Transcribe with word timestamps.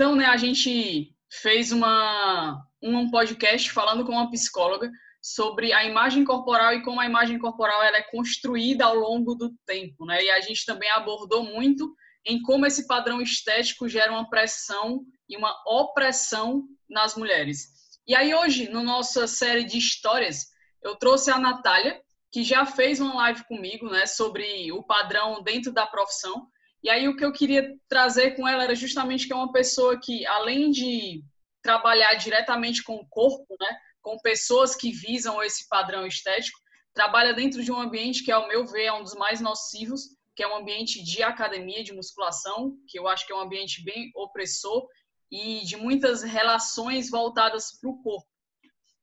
então, 0.00 0.16
né, 0.16 0.24
a 0.24 0.36
gente 0.38 1.14
fez 1.30 1.72
uma, 1.72 2.58
um 2.82 3.10
podcast 3.10 3.70
falando 3.70 4.02
com 4.02 4.12
uma 4.12 4.30
psicóloga 4.30 4.90
sobre 5.20 5.74
a 5.74 5.84
imagem 5.84 6.24
corporal 6.24 6.72
e 6.72 6.82
como 6.82 6.98
a 6.98 7.04
imagem 7.04 7.38
corporal 7.38 7.82
ela 7.82 7.98
é 7.98 8.10
construída 8.10 8.86
ao 8.86 8.94
longo 8.94 9.34
do 9.34 9.54
tempo, 9.66 10.06
né? 10.06 10.24
E 10.24 10.30
a 10.30 10.40
gente 10.40 10.64
também 10.64 10.90
abordou 10.92 11.44
muito 11.44 11.94
em 12.24 12.40
como 12.40 12.64
esse 12.64 12.86
padrão 12.86 13.20
estético 13.20 13.90
gera 13.90 14.10
uma 14.10 14.30
pressão 14.30 15.02
e 15.28 15.36
uma 15.36 15.54
opressão 15.66 16.64
nas 16.88 17.14
mulheres. 17.14 17.66
E 18.06 18.14
aí 18.14 18.34
hoje, 18.34 18.70
na 18.70 18.82
nossa 18.82 19.26
série 19.26 19.64
de 19.64 19.76
histórias, 19.76 20.46
eu 20.82 20.96
trouxe 20.96 21.30
a 21.30 21.38
Natália, 21.38 22.00
que 22.32 22.42
já 22.42 22.64
fez 22.64 23.00
uma 23.00 23.16
live 23.16 23.44
comigo, 23.44 23.90
né, 23.90 24.06
sobre 24.06 24.72
o 24.72 24.82
padrão 24.82 25.42
dentro 25.42 25.70
da 25.70 25.86
profissão. 25.86 26.48
E 26.82 26.88
aí 26.88 27.08
o 27.08 27.16
que 27.16 27.24
eu 27.24 27.32
queria 27.32 27.76
trazer 27.88 28.36
com 28.36 28.48
ela 28.48 28.64
era 28.64 28.74
justamente 28.74 29.26
que 29.26 29.32
é 29.32 29.36
uma 29.36 29.52
pessoa 29.52 29.98
que, 30.00 30.26
além 30.26 30.70
de 30.70 31.22
trabalhar 31.62 32.14
diretamente 32.14 32.82
com 32.82 32.96
o 32.96 33.06
corpo, 33.08 33.54
né, 33.60 33.76
com 34.00 34.18
pessoas 34.18 34.74
que 34.74 34.90
visam 34.90 35.42
esse 35.42 35.68
padrão 35.68 36.06
estético, 36.06 36.58
trabalha 36.94 37.34
dentro 37.34 37.62
de 37.62 37.70
um 37.70 37.78
ambiente 37.78 38.24
que, 38.24 38.32
ao 38.32 38.48
meu 38.48 38.66
ver, 38.66 38.84
é 38.84 38.92
um 38.92 39.02
dos 39.02 39.14
mais 39.14 39.40
nocivos, 39.40 40.16
que 40.34 40.42
é 40.42 40.48
um 40.48 40.56
ambiente 40.56 41.02
de 41.02 41.22
academia, 41.22 41.84
de 41.84 41.92
musculação, 41.92 42.76
que 42.88 42.98
eu 42.98 43.06
acho 43.06 43.26
que 43.26 43.32
é 43.32 43.36
um 43.36 43.40
ambiente 43.40 43.84
bem 43.84 44.10
opressor 44.14 44.86
e 45.30 45.60
de 45.64 45.76
muitas 45.76 46.22
relações 46.22 47.10
voltadas 47.10 47.78
para 47.78 47.90
o 47.90 48.02
corpo. 48.02 48.26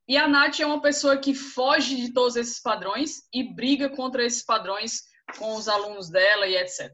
E 0.07 0.17
a 0.17 0.27
Nath 0.27 0.59
é 0.59 0.65
uma 0.65 0.81
pessoa 0.81 1.17
que 1.17 1.35
foge 1.35 1.95
de 1.95 2.13
todos 2.13 2.35
esses 2.35 2.61
padrões 2.61 3.27
e 3.31 3.43
briga 3.43 3.89
contra 3.89 4.25
esses 4.25 4.43
padrões 4.43 5.03
com 5.37 5.53
os 5.55 5.67
alunos 5.67 6.09
dela 6.09 6.47
e 6.47 6.55
etc. 6.55 6.89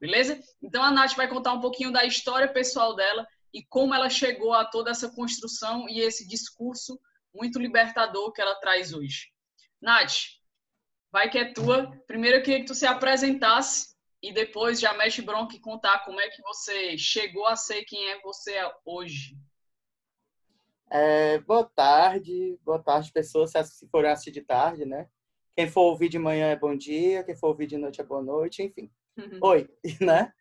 Beleza? 0.00 0.38
Então 0.62 0.82
a 0.82 0.90
Nath 0.90 1.14
vai 1.16 1.28
contar 1.28 1.52
um 1.52 1.60
pouquinho 1.60 1.92
da 1.92 2.04
história 2.04 2.52
pessoal 2.52 2.94
dela 2.94 3.26
e 3.52 3.64
como 3.64 3.94
ela 3.94 4.10
chegou 4.10 4.52
a 4.52 4.64
toda 4.64 4.90
essa 4.90 5.10
construção 5.10 5.88
e 5.88 6.00
esse 6.00 6.26
discurso 6.26 6.98
muito 7.34 7.58
libertador 7.58 8.32
que 8.32 8.40
ela 8.40 8.54
traz 8.56 8.92
hoje. 8.92 9.32
Nath, 9.80 10.14
vai 11.10 11.30
que 11.30 11.38
é 11.38 11.52
tua. 11.52 11.90
Primeiro 12.06 12.38
eu 12.38 12.42
queria 12.42 12.60
que 12.60 12.66
tu 12.66 12.74
se 12.74 12.86
apresentasse 12.86 13.94
e 14.22 14.32
depois 14.32 14.80
já 14.80 14.94
mexe 14.94 15.20
bronca 15.22 15.54
e 15.54 15.60
contar 15.60 16.04
como 16.04 16.20
é 16.20 16.28
que 16.28 16.42
você 16.42 16.96
chegou 16.96 17.46
a 17.46 17.56
ser 17.56 17.84
quem 17.84 18.10
é 18.10 18.20
você 18.20 18.54
hoje. 18.84 19.36
É, 20.90 21.38
boa 21.38 21.64
tarde, 21.64 22.58
boa 22.62 22.78
tarde, 22.78 23.12
pessoas, 23.12 23.50
se 23.50 23.88
forem 23.88 24.10
assistir 24.10 24.30
de 24.30 24.42
tarde, 24.42 24.84
né? 24.84 25.08
Quem 25.56 25.68
for 25.68 25.82
ouvir 25.82 26.08
de 26.08 26.18
manhã 26.18 26.46
é 26.46 26.56
bom 26.56 26.76
dia, 26.76 27.22
quem 27.22 27.36
for 27.36 27.48
ouvir 27.48 27.66
de 27.66 27.76
noite 27.76 28.00
é 28.00 28.04
boa 28.04 28.22
noite, 28.22 28.62
enfim. 28.62 28.90
Uhum. 29.16 29.38
Oi, 29.42 29.68
né? 30.00 30.32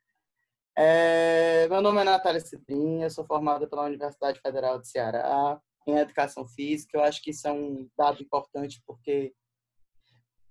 É, 0.76 1.68
meu 1.68 1.82
nome 1.82 2.02
é 2.02 2.04
Natália 2.04 2.40
Citrinha, 2.40 3.10
sou 3.10 3.24
formada 3.24 3.68
pela 3.68 3.86
Universidade 3.86 4.40
Federal 4.40 4.80
de 4.80 4.88
Ceará 4.88 5.62
em 5.88 5.96
Educação 5.98 6.48
Física. 6.48 6.98
Eu 6.98 7.04
acho 7.04 7.22
que 7.22 7.30
isso 7.30 7.48
é 7.48 7.52
um 7.52 7.88
dado 7.96 8.24
importante 8.24 8.82
porque 8.86 9.34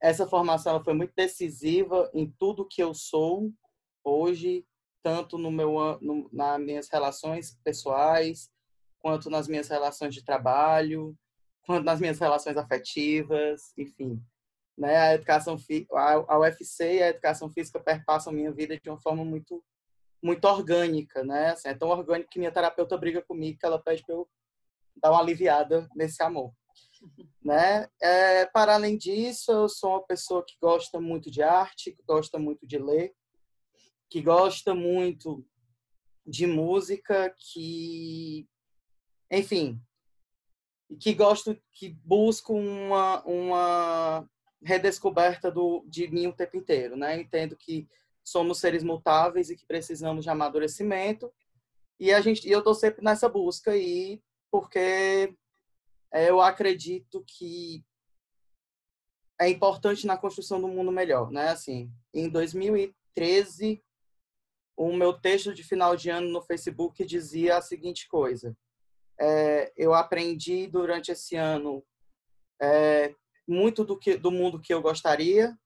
essa 0.00 0.26
formação 0.26 0.82
foi 0.84 0.94
muito 0.94 1.12
decisiva 1.16 2.08
em 2.14 2.32
tudo 2.38 2.68
que 2.68 2.82
eu 2.82 2.94
sou 2.94 3.52
hoje, 4.04 4.64
tanto 5.02 5.36
no 5.36 5.50
meu 5.50 5.98
no, 6.00 6.28
nas 6.32 6.60
minhas 6.60 6.88
relações 6.88 7.58
pessoais, 7.64 8.48
quanto 9.00 9.28
nas 9.28 9.48
minhas 9.48 9.68
relações 9.68 10.14
de 10.14 10.24
trabalho, 10.24 11.16
quanto 11.66 11.84
nas 11.84 12.00
minhas 12.00 12.20
relações 12.20 12.56
afetivas, 12.56 13.72
enfim. 13.76 14.22
Né? 14.82 14.96
A 14.96 15.14
educação 15.14 15.56
a, 16.26 16.38
UFC 16.40 16.94
e 16.96 17.02
a 17.04 17.08
educação 17.10 17.48
física 17.48 17.78
perpassam 17.78 18.32
minha 18.32 18.50
vida 18.50 18.76
de 18.76 18.90
uma 18.90 19.00
forma 19.00 19.24
muito 19.24 19.62
muito 20.20 20.44
orgânica, 20.44 21.24
né? 21.24 21.50
Assim, 21.50 21.68
é 21.68 21.74
tão 21.74 21.88
orgânico 21.88 22.30
que 22.30 22.38
minha 22.38 22.52
terapeuta 22.52 22.96
briga 22.96 23.22
comigo 23.22 23.58
que 23.58 23.66
ela 23.66 23.80
pede 23.80 24.04
para 24.04 24.14
eu 24.14 24.28
dar 24.96 25.10
uma 25.10 25.20
aliviada 25.20 25.88
nesse 25.94 26.20
amor. 26.22 26.52
Né? 27.44 27.88
É, 28.00 28.46
para 28.46 28.74
além 28.74 28.96
disso, 28.96 29.50
eu 29.50 29.68
sou 29.68 29.90
uma 29.90 30.06
pessoa 30.06 30.44
que 30.46 30.54
gosta 30.62 31.00
muito 31.00 31.28
de 31.28 31.42
arte, 31.42 31.90
que 31.90 32.02
gosta 32.04 32.38
muito 32.38 32.64
de 32.64 32.78
ler, 32.78 33.12
que 34.08 34.22
gosta 34.22 34.72
muito 34.72 35.44
de 36.24 36.46
música, 36.46 37.34
que, 37.36 38.48
enfim, 39.28 39.82
que 41.00 41.12
gosto, 41.12 41.60
que 41.72 41.88
busco 41.88 42.54
uma, 42.54 43.24
uma 43.24 44.30
redescoberta 44.64 45.50
do, 45.50 45.84
de 45.86 46.08
mim 46.08 46.26
o 46.26 46.32
tempo 46.32 46.56
inteiro, 46.56 46.96
né? 46.96 47.20
Entendo 47.20 47.56
que 47.56 47.88
somos 48.24 48.58
seres 48.58 48.82
mutáveis 48.82 49.50
e 49.50 49.56
que 49.56 49.66
precisamos 49.66 50.24
de 50.24 50.30
amadurecimento. 50.30 51.32
E 51.98 52.12
a 52.12 52.20
gente, 52.20 52.48
e 52.48 52.52
eu 52.52 52.60
estou 52.60 52.74
sempre 52.74 53.04
nessa 53.04 53.28
busca 53.28 53.72
aí, 53.72 54.22
porque 54.50 55.34
é, 56.12 56.28
eu 56.28 56.40
acredito 56.40 57.24
que 57.26 57.84
é 59.40 59.48
importante 59.48 60.06
na 60.06 60.16
construção 60.16 60.60
do 60.60 60.68
mundo 60.68 60.92
melhor, 60.92 61.30
né? 61.30 61.48
Assim, 61.48 61.90
em 62.14 62.28
2013, 62.28 63.82
o 64.76 64.92
meu 64.92 65.12
texto 65.12 65.52
de 65.52 65.64
final 65.64 65.96
de 65.96 66.10
ano 66.10 66.28
no 66.28 66.42
Facebook 66.42 67.04
dizia 67.04 67.56
a 67.56 67.62
seguinte 67.62 68.08
coisa: 68.08 68.56
é, 69.20 69.72
eu 69.76 69.94
aprendi 69.94 70.66
durante 70.66 71.10
esse 71.10 71.36
ano 71.36 71.84
é, 72.60 73.14
muito 73.46 73.84
do 73.84 73.98
que 73.98 74.16
do 74.16 74.30
mundo 74.30 74.60
que 74.60 74.72
eu 74.72 74.80
gostaria, 74.80 75.56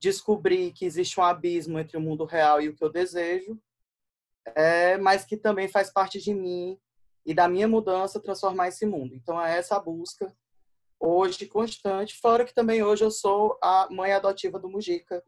descobri 0.00 0.72
que 0.72 0.84
existe 0.84 1.18
um 1.18 1.22
abismo 1.22 1.78
entre 1.78 1.96
o 1.96 2.00
mundo 2.00 2.24
real 2.24 2.60
e 2.60 2.68
o 2.68 2.74
que 2.74 2.84
eu 2.84 2.90
desejo, 2.90 3.60
é, 4.54 4.96
mas 4.98 5.24
que 5.24 5.36
também 5.36 5.68
faz 5.68 5.92
parte 5.92 6.20
de 6.20 6.32
mim 6.32 6.78
e 7.26 7.34
da 7.34 7.48
minha 7.48 7.68
mudança 7.68 8.20
transformar 8.20 8.68
esse 8.68 8.86
mundo. 8.86 9.14
Então 9.14 9.42
é 9.42 9.58
essa 9.58 9.78
busca 9.78 10.34
hoje 11.00 11.46
constante, 11.46 12.18
fora 12.18 12.44
que 12.44 12.54
também 12.54 12.82
hoje 12.82 13.04
eu 13.04 13.10
sou 13.10 13.58
a 13.62 13.88
mãe 13.90 14.12
adotiva 14.12 14.58
do 14.58 14.68
Mujica. 14.68 15.22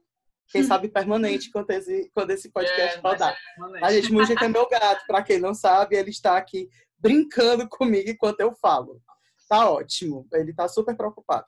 Quem 0.49 0.65
sabe 0.65 0.89
permanente 0.91 1.51
quando 1.51 1.71
esse, 1.71 2.11
quando 2.15 2.31
esse 2.31 2.51
podcast 2.51 2.99
é, 2.99 3.01
rodar. 3.01 3.37
A 3.83 3.93
gente, 3.93 4.13
Mujica 4.13 4.45
é 4.45 4.49
meu 4.49 4.69
gato, 4.69 5.05
para 5.07 5.23
quem 5.23 5.39
não 5.39 5.55
sabe, 5.55 5.97
ele 5.97 6.11
está 6.11 6.37
aqui 6.37 6.69
brincando 6.99 7.69
comigo 7.69 8.11
enquanto 8.11 8.41
eu 8.41 8.53
falo. 8.55 9.01
Tá 9.49 9.71
ótimo, 9.71 10.27
ele 10.33 10.55
tá 10.55 10.69
super 10.69 10.97
preocupado. 10.97 11.47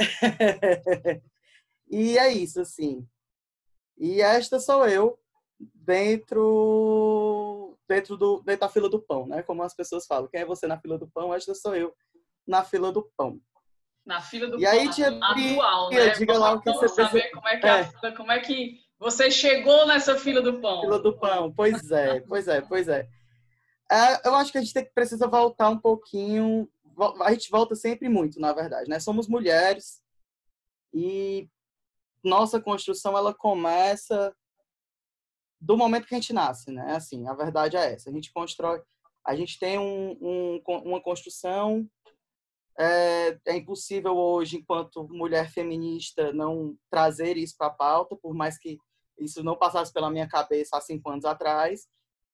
E 1.90 2.16
é 2.16 2.32
isso, 2.32 2.60
assim. 2.60 3.04
E 3.98 4.22
esta 4.22 4.60
sou 4.60 4.86
eu 4.86 5.18
dentro 5.74 7.76
dentro 7.88 8.16
do 8.16 8.40
dentro 8.42 8.60
da 8.60 8.68
fila 8.68 8.88
do 8.88 9.02
pão, 9.02 9.26
né? 9.26 9.42
Como 9.42 9.62
as 9.62 9.74
pessoas 9.74 10.06
falam. 10.06 10.28
Quem 10.28 10.42
é 10.42 10.46
você 10.46 10.68
na 10.68 10.78
fila 10.78 10.96
do 10.96 11.08
pão? 11.08 11.34
Esta 11.34 11.54
sou 11.54 11.74
eu 11.74 11.92
na 12.46 12.62
fila 12.62 12.92
do 12.92 13.10
pão. 13.16 13.40
Na 14.06 14.20
fila 14.20 14.46
do 14.46 14.58
e 14.58 14.62
pão. 14.62 14.72
aí, 14.72 14.88
tia, 14.90 15.08
atual, 15.08 15.90
né? 15.90 16.10
Diga 16.10 16.38
lá 16.38 16.52
o 16.52 16.60
que 16.60 16.72
você 16.72 16.88
saber 16.88 17.30
como 17.32 17.48
é 17.48 17.58
que 17.58 17.66
é. 17.66 17.80
A, 17.80 18.16
como 18.16 18.32
é 18.32 18.38
que 18.38 18.78
você 18.98 19.30
chegou 19.30 19.86
nessa 19.86 20.16
fila 20.16 20.40
do 20.40 20.60
pão. 20.60 20.82
Fila 20.82 20.98
do 21.00 21.18
pão. 21.18 21.52
Pois 21.52 21.90
é, 21.90 22.20
pois 22.20 22.46
é, 22.46 22.60
pois 22.60 22.88
é. 22.88 23.08
é 23.90 24.28
eu 24.28 24.34
acho 24.36 24.52
que 24.52 24.58
a 24.58 24.60
gente 24.60 24.72
tem, 24.72 24.88
precisa 24.94 25.26
voltar 25.26 25.68
um 25.68 25.78
pouquinho. 25.78 26.70
A 27.22 27.32
gente 27.32 27.50
volta 27.50 27.74
sempre 27.74 28.08
muito, 28.08 28.40
na 28.40 28.52
verdade, 28.52 28.88
né? 28.88 29.00
Somos 29.00 29.28
mulheres 29.28 30.02
e 30.92 31.48
nossa 32.22 32.60
construção 32.60 33.16
ela 33.16 33.32
começa 33.32 34.34
do 35.60 35.76
momento 35.76 36.06
que 36.06 36.14
a 36.14 36.18
gente 36.18 36.32
nasce, 36.32 36.70
né? 36.70 36.94
Assim, 36.94 37.26
a 37.28 37.34
verdade 37.34 37.76
é 37.76 37.92
essa. 37.92 38.08
A 38.08 38.12
gente 38.12 38.32
constrói, 38.32 38.82
a 39.24 39.36
gente 39.36 39.58
tem 39.58 39.78
um, 39.78 40.12
um, 40.20 40.62
uma 40.84 41.00
construção. 41.00 41.88
É, 42.78 43.38
é, 43.46 43.56
impossível 43.56 44.16
hoje, 44.16 44.56
enquanto 44.56 45.06
mulher 45.08 45.50
feminista, 45.50 46.32
não 46.32 46.78
trazer 46.88 47.36
isso 47.36 47.54
para 47.58 47.66
a 47.66 47.74
pauta, 47.74 48.16
por 48.16 48.32
mais 48.32 48.56
que 48.56 48.78
isso 49.18 49.42
não 49.42 49.54
passasse 49.54 49.92
pela 49.92 50.10
minha 50.10 50.26
cabeça 50.26 50.78
há 50.78 50.80
cinco 50.80 51.10
anos 51.10 51.26
atrás. 51.26 51.86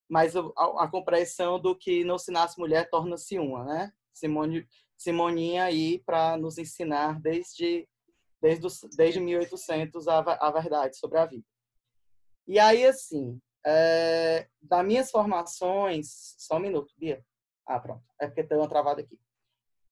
Mas 0.09 0.37
a, 0.37 0.41
a 0.79 0.89
compreensão 0.89 1.59
do 1.59 1.77
que 1.77 2.05
não 2.05 2.17
se 2.17 2.31
nasce 2.31 2.61
mulher 2.61 2.89
torna-se 2.89 3.41
uma, 3.41 3.65
né? 3.65 3.93
Simone, 4.17 4.67
Simoninha 4.97 5.65
aí 5.65 5.99
para 6.01 6.37
nos 6.37 6.59
ensinar 6.59 7.21
desde 7.21 7.89
desde, 8.41 8.69
desde 8.97 9.21
1800 9.21 10.09
a, 10.09 10.19
a 10.19 10.51
verdade 10.51 10.97
sobre 10.97 11.19
a 11.19 11.27
vida. 11.27 11.45
E 12.47 12.59
aí, 12.59 12.85
assim, 12.85 13.41
é, 13.65 14.49
das 14.63 14.87
minhas 14.87 15.11
formações, 15.11 16.35
só 16.39 16.57
um 16.57 16.61
minuto, 16.61 16.95
Bia. 16.97 17.25
Ah, 17.67 17.81
pronto, 17.81 18.05
é 18.21 18.27
porque 18.27 18.45
tem 18.45 18.57
uma 18.57 18.69
travada 18.69 19.01
aqui. 19.01 19.19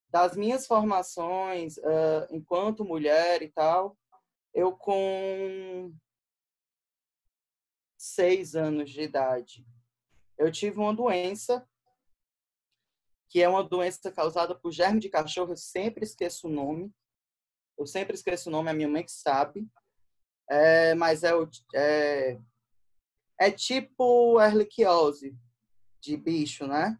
Das 0.09 0.37
minhas 0.37 0.67
formações, 0.67 1.77
uh, 1.79 2.29
enquanto 2.31 2.85
mulher 2.85 3.43
e 3.43 3.49
tal, 3.49 3.99
eu 4.53 4.77
com 4.77 5.93
seis 7.99 8.55
anos 8.55 8.91
de 8.91 9.03
idade, 9.03 9.67
eu 10.39 10.53
tive 10.53 10.79
uma 10.79 10.95
doença 10.95 11.69
que 13.35 13.43
é 13.43 13.49
uma 13.49 13.65
doença 13.65 14.13
causada 14.13 14.55
por 14.55 14.71
germe 14.71 15.01
de 15.01 15.09
cachorro, 15.09 15.51
eu 15.51 15.57
sempre 15.57 16.05
esqueço 16.05 16.47
o 16.47 16.51
nome, 16.51 16.95
eu 17.77 17.85
sempre 17.85 18.15
esqueço 18.15 18.49
o 18.49 18.53
nome, 18.53 18.71
a 18.71 18.73
minha 18.73 18.87
mãe 18.87 19.03
que 19.03 19.11
sabe. 19.11 19.67
É, 20.49 20.95
mas 20.95 21.25
é, 21.25 21.33
é, 21.75 22.39
é 23.41 23.51
tipo 23.51 24.41
erliquiose. 24.41 25.37
de 26.01 26.17
bicho, 26.17 26.65
né? 26.69 26.97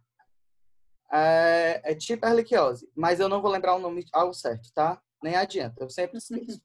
É, 1.09 1.81
é 1.85 1.95
tipo 1.95 2.27
erliquiose, 2.27 2.91
mas 2.93 3.21
eu 3.21 3.29
não 3.29 3.41
vou 3.41 3.49
lembrar 3.49 3.73
o 3.75 3.79
nome 3.79 4.05
ao 4.11 4.33
certo, 4.33 4.73
tá? 4.73 5.01
Nem 5.23 5.37
adianta, 5.37 5.85
eu 5.85 5.89
sempre 5.89 6.17
esqueço. 6.17 6.61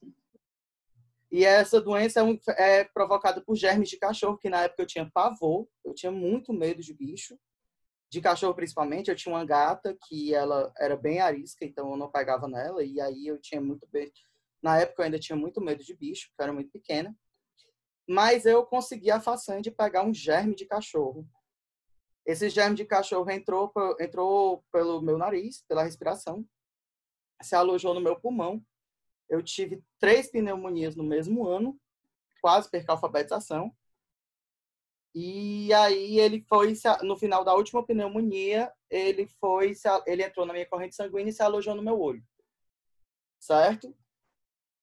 E 1.31 1.45
essa 1.45 1.81
doença 1.81 2.19
é, 2.19 2.23
um, 2.25 2.37
é, 2.59 2.83
provocada 2.83 3.41
por 3.41 3.55
germes 3.55 3.89
de 3.89 3.99
cachorro, 3.99 4.37
que 4.37 4.51
na 4.51 4.63
época 4.63 4.83
eu 4.83 4.87
tinha 4.87 5.09
pavor, 5.15 5.69
eu 5.85 5.95
tinha 5.95 6.11
muito 6.11 6.53
medo 6.53 6.83
de 6.83 6.93
bicho, 6.93 7.39
de 8.11 8.21
cachorro 8.21 8.55
principalmente. 8.55 9.09
Eu 9.09 9.17
tinha 9.17 9.35
uma 9.35 9.45
gata 9.45 9.97
que 10.07 10.35
ela 10.35 10.73
era 10.79 10.97
bem 10.97 11.21
arisca, 11.21 11.65
então 11.65 11.91
eu 11.91 11.97
não 11.97 12.11
pegava 12.11 12.49
nela, 12.49 12.83
e 12.85 13.01
aí 13.01 13.27
eu 13.27 13.41
tinha 13.41 13.61
muito. 13.61 13.89
Na 14.63 14.79
época 14.79 15.03
eu 15.03 15.05
ainda 15.07 15.19
tinha 15.19 15.37
muito 15.37 15.61
medo 15.61 15.83
de 15.83 15.95
bicho, 15.95 16.29
porque 16.29 16.43
eu 16.43 16.45
era 16.45 16.53
muito 16.53 16.71
pequena. 16.71 17.17
Mas 18.09 18.45
eu 18.45 18.65
consegui 18.67 19.11
a 19.11 19.21
façanha 19.21 19.63
de 19.63 19.71
pegar 19.71 20.03
um 20.03 20.13
germe 20.13 20.55
de 20.55 20.67
cachorro. 20.67 21.27
Esse 22.27 22.51
germe 22.51 22.77
de 22.77 22.85
cachorro 22.85 23.31
entrou, 23.31 23.73
entrou 24.01 24.65
pelo 24.73 25.01
meu 25.01 25.17
nariz, 25.17 25.65
pela 25.67 25.85
respiração, 25.85 26.45
se 27.41 27.55
alojou 27.55 27.95
no 27.95 28.01
meu 28.01 28.21
pulmão 28.21 28.63
eu 29.31 29.43
tive 29.43 29.83
três 29.99 30.29
pneumonias 30.31 30.97
no 30.97 31.05
mesmo 31.05 31.47
ano, 31.47 31.81
quase 32.43 32.69
perca 32.69 32.93
alfabetização. 32.93 33.73
E 35.15 35.73
aí 35.73 36.21
ele 36.21 36.45
foi 36.49 36.73
no 37.03 37.17
final 37.17 37.45
da 37.45 37.55
última 37.55 37.85
pneumonia, 37.85 38.73
ele 38.89 39.27
foi 39.27 39.73
ele 40.07 40.23
entrou 40.23 40.47
na 40.47 40.53
minha 40.53 40.67
corrente 40.67 40.95
sanguínea 40.95 41.31
e 41.31 41.33
se 41.33 41.43
alojou 41.43 41.75
no 41.75 41.83
meu 41.83 42.01
olho. 42.01 42.23
Certo? 43.41 43.95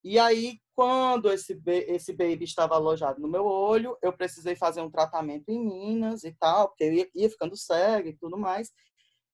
E 0.03 0.19
aí 0.19 0.59
quando 0.75 1.31
esse 1.31 1.59
esse 1.65 2.13
baby 2.13 2.43
estava 2.43 2.75
alojado 2.75 3.19
no 3.19 3.27
meu 3.27 3.45
olho, 3.45 3.97
eu 4.01 4.13
precisei 4.13 4.55
fazer 4.55 4.81
um 4.81 4.91
tratamento 4.91 5.49
em 5.49 5.59
Minas 5.59 6.23
e 6.23 6.33
tal, 6.33 6.69
porque 6.69 6.83
eu 6.83 6.93
ia, 6.93 7.09
ia 7.15 7.29
ficando 7.29 7.57
cego 7.57 8.09
e 8.09 8.17
tudo 8.17 8.37
mais. 8.37 8.71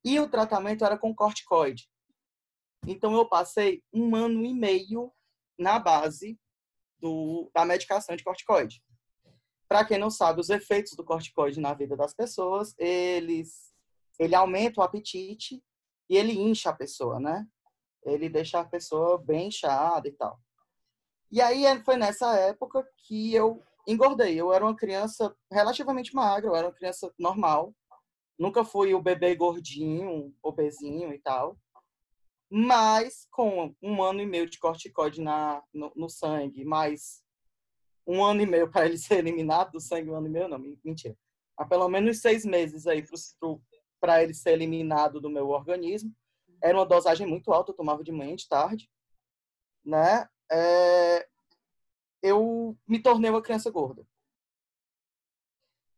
E 0.06 0.20
o 0.20 0.30
tratamento 0.30 0.86
era 0.86 0.98
com 0.98 1.14
corticoide. 1.14 1.90
Então, 2.86 3.14
eu 3.14 3.26
passei 3.26 3.82
um 3.94 4.16
ano 4.16 4.46
e 4.46 4.54
meio 4.54 5.12
na 5.58 5.80
base 5.80 6.38
do, 7.00 7.50
da 7.54 7.66
medicação 7.66 8.16
de 8.16 8.24
corticoide. 8.24 8.84
Para 9.74 9.86
quem 9.86 9.98
não 9.98 10.12
sabe, 10.12 10.40
os 10.40 10.52
efeitos 10.52 10.94
do 10.94 11.04
corticoide 11.04 11.60
na 11.60 11.74
vida 11.74 11.98
das 11.98 12.14
pessoas, 12.14 12.76
eles, 12.78 13.74
ele 14.20 14.36
aumenta 14.36 14.80
o 14.80 14.84
apetite 14.84 15.64
e 16.08 16.16
ele 16.16 16.32
incha 16.32 16.70
a 16.70 16.76
pessoa, 16.76 17.20
né? 17.20 17.44
Ele 18.04 18.30
deixa 18.30 18.60
a 18.60 18.64
pessoa 18.64 19.18
bem 19.18 19.48
inchada 19.48 20.08
e 20.08 20.12
tal. 20.12 20.40
E 21.32 21.42
aí 21.42 21.66
foi 21.84 21.98
nessa 21.98 22.38
época 22.38 22.88
que 23.00 23.34
eu 23.34 23.64
engordei. 23.88 24.40
Eu 24.40 24.54
era 24.54 24.64
uma 24.64 24.76
criança 24.76 25.36
relativamente 25.52 26.14
magra, 26.14 26.52
eu 26.52 26.56
era 26.56 26.68
uma 26.68 26.76
criança 26.76 27.12
normal. 27.18 27.74
Nunca 28.38 28.64
fui 28.64 28.94
o 28.94 29.02
bebê 29.02 29.34
gordinho, 29.34 30.32
obesinho 30.44 31.12
e 31.12 31.18
tal 31.18 31.58
mas 32.56 33.26
com 33.32 33.74
um 33.82 34.04
ano 34.04 34.22
e 34.22 34.28
meio 34.28 34.48
de 34.48 34.60
corticoide 34.60 35.20
na, 35.20 35.64
no, 35.74 35.92
no 35.96 36.08
sangue, 36.08 36.64
mais 36.64 37.23
um 38.06 38.24
ano 38.24 38.42
e 38.42 38.46
meio 38.46 38.70
para 38.72 38.86
ele 38.86 38.98
ser 38.98 39.20
eliminado 39.20 39.72
do 39.72 39.80
sangue, 39.80 40.10
um 40.10 40.16
ano 40.16 40.28
e 40.28 40.30
meio, 40.30 40.48
não, 40.48 40.60
mentira. 40.84 41.18
Há 41.58 41.66
pelo 41.66 41.88
menos 41.88 42.20
seis 42.20 42.46
meses 42.46 42.88
aí 42.88 43.04
para 44.00 44.24
ele 44.24 44.34
ser 44.34 44.52
eliminado 44.52 45.22
do 45.22 45.30
meu 45.30 45.50
organismo. 45.50 46.14
Era 46.62 46.78
uma 46.78 46.86
dosagem 46.86 47.28
muito 47.28 47.52
alta, 47.52 47.72
eu 47.72 47.76
tomava 47.76 48.04
de 48.04 48.12
manhã 48.12 48.34
e 48.34 48.38
de 48.38 48.48
tarde, 48.48 48.90
né? 49.86 50.28
É, 50.52 51.28
eu 52.22 52.78
me 52.88 53.02
tornei 53.02 53.30
uma 53.30 53.42
criança 53.42 53.70
gorda. 53.70 54.06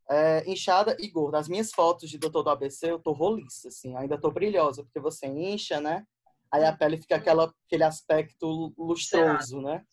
É, 0.09 0.49
inchada 0.49 0.95
e 0.99 1.07
gorda. 1.07 1.39
As 1.39 1.47
minhas 1.47 1.71
fotos 1.71 2.09
de 2.09 2.17
doutor 2.17 2.43
do 2.43 2.49
ABC, 2.49 2.91
eu 2.91 2.99
tô 2.99 3.11
roliça, 3.11 3.69
assim, 3.69 3.95
ainda 3.95 4.19
tô 4.19 4.29
brilhosa, 4.31 4.83
porque 4.83 4.99
você 4.99 5.27
incha, 5.27 5.79
né? 5.79 6.05
Aí 6.51 6.63
a 6.63 6.75
pele 6.75 6.97
fica 6.97 7.15
aquela, 7.15 7.53
aquele 7.67 7.83
aspecto 7.83 8.73
lustroso, 8.77 9.61
né? 9.61 9.85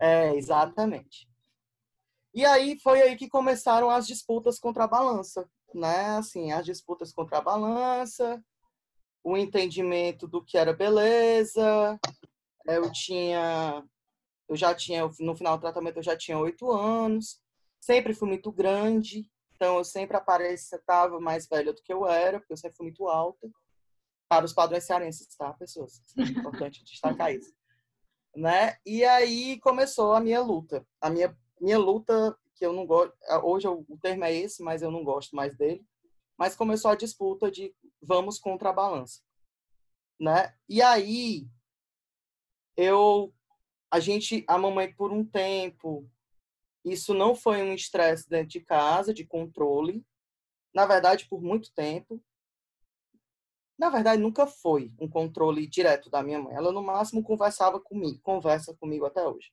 É, 0.00 0.34
exatamente. 0.34 1.27
E 2.34 2.44
aí 2.44 2.78
foi 2.80 3.02
aí 3.02 3.16
que 3.16 3.28
começaram 3.28 3.90
as 3.90 4.06
disputas 4.06 4.58
contra 4.58 4.84
a 4.84 4.88
balança, 4.88 5.48
né? 5.74 6.16
Assim, 6.16 6.52
as 6.52 6.64
disputas 6.64 7.12
contra 7.12 7.38
a 7.38 7.42
balança, 7.42 8.42
o 9.24 9.36
entendimento 9.36 10.26
do 10.28 10.44
que 10.44 10.56
era 10.56 10.72
beleza. 10.72 11.98
Eu 12.66 12.92
tinha, 12.92 13.82
eu 14.48 14.56
já 14.56 14.74
tinha, 14.74 15.08
no 15.20 15.36
final 15.36 15.56
do 15.56 15.60
tratamento 15.62 15.96
eu 15.96 16.02
já 16.02 16.16
tinha 16.16 16.38
oito 16.38 16.70
anos. 16.70 17.40
Sempre 17.80 18.14
fui 18.14 18.28
muito 18.28 18.52
grande, 18.52 19.30
então 19.54 19.78
eu 19.78 19.84
sempre 19.84 20.16
aparecia, 20.16 20.78
estava 20.78 21.20
mais 21.20 21.48
velha 21.48 21.72
do 21.72 21.82
que 21.82 21.92
eu 21.92 22.06
era, 22.06 22.38
porque 22.38 22.52
eu 22.52 22.56
sempre 22.56 22.76
fui 22.76 22.86
muito 22.86 23.08
alta 23.08 23.48
para 24.28 24.44
os 24.44 24.52
padrões 24.52 24.84
cearenses, 24.84 25.26
tá, 25.36 25.52
pessoas? 25.54 26.00
É 26.16 26.22
importante 26.22 26.84
destacar 26.86 27.34
isso. 27.34 27.52
Né? 28.36 28.76
E 28.84 29.04
aí 29.04 29.58
começou 29.60 30.12
a 30.12 30.20
minha 30.20 30.40
luta. 30.40 30.86
A 31.00 31.10
minha, 31.10 31.36
minha 31.60 31.78
luta, 31.78 32.36
que 32.54 32.64
eu 32.64 32.72
não 32.72 32.86
gosto, 32.86 33.14
hoje 33.42 33.68
o 33.68 33.98
termo 34.00 34.24
é 34.24 34.34
esse, 34.34 34.62
mas 34.62 34.82
eu 34.82 34.90
não 34.90 35.04
gosto 35.04 35.34
mais 35.36 35.56
dele. 35.56 35.84
Mas 36.36 36.56
começou 36.56 36.90
a 36.90 36.96
disputa 36.96 37.50
de 37.50 37.74
vamos 38.00 38.38
contra 38.38 38.70
a 38.70 38.72
balança. 38.72 39.20
Né? 40.20 40.54
E 40.68 40.82
aí 40.82 41.48
eu 42.76 43.32
a 43.90 44.00
gente 44.00 44.44
a 44.46 44.58
mamãe 44.58 44.92
por 44.92 45.12
um 45.12 45.24
tempo 45.24 46.08
isso 46.84 47.14
não 47.14 47.34
foi 47.34 47.62
um 47.62 47.72
estresse 47.72 48.28
dentro 48.28 48.48
de 48.48 48.60
casa 48.60 49.14
de 49.14 49.24
controle 49.24 50.04
na 50.74 50.84
verdade 50.84 51.26
por 51.28 51.40
muito 51.40 51.72
tempo 51.72 52.22
na 53.78 53.88
verdade, 53.90 54.20
nunca 54.20 54.44
foi 54.44 54.92
um 54.98 55.08
controle 55.08 55.64
direto 55.64 56.10
da 56.10 56.20
minha 56.20 56.40
mãe. 56.40 56.52
Ela, 56.52 56.72
no 56.72 56.82
máximo, 56.82 57.22
conversava 57.22 57.78
comigo, 57.78 58.18
conversa 58.22 58.74
comigo 58.74 59.06
até 59.06 59.24
hoje. 59.24 59.52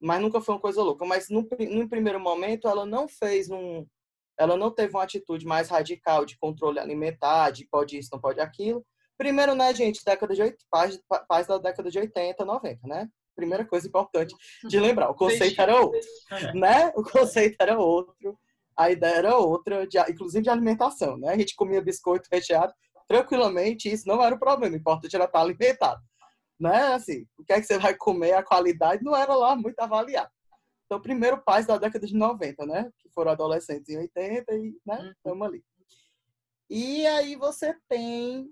Mas 0.00 0.20
nunca 0.20 0.40
foi 0.40 0.54
uma 0.54 0.60
coisa 0.60 0.82
louca. 0.82 1.04
Mas, 1.04 1.28
no, 1.28 1.48
no 1.70 1.88
primeiro 1.88 2.20
momento, 2.20 2.68
ela 2.68 2.84
não 2.84 3.08
fez 3.08 3.50
um... 3.50 3.86
Ela 4.38 4.56
não 4.56 4.70
teve 4.70 4.94
uma 4.94 5.02
atitude 5.02 5.46
mais 5.46 5.70
radical 5.70 6.26
de 6.26 6.38
controle 6.38 6.78
alimentar, 6.78 7.50
de 7.50 7.66
pode 7.66 7.96
isso, 7.96 8.10
não 8.12 8.20
pode 8.20 8.38
aquilo. 8.38 8.84
Primeiro, 9.16 9.54
né, 9.54 9.74
gente, 9.74 10.04
década 10.04 10.34
de 10.34 10.42
80, 10.42 10.58
pais, 10.70 11.00
pais 11.26 11.46
da 11.46 11.56
década 11.56 11.90
de 11.90 11.98
80, 11.98 12.44
90, 12.44 12.86
né? 12.86 13.08
Primeira 13.34 13.64
coisa 13.64 13.88
importante 13.88 14.34
de 14.64 14.78
lembrar, 14.78 15.10
o 15.10 15.14
conceito 15.14 15.60
era 15.60 15.80
outro, 15.80 16.00
né? 16.54 16.92
O 16.94 17.02
conceito 17.02 17.56
era 17.58 17.78
outro, 17.78 18.38
a 18.76 18.90
ideia 18.90 19.16
era 19.16 19.36
outra, 19.36 19.86
de, 19.86 19.98
inclusive 20.10 20.42
de 20.42 20.50
alimentação, 20.50 21.16
né? 21.16 21.32
A 21.32 21.38
gente 21.38 21.56
comia 21.56 21.80
biscoito 21.80 22.28
recheado 22.30 22.74
tranquilamente, 23.08 23.90
isso 23.90 24.06
não 24.06 24.22
era 24.22 24.34
o 24.34 24.38
problema, 24.38 24.74
o 24.74 24.78
importante 24.78 25.14
era 25.14 25.24
estar 25.24 25.40
alimentado. 25.40 26.02
Né? 26.58 26.94
Assim, 26.94 27.26
o 27.38 27.44
que 27.44 27.52
é 27.52 27.60
que 27.60 27.66
você 27.66 27.78
vai 27.78 27.94
comer, 27.94 28.32
a 28.32 28.42
qualidade 28.42 29.04
não 29.04 29.14
era 29.14 29.34
lá 29.34 29.54
muito 29.54 29.78
avaliada. 29.80 30.30
Então, 30.86 31.00
primeiro 31.00 31.42
pais 31.42 31.66
da 31.66 31.76
década 31.76 32.06
de 32.06 32.14
90, 32.14 32.64
né? 32.64 32.90
Que 32.98 33.10
foram 33.10 33.32
adolescentes 33.32 33.88
em 33.88 33.98
80 33.98 34.54
e, 34.54 34.80
né? 34.86 35.12
Estamos 35.16 35.40
uhum. 35.40 35.44
ali. 35.44 35.64
E 36.70 37.06
aí 37.06 37.36
você 37.36 37.76
tem 37.88 38.48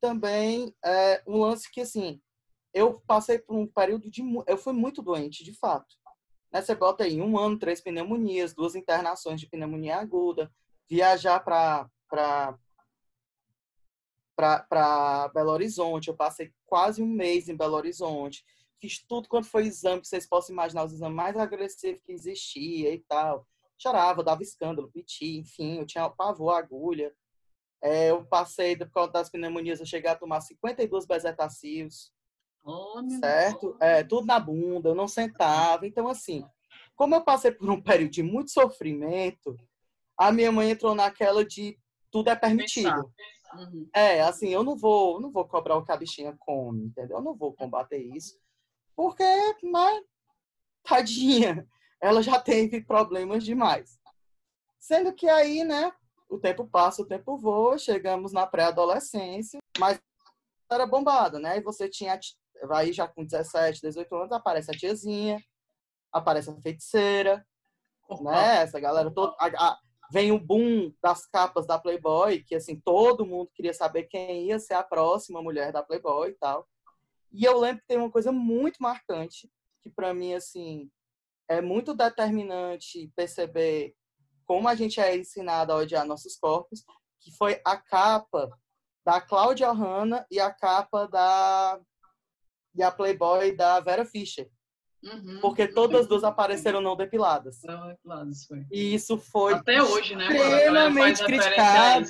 também 0.00 0.74
é, 0.84 1.22
um 1.26 1.38
lance 1.38 1.70
que, 1.70 1.80
assim, 1.80 2.20
eu 2.74 3.00
passei 3.06 3.38
por 3.38 3.56
um 3.56 3.66
período 3.66 4.10
de... 4.10 4.22
Eu 4.46 4.58
fui 4.58 4.72
muito 4.72 5.00
doente, 5.02 5.44
de 5.44 5.56
fato. 5.56 5.94
Né? 6.52 6.60
Você 6.60 6.74
bota 6.74 7.04
aí 7.04 7.20
um 7.20 7.38
ano, 7.38 7.58
três 7.58 7.80
pneumonias, 7.80 8.54
duas 8.54 8.74
internações 8.74 9.40
de 9.40 9.48
pneumonia 9.48 9.96
aguda, 9.96 10.52
viajar 10.88 11.40
para 11.40 11.88
para 14.36 15.28
Belo 15.34 15.50
Horizonte. 15.50 16.08
Eu 16.08 16.16
passei 16.16 16.52
quase 16.72 17.02
um 17.02 17.06
mês 17.06 17.50
em 17.50 17.54
Belo 17.54 17.76
Horizonte. 17.76 18.46
Fiz 18.80 19.04
tudo 19.06 19.28
quanto 19.28 19.46
foi 19.46 19.66
exame, 19.66 20.00
que 20.00 20.08
vocês 20.08 20.26
possam 20.26 20.54
imaginar, 20.54 20.84
os 20.84 20.94
exames 20.94 21.14
mais 21.14 21.36
agressivos 21.36 22.00
que 22.02 22.12
existia 22.12 22.94
e 22.94 22.98
tal. 23.00 23.46
Chorava, 23.76 24.24
dava 24.24 24.42
escândalo, 24.42 24.90
piti, 24.90 25.36
enfim, 25.36 25.80
eu 25.80 25.84
tinha 25.84 26.08
pavor, 26.08 26.54
agulha. 26.54 27.12
É, 27.82 28.08
eu 28.08 28.24
passei, 28.24 28.74
por 28.74 28.90
causa 28.90 29.12
das 29.12 29.28
pneumonias, 29.28 29.80
eu 29.80 29.86
cheguei 29.86 30.10
a 30.10 30.16
tomar 30.16 30.40
52 30.40 31.04
bezetacios. 31.04 32.10
Oh, 32.64 33.02
certo? 33.20 33.76
É, 33.78 34.02
tudo 34.02 34.26
na 34.26 34.40
bunda, 34.40 34.88
eu 34.88 34.94
não 34.94 35.06
sentava. 35.06 35.86
Então, 35.86 36.08
assim, 36.08 36.42
como 36.96 37.14
eu 37.14 37.20
passei 37.20 37.52
por 37.52 37.68
um 37.68 37.82
período 37.82 38.12
de 38.12 38.22
muito 38.22 38.50
sofrimento, 38.50 39.58
a 40.16 40.32
minha 40.32 40.50
mãe 40.50 40.70
entrou 40.70 40.94
naquela 40.94 41.44
de 41.44 41.78
tudo 42.10 42.30
é 42.30 42.34
permitido. 42.34 43.12
Uhum. 43.54 43.88
É, 43.94 44.20
assim, 44.22 44.48
eu 44.48 44.62
não 44.62 44.76
vou, 44.76 45.20
não 45.20 45.30
vou 45.30 45.46
cobrar 45.46 45.76
o 45.76 45.84
que 45.84 45.92
a 45.92 45.96
bichinha 45.96 46.36
come, 46.38 46.86
entendeu? 46.86 47.18
Eu 47.18 47.22
não 47.22 47.34
vou 47.34 47.52
combater 47.52 47.98
isso, 47.98 48.38
porque, 48.96 49.24
mas, 49.62 50.02
tadinha, 50.82 51.66
ela 52.00 52.22
já 52.22 52.40
teve 52.40 52.82
problemas 52.82 53.44
demais. 53.44 53.98
Sendo 54.80 55.12
que 55.12 55.28
aí, 55.28 55.64
né, 55.64 55.92
o 56.28 56.38
tempo 56.38 56.66
passa, 56.66 57.02
o 57.02 57.06
tempo 57.06 57.36
voa, 57.36 57.78
chegamos 57.78 58.32
na 58.32 58.46
pré-adolescência, 58.46 59.60
mas 59.78 60.00
era 60.70 60.86
bombada, 60.86 61.38
né? 61.38 61.58
E 61.58 61.62
você 61.62 61.88
tinha, 61.88 62.18
aí 62.70 62.92
já 62.92 63.06
com 63.06 63.24
17, 63.24 63.80
18 63.82 64.14
anos, 64.16 64.32
aparece 64.32 64.70
a 64.70 64.74
tiazinha, 64.74 65.38
aparece 66.10 66.50
a 66.50 66.60
feiticeira, 66.60 67.46
né? 68.20 68.62
Essa 68.62 68.80
galera 68.80 69.10
toda, 69.10 69.34
a, 69.38 69.46
a, 69.46 69.78
vem 70.12 70.30
o 70.30 70.38
boom 70.38 70.92
das 71.02 71.26
capas 71.26 71.66
da 71.66 71.78
Playboy, 71.78 72.42
que 72.44 72.54
assim, 72.54 72.78
todo 72.78 73.24
mundo 73.24 73.50
queria 73.54 73.72
saber 73.72 74.02
quem 74.02 74.48
ia 74.48 74.58
ser 74.58 74.74
a 74.74 74.82
próxima 74.82 75.40
mulher 75.40 75.72
da 75.72 75.82
Playboy 75.82 76.28
e 76.28 76.34
tal. 76.34 76.68
E 77.32 77.44
eu 77.44 77.58
lembro 77.58 77.80
que 77.80 77.88
tem 77.88 77.96
uma 77.96 78.10
coisa 78.10 78.30
muito 78.30 78.76
marcante, 78.82 79.50
que 79.80 79.88
para 79.88 80.12
mim, 80.12 80.34
assim, 80.34 80.90
é 81.48 81.62
muito 81.62 81.94
determinante 81.94 83.10
perceber 83.16 83.94
como 84.44 84.68
a 84.68 84.74
gente 84.74 85.00
é 85.00 85.16
ensinado 85.16 85.72
a 85.72 85.76
odiar 85.76 86.04
nossos 86.04 86.36
corpos, 86.36 86.84
que 87.18 87.34
foi 87.34 87.58
a 87.64 87.78
capa 87.78 88.50
da 89.06 89.18
Cláudia 89.18 89.72
Hanna 89.72 90.26
e 90.30 90.38
a 90.38 90.52
capa 90.52 91.08
da 91.08 91.80
e 92.74 92.82
a 92.82 92.90
Playboy 92.90 93.56
da 93.56 93.80
Vera 93.80 94.04
Fischer. 94.04 94.50
Uhum, 95.02 95.38
porque 95.40 95.66
todas 95.66 96.02
uhum. 96.02 96.08
duas 96.08 96.24
apareceram 96.24 96.80
não 96.80 96.94
depiladas. 96.96 97.60
Não 97.64 97.88
depiladas, 97.88 98.44
foi. 98.44 98.64
E 98.70 98.94
isso 98.94 99.18
foi 99.18 99.54
até 99.54 99.82
hoje, 99.82 100.14
né? 100.14 100.28
Extremamente 100.28 101.24
criticado. 101.24 102.08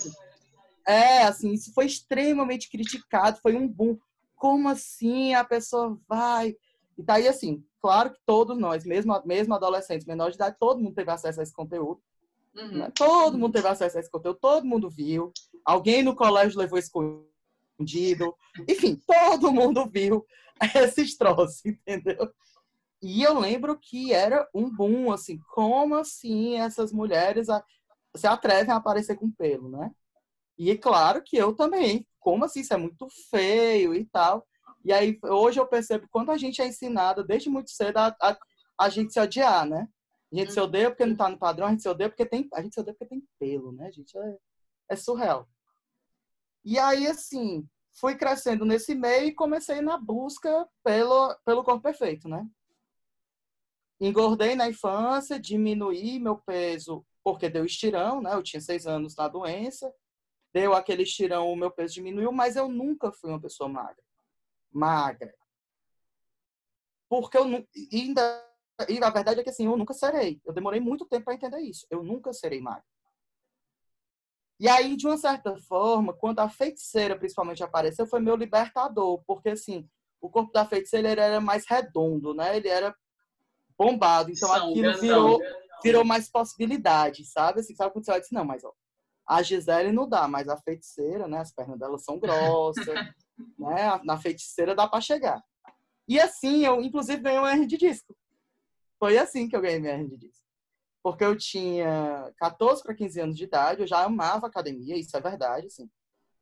É, 0.87 1.22
assim, 1.22 1.52
isso 1.52 1.72
foi 1.72 1.87
extremamente 1.87 2.68
criticado, 2.68 3.38
foi 3.40 3.56
um 3.56 3.66
boom. 3.66 3.99
Como 4.37 4.68
assim 4.68 5.32
a 5.34 5.44
pessoa 5.44 5.99
vai? 6.08 6.56
E 6.99 7.02
daí 7.02 7.28
assim, 7.28 7.64
claro 7.80 8.11
que 8.11 8.18
todos 8.26 8.58
nós, 8.58 8.84
mesmo 8.84 9.20
mesmo 9.25 9.54
adolescentes, 9.54 10.06
menores 10.06 10.34
de 10.34 10.42
idade, 10.42 10.56
todo 10.58 10.80
mundo 10.80 10.94
teve 10.94 11.11
acesso 11.11 11.40
a 11.40 11.42
esse 11.42 11.54
conteúdo. 11.54 12.02
Uhum. 12.54 12.78
Né? 12.78 12.92
Todo 12.94 13.38
mundo 13.38 13.52
teve 13.52 13.68
acesso 13.68 13.96
a 13.96 14.00
esse 14.00 14.11
conteúdo, 14.11 14.38
todo 14.38 14.66
mundo 14.66 14.90
viu. 14.90 15.32
Alguém 15.64 16.02
no 16.02 16.14
colégio 16.14 16.58
levou 16.58 16.78
escondido. 16.78 18.34
Enfim, 18.68 19.00
todo 19.06 19.52
mundo 19.52 19.88
viu 19.88 20.26
esses 20.75 21.16
troços, 21.16 21.64
entendeu? 21.64 22.30
E 23.02 23.23
eu 23.23 23.37
lembro 23.38 23.76
que 23.76 24.12
era 24.12 24.49
um 24.54 24.71
boom, 24.71 25.11
assim, 25.11 25.38
como 25.52 25.97
assim 25.97 26.56
essas 26.56 26.92
mulheres 26.92 27.49
a, 27.49 27.64
se 28.16 28.28
atrevem 28.28 28.73
a 28.73 28.76
aparecer 28.76 29.16
com 29.16 29.28
pelo, 29.30 29.68
né? 29.68 29.90
E 30.56 30.71
é 30.71 30.76
claro 30.76 31.21
que 31.21 31.37
eu 31.37 31.52
também, 31.52 32.06
como 32.21 32.44
assim, 32.44 32.61
isso 32.61 32.73
é 32.73 32.76
muito 32.76 33.09
feio 33.28 33.92
e 33.92 34.04
tal. 34.04 34.47
E 34.85 34.92
aí, 34.92 35.18
hoje 35.25 35.59
eu 35.59 35.66
percebo 35.66 36.06
quando 36.11 36.30
a 36.30 36.38
gente 36.38 36.62
é 36.62 36.66
ensinada 36.66 37.25
desde 37.25 37.50
muito 37.50 37.71
cedo 37.71 37.97
a, 37.97 38.16
a, 38.23 38.38
a 38.78 38.88
gente 38.88 39.12
se 39.12 39.18
odiar, 39.21 39.66
né? 39.66 39.88
A 40.32 40.37
gente 40.37 40.52
se 40.52 40.61
uhum. 40.61 40.66
odeia 40.66 40.88
porque 40.88 41.04
não 41.04 41.16
tá 41.16 41.28
no 41.28 41.38
padrão, 41.38 41.66
a 41.66 41.71
gente 41.71 41.82
se 41.82 41.88
odeia 41.88 42.09
porque 42.09 42.25
tem, 42.25 42.49
a 42.54 42.62
gente 42.62 42.75
se 42.75 42.80
odeia 42.80 42.94
porque 42.94 43.14
tem 43.14 43.26
pelo, 43.38 43.73
né, 43.73 43.90
gente? 43.90 44.16
É, 44.16 44.37
é 44.90 44.97
surreal. 44.97 45.49
E 46.64 46.78
aí, 46.78 47.09
assim, 47.09 47.68
fui 47.94 48.14
crescendo 48.14 48.64
nesse 48.64 48.94
meio 48.94 49.26
e 49.26 49.35
comecei 49.35 49.80
na 49.80 49.99
busca 49.99 50.68
pelo, 50.85 51.35
pelo 51.44 51.64
corpo 51.64 51.82
perfeito, 51.82 52.28
né? 52.28 52.47
Engordei 54.04 54.56
na 54.56 54.68
infância, 54.68 55.38
diminuí 55.38 56.18
meu 56.18 56.37
peso 56.37 57.06
porque 57.23 57.49
deu 57.49 57.64
estirão, 57.64 58.21
né? 58.21 58.35
Eu 58.35 58.42
tinha 58.42 58.61
seis 58.61 58.85
anos 58.85 59.14
na 59.14 59.28
doença, 59.28 59.94
deu 60.52 60.75
aquele 60.75 61.04
estirão, 61.04 61.52
o 61.52 61.56
meu 61.56 61.71
peso 61.71 61.94
diminuiu, 61.94 62.32
mas 62.32 62.56
eu 62.56 62.68
nunca 62.68 63.12
fui 63.12 63.30
uma 63.30 63.40
pessoa 63.40 63.68
magra. 63.68 64.02
Magra. 64.73 65.32
Porque 67.09 67.38
eu 67.38 67.44
não, 67.44 67.64
ainda 67.92 68.52
e 68.88 68.99
a 69.02 69.11
verdade 69.11 69.38
é 69.38 69.44
que 69.44 69.50
assim, 69.50 69.66
eu 69.66 69.76
nunca 69.76 69.94
serei. 69.94 70.40
Eu 70.44 70.52
demorei 70.52 70.80
muito 70.80 71.06
tempo 71.06 71.26
para 71.26 71.35
entender 71.35 71.61
isso. 71.61 71.87
Eu 71.88 72.02
nunca 72.02 72.32
serei 72.32 72.61
magra. 72.61 72.85
E 74.59 74.68
aí, 74.68 74.97
de 74.97 75.06
uma 75.06 75.16
certa 75.16 75.56
forma, 75.59 76.12
quando 76.12 76.40
a 76.40 76.49
feiticeira 76.49 77.16
principalmente 77.16 77.62
apareceu, 77.62 78.06
foi 78.06 78.21
meu 78.21 78.35
libertador, 78.35 79.23
porque 79.26 79.50
assim, 79.50 79.88
o 80.21 80.30
corpo 80.30 80.52
da 80.52 80.66
feiticeira 80.66 81.09
era 81.09 81.40
mais 81.40 81.64
redondo, 81.68 82.32
né? 82.35 82.56
Ele 82.56 82.68
era 82.68 82.97
bombado, 83.84 84.30
então 84.30 84.48
São 84.48 84.70
aquilo 84.70 84.98
virou, 84.98 85.40
virou 85.82 86.04
mais 86.04 86.30
possibilidade, 86.30 87.24
sabe? 87.24 87.60
Assim, 87.60 87.74
sabe 87.74 87.92
quando 87.92 88.04
você 88.04 88.10
vai 88.10 88.20
dizer, 88.20 88.34
não, 88.34 88.44
mas 88.44 88.64
ó, 88.64 88.72
a 89.26 89.42
Gisele 89.42 89.92
não 89.92 90.08
dá, 90.08 90.26
mas 90.28 90.48
a 90.48 90.56
feiticeira, 90.56 91.26
né? 91.28 91.38
As 91.38 91.52
pernas 91.52 91.78
dela 91.78 91.98
são 91.98 92.18
grossas, 92.18 92.86
né? 93.58 94.00
Na 94.04 94.18
feiticeira 94.18 94.74
dá 94.74 94.88
para 94.88 95.00
chegar. 95.00 95.42
E 96.08 96.20
assim, 96.20 96.64
eu 96.64 96.80
inclusive 96.82 97.22
ganhei 97.22 97.40
um 97.40 97.46
R 97.46 97.66
de 97.66 97.76
disco. 97.76 98.16
Foi 98.98 99.18
assim 99.18 99.48
que 99.48 99.56
eu 99.56 99.60
ganhei 99.60 99.80
minha 99.80 99.94
R 99.94 100.08
de 100.08 100.16
disco 100.16 100.42
porque 101.02 101.24
eu 101.24 101.36
tinha 101.36 102.32
14 102.36 102.82
para 102.82 102.94
15 102.94 103.20
anos 103.20 103.36
de 103.36 103.44
idade, 103.44 103.80
eu 103.80 103.86
já 103.86 104.04
amava 104.04 104.46
academia, 104.46 104.96
isso 104.96 105.16
é 105.16 105.20
verdade, 105.20 105.66
assim. 105.66 105.90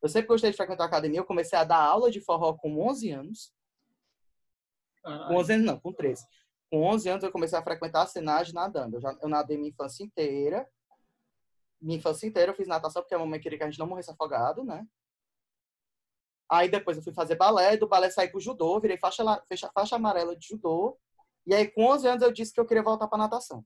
Eu 0.03 0.09
sempre 0.09 0.29
gostei 0.29 0.51
de 0.51 0.57
frequentar 0.57 0.85
academia, 0.85 1.21
eu 1.21 1.25
comecei 1.25 1.59
a 1.59 1.65
dar 1.65 1.79
aula 1.79 2.11
de 2.11 2.21
forró 2.21 2.53
com 2.55 2.87
11 2.89 3.11
anos. 3.11 3.53
Com 5.03 5.37
11 5.37 5.53
anos 5.55 5.67
não, 5.67 5.81
com 5.81 5.93
13. 5.93 6.23
Com 6.71 6.85
11 6.85 7.09
anos 7.09 7.25
eu 7.25 7.33
comecei 7.33 7.59
a 7.59 7.63
frequentar 7.63 8.03
a 8.03 8.07
cenagem 8.07 8.55
nadando. 8.55 8.97
Eu, 8.97 9.01
já, 9.01 9.17
eu 9.21 9.29
nadei 9.29 9.57
minha 9.57 9.71
infância 9.71 10.05
inteira. 10.05 10.69
Minha 11.81 11.99
infância 11.99 12.27
inteira 12.27 12.53
eu 12.53 12.57
fiz 12.57 12.69
natação 12.69 13.03
porque 13.03 13.15
a 13.15 13.19
mamãe 13.19 13.41
queria 13.41 13.59
que 13.59 13.65
a 13.65 13.71
gente 13.71 13.79
não 13.79 13.87
morresse 13.87 14.11
afogado, 14.11 14.63
né? 14.63 14.87
Aí 16.49 16.69
depois 16.69 16.97
eu 16.97 17.03
fui 17.03 17.13
fazer 17.13 17.37
balé, 17.37 17.77
do 17.77 17.89
balé 17.89 18.11
saí 18.11 18.29
pro 18.29 18.41
judô, 18.41 18.81
virei 18.81 18.99
faixa, 18.99 19.25
faixa, 19.49 19.71
faixa 19.73 19.97
amarela 19.97 20.37
de 20.37 20.49
judô. 20.49 20.99
E 21.47 21.55
aí 21.55 21.71
com 21.71 21.85
11 21.85 22.09
anos 22.09 22.23
eu 22.23 22.33
disse 22.33 22.53
que 22.53 22.61
eu 22.61 22.67
queria 22.67 22.83
voltar 22.83 23.09
para 23.09 23.19
natação. 23.19 23.65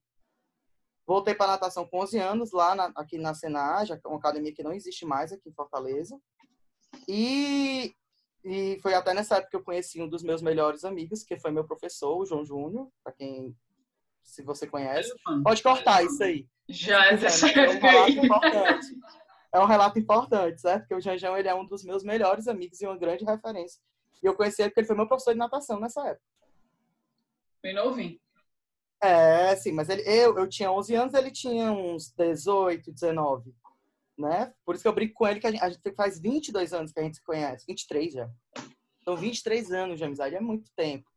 Voltei 1.06 1.34
para 1.34 1.52
natação 1.52 1.86
com 1.86 2.00
11 2.02 2.18
anos, 2.18 2.52
lá 2.52 2.74
na, 2.74 2.92
aqui 2.96 3.18
na 3.18 3.34
Senage, 3.34 3.98
uma 4.06 4.16
academia 4.16 4.54
que 4.54 4.62
não 4.62 4.72
existe 4.72 5.04
mais 5.04 5.32
aqui 5.32 5.50
em 5.50 5.54
Fortaleza. 5.54 6.18
E, 7.06 7.94
e 8.44 8.78
foi 8.82 8.92
até 8.92 9.14
nessa 9.14 9.36
época 9.36 9.50
que 9.50 9.56
eu 9.56 9.64
conheci 9.64 10.02
um 10.02 10.08
dos 10.08 10.22
meus 10.22 10.42
melhores 10.42 10.84
amigos, 10.84 11.24
que 11.24 11.38
foi 11.38 11.50
meu 11.50 11.64
professor, 11.64 12.18
o 12.18 12.26
João 12.26 12.44
Júnior, 12.44 12.90
para 13.02 13.12
quem, 13.12 13.56
se 14.22 14.42
você 14.42 14.66
conhece. 14.66 15.10
Pode 15.42 15.62
cortar 15.62 16.04
isso 16.04 16.22
aí. 16.22 16.46
Já 16.68 17.06
é, 17.06 17.16
né? 17.16 17.26
é 17.26 17.70
um 17.70 17.80
relato 17.80 18.10
importante. 18.10 18.86
É 19.52 19.60
um 19.60 19.66
relato 19.66 19.98
importante, 19.98 20.60
certo? 20.60 20.80
Porque 20.80 20.94
o 20.94 21.00
Janjão, 21.00 21.36
ele 21.36 21.48
é 21.48 21.54
um 21.54 21.64
dos 21.64 21.84
meus 21.84 22.04
melhores 22.04 22.46
amigos 22.46 22.80
e 22.80 22.86
uma 22.86 22.98
grande 22.98 23.24
referência. 23.24 23.80
E 24.22 24.26
eu 24.26 24.34
conheci 24.34 24.60
ele 24.60 24.70
porque 24.70 24.80
ele 24.80 24.86
foi 24.86 24.96
meu 24.96 25.08
professor 25.08 25.32
de 25.32 25.38
natação 25.38 25.80
nessa 25.80 26.06
época. 26.06 26.26
Bem 27.62 27.74
novinho. 27.74 28.18
É, 29.02 29.56
sim, 29.56 29.72
mas 29.72 29.88
ele, 29.88 30.02
eu, 30.02 30.36
eu 30.38 30.48
tinha 30.48 30.70
11 30.70 30.94
anos, 30.94 31.14
ele 31.14 31.30
tinha 31.30 31.72
uns 31.72 32.10
18, 32.10 32.92
19, 32.92 33.54
né? 34.16 34.52
Por 34.64 34.74
isso 34.74 34.82
que 34.82 34.88
eu 34.88 34.94
brinco 34.94 35.14
com 35.14 35.26
ele 35.26 35.40
que 35.40 35.46
a 35.46 35.50
gente, 35.50 35.94
faz 35.94 36.20
22 36.20 36.72
anos 36.72 36.92
que 36.92 37.00
a 37.00 37.02
gente 37.02 37.16
se 37.16 37.22
conhece, 37.22 37.66
23 37.66 38.12
já. 38.12 38.30
Então, 39.00 39.16
23 39.16 39.72
anos 39.72 39.98
de 39.98 40.04
amizade 40.04 40.34
é 40.34 40.40
muito 40.40 40.70
tempo. 40.74 41.08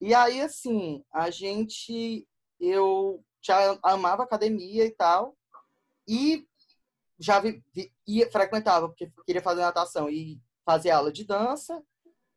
E 0.00 0.12
aí, 0.12 0.40
assim, 0.40 1.02
a 1.12 1.30
gente, 1.30 2.26
eu 2.60 3.24
já 3.40 3.78
amava 3.82 4.22
academia 4.22 4.84
e 4.84 4.90
tal, 4.90 5.36
e 6.06 6.46
já 7.18 7.40
vi, 7.40 7.62
vi, 7.72 7.92
ia, 8.06 8.30
frequentava, 8.30 8.88
porque 8.88 9.10
queria 9.24 9.40
fazer 9.40 9.62
natação 9.62 10.10
e 10.10 10.38
fazer 10.64 10.90
aula 10.90 11.12
de 11.12 11.24
dança, 11.24 11.82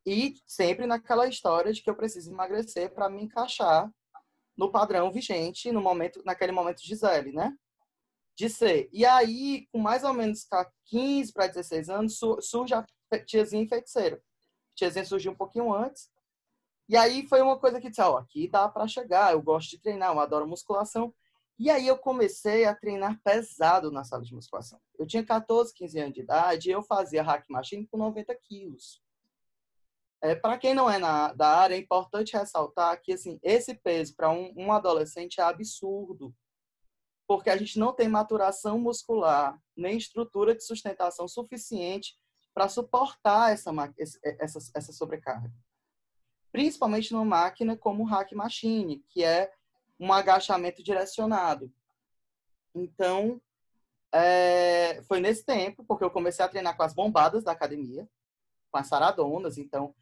e 0.05 0.35
sempre 0.45 0.85
naquela 0.85 1.27
história 1.27 1.73
de 1.73 1.81
que 1.81 1.89
eu 1.89 1.95
preciso 1.95 2.31
emagrecer 2.31 2.93
para 2.93 3.09
me 3.09 3.23
encaixar 3.23 3.91
no 4.55 4.71
padrão 4.71 5.11
vigente 5.11 5.71
no 5.71 5.81
momento, 5.81 6.21
naquele 6.25 6.53
momento 6.53 6.81
de 6.81 6.87
Gisele, 6.87 7.33
né? 7.33 7.53
De 8.37 8.49
ser. 8.49 8.87
E 8.93 9.03
aí, 9.03 9.67
com 9.71 9.79
mais 9.79 10.03
ou 10.03 10.13
menos 10.13 10.47
15 10.85 11.33
para 11.33 11.47
16 11.47 11.89
anos, 11.89 12.19
surge 12.41 12.73
a 12.73 12.85
tiazinha 13.25 13.67
feiticeira. 13.67 14.17
A 14.17 14.75
tiazinha 14.75 15.03
surgiu 15.03 15.31
um 15.31 15.35
pouquinho 15.35 15.73
antes. 15.73 16.09
E 16.87 16.95
aí 16.95 17.27
foi 17.27 17.41
uma 17.41 17.57
coisa 17.59 17.81
que 17.81 17.89
disse, 17.89 18.01
ó, 18.01 18.17
aqui 18.17 18.47
dá 18.47 18.69
para 18.69 18.87
chegar, 18.87 19.33
eu 19.33 19.41
gosto 19.41 19.71
de 19.71 19.79
treinar, 19.79 20.13
eu 20.13 20.19
adoro 20.19 20.47
musculação. 20.47 21.13
E 21.59 21.71
aí 21.71 21.87
eu 21.87 21.97
comecei 21.97 22.65
a 22.65 22.75
treinar 22.75 23.19
pesado 23.23 23.91
na 23.91 24.03
sala 24.03 24.23
de 24.23 24.33
musculação. 24.33 24.79
Eu 24.97 25.07
tinha 25.07 25.25
14, 25.25 25.73
15 25.73 25.99
anos 25.99 26.13
de 26.13 26.21
idade 26.21 26.69
e 26.69 26.71
eu 26.71 26.83
fazia 26.83 27.23
hack 27.23 27.43
machine 27.49 27.87
com 27.87 27.97
90 27.97 28.35
quilos. 28.35 29.01
É, 30.21 30.35
para 30.35 30.57
quem 30.57 30.75
não 30.75 30.89
é 30.89 30.99
na, 30.99 31.33
da 31.33 31.47
área, 31.47 31.75
é 31.75 31.79
importante 31.79 32.37
ressaltar 32.37 33.01
que 33.01 33.13
assim, 33.13 33.39
esse 33.41 33.73
peso 33.73 34.15
para 34.15 34.29
um, 34.29 34.53
um 34.55 34.71
adolescente 34.71 35.41
é 35.41 35.43
absurdo, 35.43 36.33
porque 37.27 37.49
a 37.49 37.57
gente 37.57 37.77
não 37.77 37.93
tem 37.93 38.07
maturação 38.07 38.79
muscular 38.79 39.61
nem 39.75 39.97
estrutura 39.97 40.55
de 40.55 40.63
sustentação 40.63 41.27
suficiente 41.27 42.17
para 42.53 42.69
suportar 42.69 43.51
essa, 43.51 43.71
essa, 44.39 44.59
essa 44.73 44.93
sobrecarga. 44.93 45.51
Principalmente 46.51 47.11
numa 47.11 47.25
máquina 47.25 47.77
como 47.77 48.03
o 48.03 48.07
Hack 48.07 48.31
Machine, 48.31 49.03
que 49.09 49.23
é 49.23 49.51
um 49.99 50.11
agachamento 50.11 50.81
direcionado. 50.81 51.71
Então, 52.73 53.41
é, 54.11 55.03
foi 55.03 55.19
nesse 55.19 55.43
tempo, 55.43 55.83
porque 55.83 56.03
eu 56.03 56.09
comecei 56.09 56.43
a 56.43 56.47
treinar 56.47 56.75
com 56.75 56.83
as 56.83 56.93
bombadas 56.93 57.43
da 57.43 57.51
academia, 57.51 58.09
com 58.71 58.77
as 58.79 58.87
saradonas, 58.87 59.57
então 59.57 59.93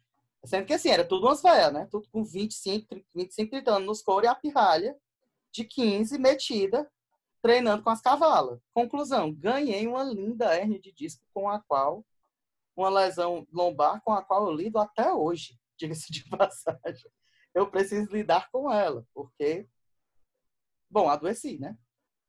Sendo 0.46 0.64
que 0.64 0.72
assim, 0.72 0.90
era 0.90 1.04
tudo 1.04 1.26
umas 1.26 1.42
velhas, 1.42 1.72
né? 1.72 1.88
Tudo 1.90 2.08
com 2.08 2.24
25, 2.24 2.86
30, 2.86 3.06
25, 3.14 3.50
30 3.50 3.70
anos 3.72 3.86
nos 3.86 4.02
couro 4.02 4.26
e 4.26 4.28
a 4.28 4.34
pirralha 4.34 4.96
de 5.50 5.64
15 5.64 6.18
metida, 6.18 6.88
treinando 7.42 7.82
com 7.82 7.90
as 7.90 8.00
cavalas. 8.00 8.60
Conclusão, 8.74 9.32
ganhei 9.32 9.86
uma 9.86 10.02
linda 10.02 10.54
hernia 10.56 10.80
de 10.80 10.92
disco 10.92 11.24
com 11.32 11.48
a 11.48 11.60
qual, 11.60 12.04
uma 12.76 12.88
lesão 12.88 13.46
lombar 13.52 14.00
com 14.02 14.12
a 14.12 14.22
qual 14.22 14.46
eu 14.46 14.54
lido 14.54 14.78
até 14.78 15.12
hoje, 15.12 15.58
diga-se 15.78 16.12
de 16.12 16.28
passagem. 16.28 17.10
Eu 17.54 17.70
preciso 17.70 18.12
lidar 18.12 18.50
com 18.50 18.70
ela, 18.70 19.06
porque, 19.14 19.66
bom, 20.90 21.08
adoeci, 21.08 21.58
né? 21.58 21.76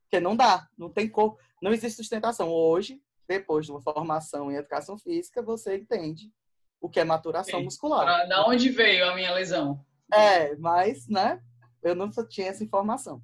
Porque 0.04 0.22
não 0.22 0.36
dá, 0.36 0.70
não 0.78 0.90
tem 0.90 1.10
cor, 1.10 1.38
não 1.62 1.74
existe 1.74 1.98
sustentação. 1.98 2.50
Hoje, 2.50 3.02
depois 3.28 3.66
de 3.66 3.72
uma 3.72 3.82
formação 3.82 4.50
em 4.50 4.56
educação 4.56 4.98
física, 4.98 5.42
você 5.42 5.78
entende 5.78 6.32
o 6.80 6.90
que 6.90 7.00
é 7.00 7.04
maturação 7.04 7.60
Sim. 7.60 7.66
muscular. 7.66 8.28
Da 8.30 8.48
onde 8.48 8.70
veio 8.70 9.10
a 9.10 9.16
minha 9.16 9.34
lesão? 9.34 9.86
É, 10.14 10.56
mas, 10.56 11.08
né, 11.10 11.42
eu 11.84 11.94
não 11.94 12.10
tinha 12.30 12.48
essa 12.48 12.64
informação. 12.64 13.22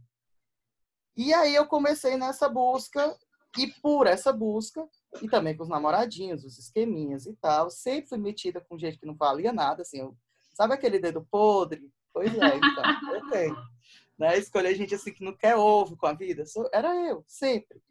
E 1.16 1.34
aí 1.34 1.54
eu 1.54 1.68
comecei 1.68 2.18
nessa 2.18 2.50
busca, 2.50 3.18
e 3.58 3.68
por 3.82 4.08
essa 4.08 4.34
busca, 4.34 4.88
e 5.22 5.28
também 5.30 5.56
com 5.56 5.64
os 5.64 5.70
namoradinhos, 5.70 6.44
os 6.44 6.58
esqueminhas 6.58 7.26
e 7.26 7.34
tal, 7.36 7.70
sempre 7.70 8.10
fui 8.10 8.18
metida 8.18 8.60
com 8.60 8.78
gente 8.78 8.98
que 8.98 9.06
não 9.06 9.16
valia 9.16 9.54
nada, 9.54 9.84
assim, 9.84 10.00
eu, 10.00 10.18
sabe 10.54 10.74
aquele 10.74 11.00
dedo 11.00 11.26
podre? 11.30 11.92
Pois 12.12 12.34
é, 12.34 12.58
então, 12.58 13.14
eu 13.14 13.30
tenho. 13.30 13.56
Né? 14.16 14.38
Escolher 14.38 14.76
gente 14.76 14.94
assim 14.94 15.12
que 15.12 15.24
não 15.24 15.36
quer 15.36 15.56
ovo 15.56 15.98
com 15.98 16.06
a 16.06 16.14
vida, 16.14 16.44
era 16.72 16.96
eu, 17.10 17.26
sempre. 17.28 17.82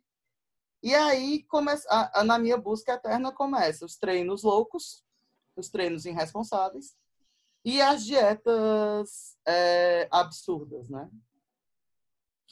E 0.80 0.94
aí, 0.94 1.42
começa, 1.48 1.84
a, 1.90 2.20
a, 2.20 2.24
na 2.24 2.38
minha 2.38 2.56
busca 2.56 2.92
eterna, 2.92 3.32
começa 3.32 3.84
os 3.84 3.96
treinos 3.96 4.44
loucos, 4.44 5.04
os 5.56 5.68
treinos 5.68 6.06
irresponsáveis 6.06 6.96
e 7.64 7.80
as 7.80 8.04
dietas 8.04 9.36
é, 9.46 10.08
absurdas, 10.12 10.88
né? 10.88 11.10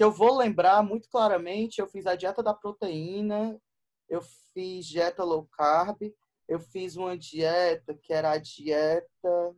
Que 0.01 0.05
eu 0.05 0.11
vou 0.11 0.35
lembrar 0.39 0.83
muito 0.83 1.11
claramente, 1.11 1.79
eu 1.79 1.87
fiz 1.87 2.07
a 2.07 2.17
dieta 2.17 2.43
da 2.43 2.55
proteína, 2.55 3.61
eu 4.09 4.23
fiz 4.55 4.87
dieta 4.87 5.23
low 5.23 5.47
carb, 5.53 5.99
eu 6.49 6.59
fiz 6.59 6.97
uma 6.97 7.19
dieta 7.19 7.93
que 7.93 8.11
era 8.11 8.31
a 8.31 8.39
dieta 8.39 9.55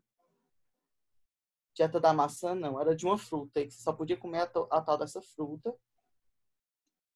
dieta 1.77 2.01
da 2.01 2.13
maçã, 2.13 2.57
não, 2.57 2.81
era 2.81 2.93
de 2.93 3.07
uma 3.07 3.17
fruta, 3.17 3.65
que 3.65 3.71
você 3.71 3.81
só 3.81 3.93
podia 3.93 4.17
comer 4.17 4.41
a, 4.41 4.51
a 4.73 4.81
tal 4.81 4.99
dessa 4.99 5.23
fruta 5.23 5.73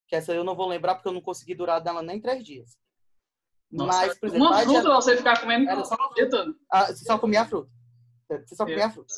que 0.07 0.15
essa 0.15 0.33
eu 0.33 0.45
não 0.45 0.55
vou 0.55 0.69
lembrar 0.69 0.95
porque 0.95 1.09
eu 1.09 1.13
não 1.13 1.19
consegui 1.19 1.53
durar 1.53 1.81
dela 1.81 2.01
nem 2.01 2.21
três 2.21 2.45
dias. 2.45 2.79
Nossa, 3.69 4.07
Mas, 4.07 4.17
por 4.17 4.27
exemplo, 4.27 4.47
uma 4.47 4.57
fruta 4.59 4.81
dia... 4.83 4.93
você 4.93 5.17
ficar 5.17 5.41
comendo 5.41 5.69
era 5.69 5.83
só, 5.83 5.97
ah, 6.71 6.85
você 6.85 7.03
só 7.03 7.19
comia 7.19 7.41
a 7.41 7.45
fruta. 7.45 7.69
Você 8.29 8.55
só 8.55 8.65
comia 8.65 8.85
a 8.85 8.89
fruta. 8.89 9.13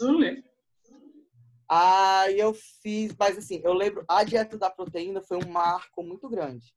Aí 1.70 2.40
eu 2.40 2.54
fiz, 2.82 3.16
mas 3.18 3.38
assim, 3.38 3.62
eu 3.64 3.74
lembro, 3.74 4.04
a 4.08 4.24
dieta 4.24 4.58
da 4.58 4.72
proteína 4.72 5.22
foi 5.22 5.38
um 5.38 5.48
marco 5.48 6.02
muito 6.02 6.28
grande. 6.28 6.74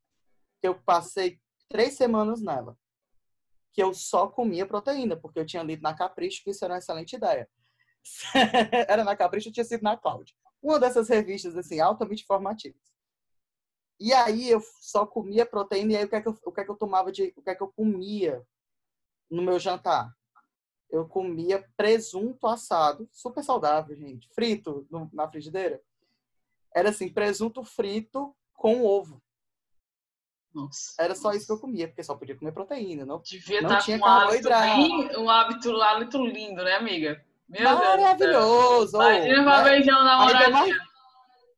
Eu 0.62 0.74
passei 0.82 1.40
três 1.68 1.94
semanas 1.94 2.42
nela. 2.42 2.76
Que 3.72 3.82
eu 3.82 3.94
só 3.94 4.28
comia 4.28 4.66
proteína, 4.66 5.16
porque 5.16 5.38
eu 5.38 5.46
tinha 5.46 5.62
lido 5.62 5.80
na 5.80 5.94
Capricho 5.94 6.44
que 6.44 6.50
isso 6.50 6.62
era 6.62 6.74
uma 6.74 6.78
excelente 6.78 7.16
ideia. 7.16 7.48
era 8.86 9.02
na 9.02 9.16
Capricho, 9.16 9.48
eu 9.48 9.52
tinha 9.52 9.64
sido 9.64 9.82
na 9.82 9.96
Cloud. 9.96 10.36
Uma 10.62 10.78
dessas 10.78 11.08
revistas, 11.08 11.56
assim, 11.56 11.80
altamente 11.80 12.22
informativas. 12.22 12.92
E 13.98 14.12
aí 14.12 14.50
eu 14.50 14.60
só 14.80 15.06
comia 15.06 15.46
proteína 15.46 15.92
e 15.92 15.96
aí 15.96 16.04
o 16.04 16.08
que 16.08 16.16
é 16.16 16.20
que 16.20 16.28
eu, 16.28 16.38
o 16.44 16.52
que 16.52 16.60
é 16.60 16.64
que 16.64 16.70
eu 16.70 16.76
tomava 16.76 17.10
de, 17.10 17.32
o 17.36 17.42
que 17.42 17.50
é 17.50 17.54
que 17.54 17.62
eu 17.62 17.72
comia 17.72 18.44
no 19.30 19.42
meu 19.42 19.58
jantar? 19.58 20.12
Eu 20.92 21.08
comia 21.08 21.66
presunto 21.74 22.46
assado, 22.46 23.08
super 23.10 23.42
saudável, 23.42 23.96
gente, 23.96 24.28
frito 24.34 24.86
no, 24.90 25.08
na 25.10 25.26
frigideira. 25.26 25.80
Era 26.74 26.90
assim, 26.90 27.08
presunto 27.08 27.64
frito 27.64 28.36
com 28.52 28.84
ovo. 28.84 29.20
Nossa. 30.54 30.94
Era 30.98 31.14
só 31.14 31.32
isso 31.32 31.46
que 31.46 31.52
eu 31.52 31.58
comia, 31.58 31.88
porque 31.88 32.02
só 32.02 32.14
podia 32.14 32.36
comer 32.36 32.52
proteína, 32.52 33.06
não, 33.06 33.22
Devia 33.22 33.62
não 33.62 33.70
estar 33.70 33.82
tinha 33.82 33.98
carboidrato. 33.98 34.66
Um 34.66 34.70
hábito, 34.70 35.20
um 35.20 35.30
hábito, 35.30 35.70
um 35.70 35.82
hábito 35.82 36.26
lindo, 36.26 36.62
né, 36.62 36.74
amiga? 36.74 37.24
Meu 37.48 37.64
Maravilhoso! 37.64 38.96
Imagina 38.96 39.42
uma 39.42 39.62
né? 39.62 40.04
namoradinha. 40.04 40.76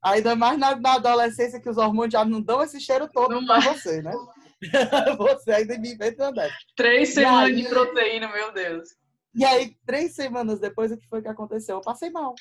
Ainda 0.02 0.36
mais 0.36 0.58
na, 0.58 0.76
na, 0.76 0.94
adolescência 0.94 1.60
que 1.60 1.68
os 1.68 1.78
hormônios 1.78 2.12
já 2.12 2.24
não 2.24 2.40
dão 2.40 2.62
esse 2.62 2.78
cheiro 2.78 3.08
todo 3.12 3.44
para 3.46 3.60
você, 3.60 4.02
né? 4.02 4.12
você 5.18 5.52
ainda 5.52 5.78
me 5.78 5.92
inventa 5.92 6.30
dessa. 6.30 6.54
Três 6.76 7.14
semanas 7.14 7.48
aí, 7.48 7.54
de 7.56 7.68
proteína, 7.68 8.28
meu 8.28 8.52
Deus. 8.52 8.90
E 9.34 9.44
aí, 9.44 9.76
três 9.86 10.14
semanas 10.14 10.60
depois, 10.60 10.92
o 10.92 10.96
que 10.96 11.08
foi 11.08 11.22
que 11.22 11.28
aconteceu? 11.28 11.76
Eu 11.76 11.82
passei 11.82 12.10
mal. 12.10 12.34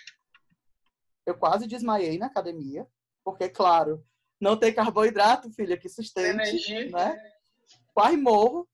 Eu 1.25 1.38
quase 1.38 1.67
desmaiei 1.67 2.17
na 2.17 2.27
academia, 2.27 2.88
porque, 3.23 3.49
claro, 3.49 4.06
não 4.39 4.58
tem 4.58 4.73
carboidrato, 4.73 5.51
filha, 5.51 5.77
que 5.77 5.89
sustente, 5.89 6.27
Energia. 6.29 6.89
né? 6.89 7.17
Quase 7.93 8.17
morro. 8.17 8.67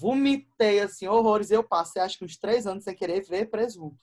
Vomitei, 0.00 0.80
assim, 0.80 1.06
horrores. 1.06 1.50
Eu 1.50 1.62
passei, 1.62 2.00
acho 2.00 2.18
que 2.18 2.24
uns 2.24 2.38
três 2.38 2.66
anos 2.66 2.84
sem 2.84 2.94
querer 2.94 3.22
ver 3.22 3.50
presunto 3.50 3.98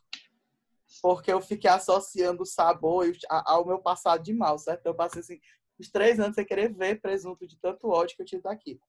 porque 1.01 1.31
eu 1.31 1.39
fiquei 1.41 1.69
associando 1.69 2.43
o 2.43 2.45
sabor 2.45 3.05
ao 3.29 3.65
meu 3.65 3.79
passado 3.79 4.23
de 4.23 4.33
mal, 4.33 4.57
certo? 4.57 4.85
Eu 4.85 4.95
passei 4.95 5.21
assim, 5.21 5.39
os 5.79 5.89
três 5.89 6.19
anos 6.19 6.35
sem 6.35 6.45
querer 6.45 6.73
ver 6.73 6.99
presunto 6.99 7.47
de 7.47 7.57
tanto 7.57 7.87
ódio 7.89 8.15
que 8.15 8.21
eu 8.21 8.25
tive 8.25 8.41
daqui. 8.41 8.79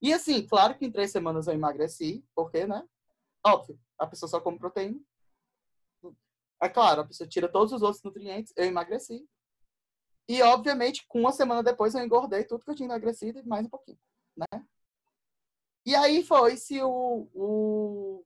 E 0.00 0.12
assim, 0.12 0.44
claro 0.46 0.76
que 0.76 0.86
em 0.86 0.90
três 0.90 1.12
semanas 1.12 1.46
eu 1.46 1.54
emagreci, 1.54 2.24
porque, 2.34 2.66
né? 2.66 2.82
Óbvio, 3.44 3.78
a 3.98 4.06
pessoa 4.06 4.28
só 4.28 4.40
come 4.40 4.58
proteína. 4.58 5.00
É 6.60 6.68
claro, 6.68 7.00
a 7.00 7.06
pessoa 7.06 7.28
tira 7.28 7.48
todos 7.48 7.72
os 7.72 7.82
outros 7.82 8.02
nutrientes, 8.02 8.52
eu 8.56 8.64
emagreci. 8.64 9.28
E, 10.28 10.40
obviamente, 10.42 11.04
com 11.08 11.20
uma 11.20 11.32
semana 11.32 11.62
depois 11.62 11.94
eu 11.94 12.04
engordei 12.04 12.44
tudo 12.44 12.64
que 12.64 12.70
eu 12.70 12.74
tinha 12.74 12.86
emagrecido 12.86 13.40
e 13.40 13.46
mais 13.46 13.66
um 13.66 13.70
pouquinho, 13.70 13.98
né? 14.36 14.46
E 15.84 15.94
aí 15.96 16.22
foi-se 16.22 16.80
o... 16.80 17.28
o... 17.34 18.24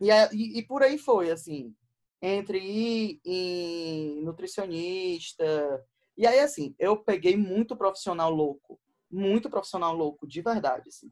E, 0.00 0.08
e, 0.32 0.58
e 0.58 0.62
por 0.66 0.82
aí 0.82 0.96
foi, 0.96 1.30
assim 1.30 1.76
entre 2.22 2.58
ir 2.58 3.20
em 3.24 4.22
nutricionista. 4.22 5.44
E 6.16 6.26
aí, 6.26 6.40
assim, 6.40 6.74
eu 6.78 6.96
peguei 6.96 7.36
muito 7.36 7.76
profissional 7.76 8.30
louco. 8.30 8.78
Muito 9.10 9.48
profissional 9.48 9.94
louco, 9.94 10.26
de 10.26 10.42
verdade, 10.42 10.88
assim. 10.88 11.10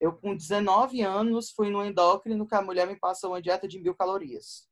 Eu, 0.00 0.14
com 0.14 0.34
19 0.34 1.02
anos, 1.02 1.50
fui 1.50 1.68
no 1.68 1.84
endócrino 1.84 2.48
que 2.48 2.54
a 2.54 2.62
mulher 2.62 2.86
me 2.86 2.96
passou 2.96 3.32
uma 3.32 3.42
dieta 3.42 3.68
de 3.68 3.78
mil 3.78 3.94
calorias. 3.94 4.66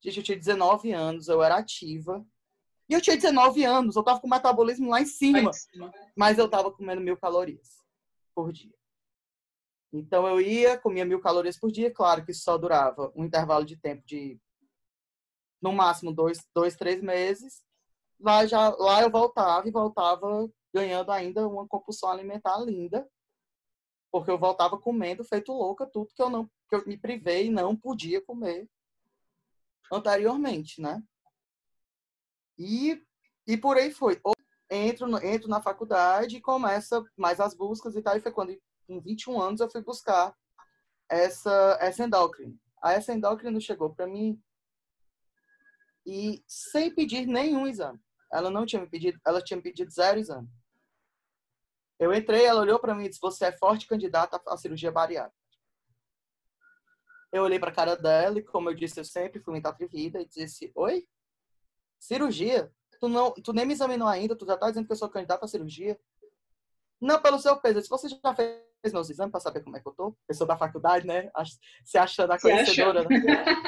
Gente, 0.00 0.18
eu 0.18 0.22
tinha 0.22 0.38
19 0.38 0.92
anos, 0.92 1.28
eu 1.28 1.42
era 1.42 1.56
ativa. 1.56 2.24
E 2.88 2.94
eu 2.94 3.02
tinha 3.02 3.16
19 3.16 3.64
anos, 3.64 3.96
eu 3.96 4.02
tava 4.02 4.18
com 4.18 4.26
o 4.26 4.30
metabolismo 4.30 4.88
lá 4.88 5.00
em 5.00 5.06
cima. 5.06 5.42
Lá 5.42 5.50
em 5.50 5.52
cima. 5.52 5.92
Mas 6.16 6.38
eu 6.38 6.48
tava 6.48 6.72
comendo 6.72 7.02
mil 7.02 7.18
calorias 7.18 7.82
por 8.34 8.50
dia. 8.50 8.72
Então 9.92 10.26
eu 10.26 10.40
ia, 10.40 10.78
comia 10.78 11.04
mil 11.04 11.20
calorias 11.20 11.58
por 11.58 11.70
dia, 11.70 11.92
claro 11.92 12.24
que 12.24 12.32
só 12.32 12.56
durava 12.56 13.12
um 13.14 13.24
intervalo 13.24 13.64
de 13.64 13.76
tempo 13.76 14.06
de 14.06 14.40
no 15.60 15.72
máximo 15.72 16.12
dois, 16.12 16.46
dois 16.54 16.76
três 16.76 17.02
meses. 17.02 17.62
Lá, 18.20 18.46
já, 18.46 18.70
lá 18.76 19.02
eu 19.02 19.10
voltava 19.10 19.68
e 19.68 19.72
voltava 19.72 20.48
ganhando 20.72 21.10
ainda 21.10 21.46
uma 21.46 21.66
compulsão 21.66 22.10
alimentar 22.10 22.58
linda, 22.58 23.08
porque 24.18 24.30
eu 24.30 24.38
voltava 24.38 24.78
comendo 24.78 25.24
feito 25.24 25.52
louca 25.52 25.86
tudo 25.86 26.12
que 26.14 26.22
eu 26.22 26.28
não 26.28 26.46
que 26.68 26.74
eu 26.74 26.86
me 26.86 26.98
privei 26.98 27.46
e 27.46 27.50
não 27.50 27.74
podia 27.74 28.20
comer 28.20 28.68
anteriormente, 29.90 30.80
né? 30.80 31.02
E, 32.58 33.02
e 33.46 33.56
por 33.56 33.76
aí 33.76 33.90
foi. 33.90 34.20
Entro, 34.70 35.24
entro 35.24 35.48
na 35.48 35.62
faculdade 35.62 36.36
e 36.36 36.40
começa 36.42 37.02
mais 37.16 37.40
as 37.40 37.54
buscas 37.54 37.96
e 37.96 38.02
tal. 38.02 38.16
E 38.16 38.20
foi 38.20 38.32
quando 38.32 38.60
com 38.86 39.00
21 39.00 39.40
anos 39.40 39.60
eu 39.60 39.70
fui 39.70 39.82
buscar 39.82 40.34
essa, 41.08 41.78
essa 41.80 42.04
endócrina. 42.04 42.54
A 42.82 42.92
essa 42.92 43.14
endócrina 43.14 43.58
chegou 43.60 43.94
para 43.94 44.06
mim 44.06 44.38
e 46.04 46.42
sem 46.46 46.94
pedir 46.94 47.26
nenhum 47.26 47.66
exame. 47.66 47.98
Ela 48.30 48.50
não 48.50 48.66
tinha 48.66 48.82
me 48.82 48.88
pedido, 48.88 49.18
ela 49.26 49.42
tinha 49.42 49.56
me 49.56 49.62
pedido 49.62 49.90
zero 49.90 50.18
exame. 50.18 50.48
Eu 51.98 52.14
entrei, 52.14 52.44
ela 52.44 52.60
olhou 52.60 52.78
para 52.78 52.94
mim 52.94 53.04
e 53.04 53.08
disse: 53.08 53.20
"Você 53.20 53.46
é 53.46 53.52
forte 53.56 53.86
candidata 53.86 54.40
à 54.46 54.56
cirurgia 54.56 54.92
bariátrica". 54.92 55.36
Eu 57.32 57.42
olhei 57.42 57.58
para 57.58 57.70
a 57.70 57.74
cara 57.74 57.96
dela 57.96 58.38
e, 58.38 58.42
como 58.42 58.70
eu 58.70 58.74
disse, 58.74 58.98
eu 59.00 59.04
sempre 59.04 59.40
fui 59.40 59.52
muito 59.52 59.66
atrevida 59.66 60.20
e 60.20 60.26
disse: 60.26 60.70
"Oi? 60.74 61.06
Cirurgia? 61.98 62.72
Tu 63.00 63.08
não, 63.08 63.32
tu 63.32 63.52
nem 63.52 63.66
me 63.66 63.72
examinou 63.72 64.08
ainda, 64.08 64.36
tu 64.36 64.46
já 64.46 64.56
tá 64.56 64.68
dizendo 64.68 64.86
que 64.86 64.92
eu 64.92 64.96
sou 64.96 65.08
candidata 65.08 65.44
à 65.44 65.48
cirurgia?" 65.48 65.98
Não, 67.00 67.20
pelo 67.20 67.38
seu 67.38 67.56
peso. 67.60 67.80
Se 67.80 67.88
você 67.88 68.08
já 68.08 68.34
fez 68.34 68.92
meus 68.92 69.08
exames 69.10 69.30
para 69.30 69.40
saber 69.40 69.60
como 69.62 69.76
é 69.76 69.80
que 69.80 69.88
eu 69.88 69.92
tô, 69.92 70.16
pessoa 70.26 70.46
da 70.46 70.56
faculdade, 70.56 71.06
né? 71.06 71.30
Se 71.84 71.96
achando 71.98 72.32
a 72.32 72.40
conhecedora, 72.40 73.04
né? 73.04 73.08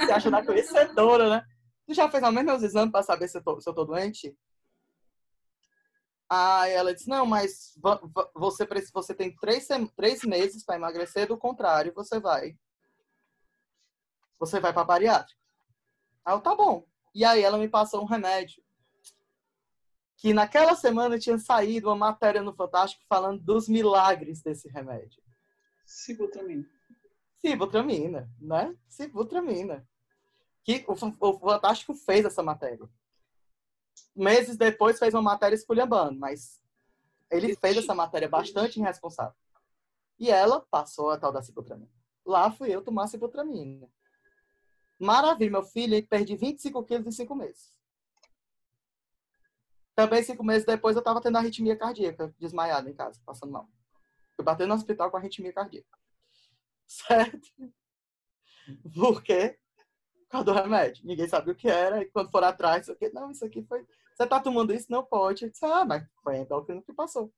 se 0.05 0.13
achando 0.13 0.37
a 0.37 0.45
conhecedora, 0.45 1.31
né? 1.31 1.47
Tu 1.87 1.95
já 1.95 2.11
fez 2.11 2.23
ao 2.23 2.33
menos 2.33 2.53
meus 2.53 2.63
exames 2.63 2.91
para 2.93 3.03
saber 3.03 3.29
se 3.29 3.39
eu, 3.39 3.43
tô, 3.43 3.61
se 3.61 3.69
eu 3.69 3.75
tô 3.75 3.85
doente? 3.85 4.37
Aí 6.33 6.71
ela 6.71 6.95
disse, 6.95 7.09
não, 7.09 7.27
mas 7.27 7.77
você, 8.37 8.65
você 8.93 9.13
tem 9.13 9.35
três, 9.35 9.67
três 9.97 10.23
meses 10.23 10.65
para 10.65 10.77
emagrecer, 10.77 11.27
do 11.27 11.37
contrário, 11.37 11.93
você 11.93 12.21
vai. 12.21 12.57
Você 14.39 14.61
vai 14.61 14.73
para 14.73 14.85
bariátrica. 14.85 15.41
Aí 16.25 16.33
eu, 16.33 16.41
tá 16.41 16.55
bom. 16.55 16.87
E 17.13 17.25
aí 17.25 17.43
ela 17.43 17.59
me 17.59 17.69
passou 17.69 18.01
um 18.01 18.07
remédio 18.07 18.63
que 20.17 20.35
naquela 20.35 20.77
semana 20.77 21.19
tinha 21.19 21.39
saído 21.39 21.89
uma 21.89 21.97
matéria 21.97 22.43
no 22.43 22.55
Fantástico 22.55 23.03
falando 23.09 23.43
dos 23.43 23.69
milagres 23.69 24.43
desse 24.43 24.69
remédio. 24.69 25.21
Sibutramina. 25.85 26.69
Sibutramina, 27.39 28.31
né? 28.39 28.77
Sibutramina. 28.87 29.89
Que 30.63 30.85
o, 30.87 30.93
o 30.93 31.39
Fantástico 31.41 31.95
fez 31.95 32.25
essa 32.27 32.43
matéria. 32.43 32.89
Meses 34.15 34.57
depois 34.57 34.99
fez 34.99 35.15
uma 35.15 35.23
matéria 35.23 35.55
esculhambando, 35.55 36.19
mas 36.19 36.61
ele 37.31 37.55
fez 37.57 37.77
essa 37.77 37.95
matéria 37.95 38.29
bastante 38.29 38.79
irresponsável. 38.79 39.35
E 40.19 40.31
ela 40.31 40.61
passou 40.71 41.11
a 41.11 41.19
tal 41.19 41.33
da 41.33 41.43
ciclotramina. 41.43 41.91
Lá 42.27 42.51
fui 42.51 42.75
eu 42.75 42.83
tomar 42.83 43.07
ciclotramina. 43.07 43.89
Maravilha, 44.99 45.51
meu 45.51 45.63
filho, 45.63 46.07
perdi 46.07 46.37
25 46.37 46.85
quilos 46.85 47.07
em 47.07 47.11
cinco 47.11 47.35
meses. 47.35 47.73
Também 49.95 50.23
cinco 50.23 50.45
meses 50.45 50.67
depois 50.67 50.97
eu 50.97 51.01
estava 51.01 51.21
tendo 51.21 51.37
arritmia 51.37 51.77
cardíaca, 51.77 52.35
desmaiada 52.39 52.89
em 52.89 52.95
casa, 52.95 53.21
passando 53.25 53.53
mal. 53.53 53.69
Fui 54.35 54.45
bater 54.45 54.67
no 54.67 54.75
hospital 54.75 55.11
com 55.11 55.17
arritmia 55.17 55.53
cardíaca. 55.53 55.99
Certo? 56.87 57.49
Por 58.95 59.23
quê? 59.23 59.59
Por 59.59 59.61
causa 60.31 60.45
do 60.45 60.53
remédio. 60.53 61.05
Ninguém 61.05 61.29
sabia 61.29 61.53
o 61.53 61.57
que 61.57 61.69
era. 61.69 62.03
E 62.03 62.07
quando 62.07 62.31
foram 62.31 62.49
atrás, 62.49 62.87
não, 63.13 63.31
isso 63.31 63.45
aqui 63.45 63.63
foi. 63.63 63.87
Você 64.15 64.27
tá 64.27 64.41
tomando 64.41 64.73
isso? 64.73 64.87
Não 64.91 65.05
pode. 65.05 65.51
Disse, 65.51 65.65
ah, 65.65 65.85
mas 65.85 66.07
foi 66.23 66.37
a 66.37 66.39
endócrino 66.39 66.83
que 66.83 66.93
passou. 66.93 67.33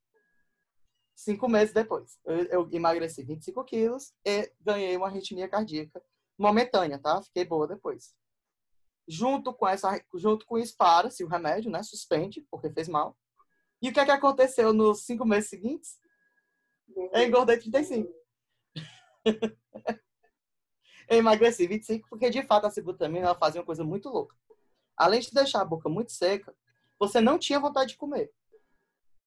Cinco 1.14 1.48
meses 1.48 1.74
depois, 1.74 2.18
eu, 2.24 2.44
eu 2.46 2.68
emagreci 2.72 3.22
25 3.22 3.62
quilos 3.64 4.12
e 4.24 4.50
ganhei 4.60 4.96
uma 4.96 5.06
arritmia 5.06 5.46
cardíaca 5.46 6.02
momentânea, 6.38 6.98
tá? 6.98 7.22
Fiquei 7.22 7.44
boa 7.44 7.68
depois. 7.68 8.14
Junto 9.06 9.52
com 9.52 9.68
essa, 9.68 10.02
junto 10.14 10.46
com 10.46 10.58
isso, 10.58 10.74
para-se 10.76 11.22
o 11.22 11.28
remédio, 11.28 11.70
né? 11.70 11.82
Suspende, 11.82 12.44
porque 12.50 12.70
fez 12.70 12.88
mal. 12.88 13.16
E 13.80 13.90
o 13.90 13.92
que 13.92 14.00
é 14.00 14.04
que 14.04 14.10
aconteceu 14.10 14.72
nos 14.72 15.04
cinco 15.04 15.24
meses 15.24 15.50
seguintes? 15.50 15.98
Eu 17.12 17.22
engordei 17.22 17.58
35. 17.58 18.12
eu 21.08 21.18
emagreci 21.18 21.66
25 21.66 22.08
porque, 22.08 22.30
de 22.30 22.42
fato, 22.42 22.66
a 22.66 22.70
cibutamina 22.70 23.26
ela 23.26 23.38
fazia 23.38 23.60
uma 23.60 23.66
coisa 23.66 23.84
muito 23.84 24.08
louca. 24.08 24.36
Além 24.96 25.20
de 25.20 25.30
deixar 25.32 25.62
a 25.62 25.64
boca 25.64 25.88
muito 25.88 26.12
seca, 26.12 26.54
você 26.98 27.20
não 27.20 27.38
tinha 27.38 27.58
vontade 27.58 27.90
de 27.90 27.96
comer. 27.96 28.30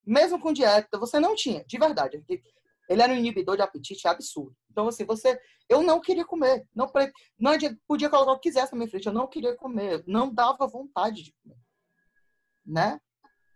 Mesmo 0.06 0.40
com 0.40 0.54
dieta, 0.54 0.98
você 0.98 1.20
não 1.20 1.36
tinha, 1.36 1.66
de 1.66 1.78
verdade. 1.78 2.24
Ele 2.88 3.02
era 3.02 3.12
um 3.12 3.16
inibidor 3.16 3.56
de 3.56 3.64
apetite 3.64 4.08
absurdo. 4.08 4.56
Então, 4.70 4.88
assim, 4.88 5.04
você. 5.06 5.40
Eu 5.68 5.82
não 5.82 6.00
queria 6.00 6.24
comer. 6.24 6.68
Não, 6.76 6.92
não 7.40 7.52
podia 7.88 8.10
colocar 8.10 8.34
o 8.34 8.40
que 8.40 8.50
quisesse 8.50 8.72
na 8.72 8.78
minha 8.78 8.90
frente. 8.90 9.08
Eu 9.08 9.14
não 9.14 9.28
queria 9.28 9.56
comer. 9.56 10.04
Não 10.06 10.32
dava 10.32 10.68
vontade 10.68 11.24
de 11.24 11.34
comer. 11.42 11.58
Né? 12.66 13.02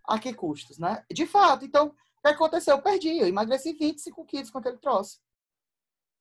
A 0.03 0.17
que 0.17 0.33
custos, 0.33 0.79
né? 0.79 1.05
De 1.11 1.27
fato. 1.27 1.63
Então, 1.65 1.87
o 1.87 2.21
que 2.21 2.27
aconteceu? 2.29 2.75
Eu 2.75 2.81
perdi. 2.81 3.17
Eu 3.17 3.27
emagreci 3.27 3.73
25 3.73 4.25
quilos 4.25 4.49
com 4.49 4.57
aquele 4.57 4.77
troço. 4.77 5.19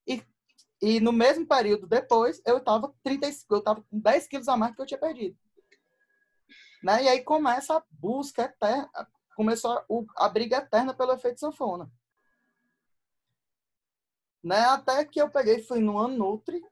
E, 0.06 0.22
e 0.80 1.00
no 1.00 1.12
mesmo 1.12 1.46
período 1.46 1.86
depois, 1.86 2.40
eu 2.46 2.58
estava 2.58 2.94
35, 3.02 3.54
eu 3.54 3.62
tava 3.62 3.82
com 3.82 3.98
10 3.98 4.28
quilos 4.28 4.48
a 4.48 4.56
mais 4.56 4.74
que 4.74 4.80
eu 4.80 4.86
tinha 4.86 4.98
perdido. 4.98 5.36
Né? 6.82 7.04
E 7.04 7.08
aí 7.08 7.22
começa 7.22 7.76
a 7.76 7.82
busca 7.90 8.42
eterna, 8.42 8.88
começou 9.34 9.84
a 10.16 10.28
briga 10.28 10.58
eterna 10.58 10.94
pelo 10.94 11.12
efeito 11.12 11.40
sanfona. 11.40 11.90
Né? 14.42 14.60
Até 14.60 15.04
que 15.04 15.20
eu 15.20 15.28
peguei 15.28 15.62
fui 15.62 15.80
numa 15.80 16.06
Nutri, 16.06 16.64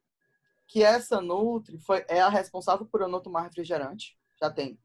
que 0.69 0.83
essa 0.83 1.21
Nutri 1.21 1.79
foi, 1.79 2.05
é 2.09 2.21
a 2.21 2.29
responsável 2.29 2.87
por 2.87 3.01
eu 3.01 3.09
não 3.09 3.21
tomar 3.21 3.43
refrigerante. 3.43 4.17
Já 4.41 4.51
tem 4.51 4.81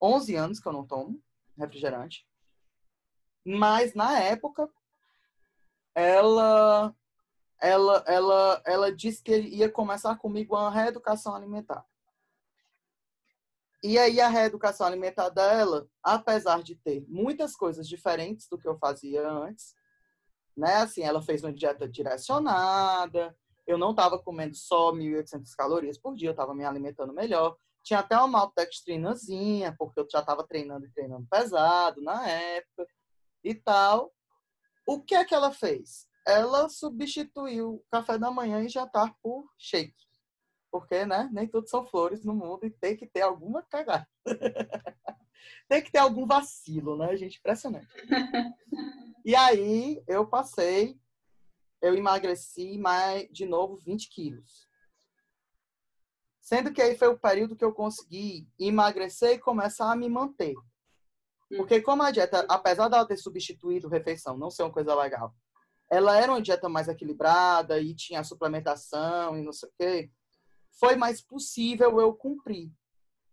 11 0.00 0.36
anos 0.36 0.60
que 0.60 0.68
eu 0.68 0.72
não 0.72 0.86
tomo 0.86 1.22
refrigerante. 1.56 2.26
Mas 3.44 3.94
na 3.94 4.18
época 4.18 4.68
ela 5.94 6.94
ela 7.60 8.02
ela 8.06 8.62
ela 8.64 8.94
disse 8.94 9.22
que 9.22 9.36
ia 9.36 9.70
começar 9.70 10.16
comigo 10.16 10.56
uma 10.56 10.70
reeducação 10.70 11.34
alimentar. 11.34 11.84
E 13.82 13.98
aí 13.98 14.20
a 14.20 14.28
reeducação 14.28 14.86
alimentar 14.86 15.30
dela, 15.30 15.88
apesar 16.02 16.62
de 16.62 16.74
ter 16.74 17.04
muitas 17.08 17.56
coisas 17.56 17.88
diferentes 17.88 18.46
do 18.48 18.58
que 18.58 18.68
eu 18.68 18.76
fazia 18.78 19.26
antes, 19.28 19.74
né? 20.56 20.76
Assim, 20.76 21.02
ela 21.02 21.22
fez 21.22 21.42
uma 21.42 21.52
dieta 21.52 21.88
direcionada, 21.88 23.34
eu 23.66 23.78
não 23.78 23.92
estava 23.92 24.18
comendo 24.18 24.54
só 24.54 24.92
1.800 24.92 25.54
calorias 25.56 25.98
por 25.98 26.14
dia, 26.14 26.28
eu 26.28 26.32
estava 26.32 26.54
me 26.54 26.64
alimentando 26.64 27.14
melhor. 27.14 27.56
Tinha 27.82 28.00
até 28.00 28.16
uma 28.16 28.26
maltextrinazinha, 28.26 29.74
porque 29.78 30.00
eu 30.00 30.06
já 30.10 30.20
estava 30.20 30.46
treinando 30.46 30.84
e 30.84 30.90
treinando 30.90 31.26
pesado 31.30 32.02
na 32.02 32.28
época 32.28 32.86
e 33.42 33.54
tal. 33.54 34.12
O 34.86 35.00
que 35.00 35.14
é 35.14 35.24
que 35.24 35.34
ela 35.34 35.52
fez? 35.52 36.09
Ela 36.26 36.68
substituiu 36.68 37.74
o 37.74 37.84
café 37.90 38.18
da 38.18 38.30
manhã 38.30 38.62
e 38.62 38.68
jantar 38.68 39.14
por 39.22 39.50
shake. 39.58 39.94
Porque, 40.70 41.04
né, 41.04 41.28
nem 41.32 41.48
tudo 41.48 41.68
são 41.68 41.84
flores 41.84 42.24
no 42.24 42.34
mundo 42.34 42.64
e 42.64 42.70
tem 42.70 42.96
que 42.96 43.06
ter 43.06 43.22
alguma 43.22 43.62
cagada. 43.62 44.08
tem 45.68 45.82
que 45.82 45.90
ter 45.90 45.98
algum 45.98 46.26
vacilo, 46.26 46.96
né, 46.96 47.16
gente? 47.16 47.38
Impressionante. 47.38 47.88
E 49.22 49.34
aí 49.36 50.02
eu 50.08 50.26
passei, 50.26 50.98
eu 51.82 51.94
emagreci 51.94 52.78
mais 52.78 53.28
de 53.30 53.44
novo 53.44 53.76
20 53.76 54.08
quilos. 54.08 54.66
Sendo 56.40 56.72
que 56.72 56.80
aí 56.80 56.96
foi 56.96 57.08
o 57.08 57.18
período 57.18 57.54
que 57.54 57.64
eu 57.64 57.72
consegui 57.72 58.48
emagrecer 58.58 59.32
e 59.32 59.38
começar 59.38 59.92
a 59.92 59.94
me 59.94 60.08
manter. 60.08 60.54
Porque 61.56 61.82
como 61.82 62.02
a 62.02 62.10
dieta, 62.10 62.46
apesar 62.48 62.88
dela 62.88 63.06
ter 63.06 63.16
substituído 63.16 63.88
refeição, 63.88 64.38
não 64.38 64.50
ser 64.50 64.62
uma 64.62 64.72
coisa 64.72 64.94
legal, 64.94 65.34
ela 65.90 66.16
era 66.16 66.30
uma 66.30 66.40
dieta 66.40 66.68
mais 66.68 66.88
equilibrada 66.88 67.80
e 67.80 67.94
tinha 67.94 68.22
suplementação 68.22 69.36
e 69.36 69.42
não 69.42 69.52
sei 69.52 69.68
o 69.68 69.72
quê, 69.76 70.10
foi 70.78 70.94
mais 70.94 71.20
possível 71.20 72.00
eu 72.00 72.14
cumprir. 72.14 72.70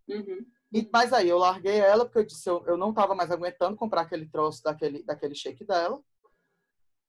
Uhum. 0.10 0.46
E, 0.74 0.90
mas 0.92 1.14
aí 1.14 1.30
eu 1.30 1.38
larguei 1.38 1.80
ela, 1.80 2.04
porque 2.04 2.20
eu 2.20 2.26
disse 2.26 2.50
eu, 2.50 2.66
eu 2.66 2.76
não 2.76 2.90
estava 2.90 3.16
mais 3.16 3.32
aguentando 3.32 3.78
comprar 3.78 4.02
aquele 4.02 4.28
troço 4.28 4.64
daquele, 4.64 5.04
daquele 5.04 5.36
shake 5.36 5.64
dela. 5.64 6.02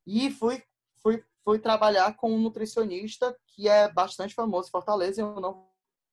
E 0.07 0.31
fui, 0.31 0.63
fui, 1.03 1.25
fui 1.43 1.59
trabalhar 1.59 2.15
com 2.17 2.31
um 2.31 2.41
nutricionista 2.41 3.37
que 3.47 3.69
é 3.69 3.91
bastante 3.91 4.35
famoso 4.35 4.69
em 4.69 4.71
Fortaleza, 4.71 5.23
eu 5.23 5.41
não 5.41 5.69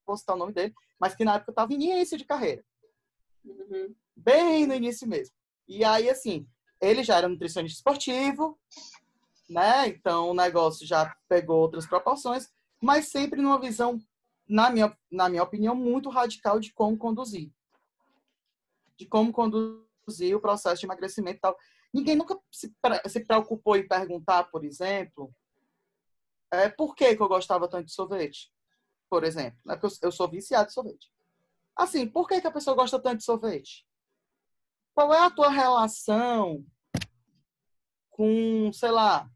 vou 0.06 0.18
citar 0.18 0.36
o 0.36 0.40
nome 0.40 0.54
dele, 0.54 0.74
mas 1.00 1.14
que 1.14 1.26
na 1.26 1.36
época 1.36 1.52
estava 1.52 1.74
início 1.74 2.18
de 2.18 2.26
carreira. 2.26 2.64
Uhum. 3.44 3.94
Bem 4.16 4.66
no 4.66 4.74
início 4.74 5.08
mesmo. 5.08 5.36
E 5.68 5.84
aí, 5.84 6.10
assim, 6.10 6.48
ele 6.82 7.04
já 7.04 7.18
era 7.18 7.28
nutricionista 7.28 7.78
esportivo, 7.78 8.60
né? 9.50 9.88
Então 9.88 10.30
o 10.30 10.34
negócio 10.34 10.86
já 10.86 11.16
pegou 11.28 11.60
outras 11.60 11.86
proporções, 11.86 12.50
mas 12.82 13.10
sempre 13.10 13.42
numa 13.42 13.60
visão 13.60 14.00
na 14.48 14.70
minha, 14.70 14.96
na 15.12 15.28
minha 15.28 15.44
opinião, 15.44 15.76
muito 15.76 16.10
radical 16.10 16.60
de 16.60 16.72
como 16.74 16.98
conduzir. 16.98 17.52
De 18.98 19.06
como 19.06 19.32
conduzir 19.32 20.36
o 20.36 20.42
processo 20.42 20.82
de 20.82 20.86
emagrecimento 20.86 21.38
e 21.38 21.42
tal. 21.42 21.58
Ninguém 21.94 22.16
nunca 22.16 22.40
se, 22.52 22.74
se 23.08 23.26
preocupou 23.26 23.76
em 23.76 23.88
perguntar, 23.88 24.46
por 24.46 24.64
exemplo, 24.64 25.34
é, 26.52 26.70
por 26.70 26.96
que, 26.96 27.16
que 27.16 27.22
eu 27.22 27.28
gostava 27.28 27.68
tanto 27.68 27.86
de 27.86 27.94
sorvete, 27.94 28.52
por 29.10 29.24
exemplo. 29.24 29.58
Né? 29.66 29.76
Porque 29.76 30.06
eu, 30.06 30.12
sou 30.12 30.30
viciado 30.30 30.68
de 30.68 30.74
sorvete. 30.74 31.12
Assim, 31.76 32.08
por 32.08 32.28
que, 32.28 32.40
que 32.40 32.48
a 32.48 32.52
pessoa 32.52 32.76
gosta 32.76 33.02
tanto 33.02 33.18
de 33.18 33.24
sorvete? 33.26 33.86
Qual 34.94 35.14
é 35.14 35.20
a 35.20 35.32
tua 35.32 35.50
relação 35.50 36.66
com, 38.10 38.72
sei 38.72 38.92
lá, 38.92 39.30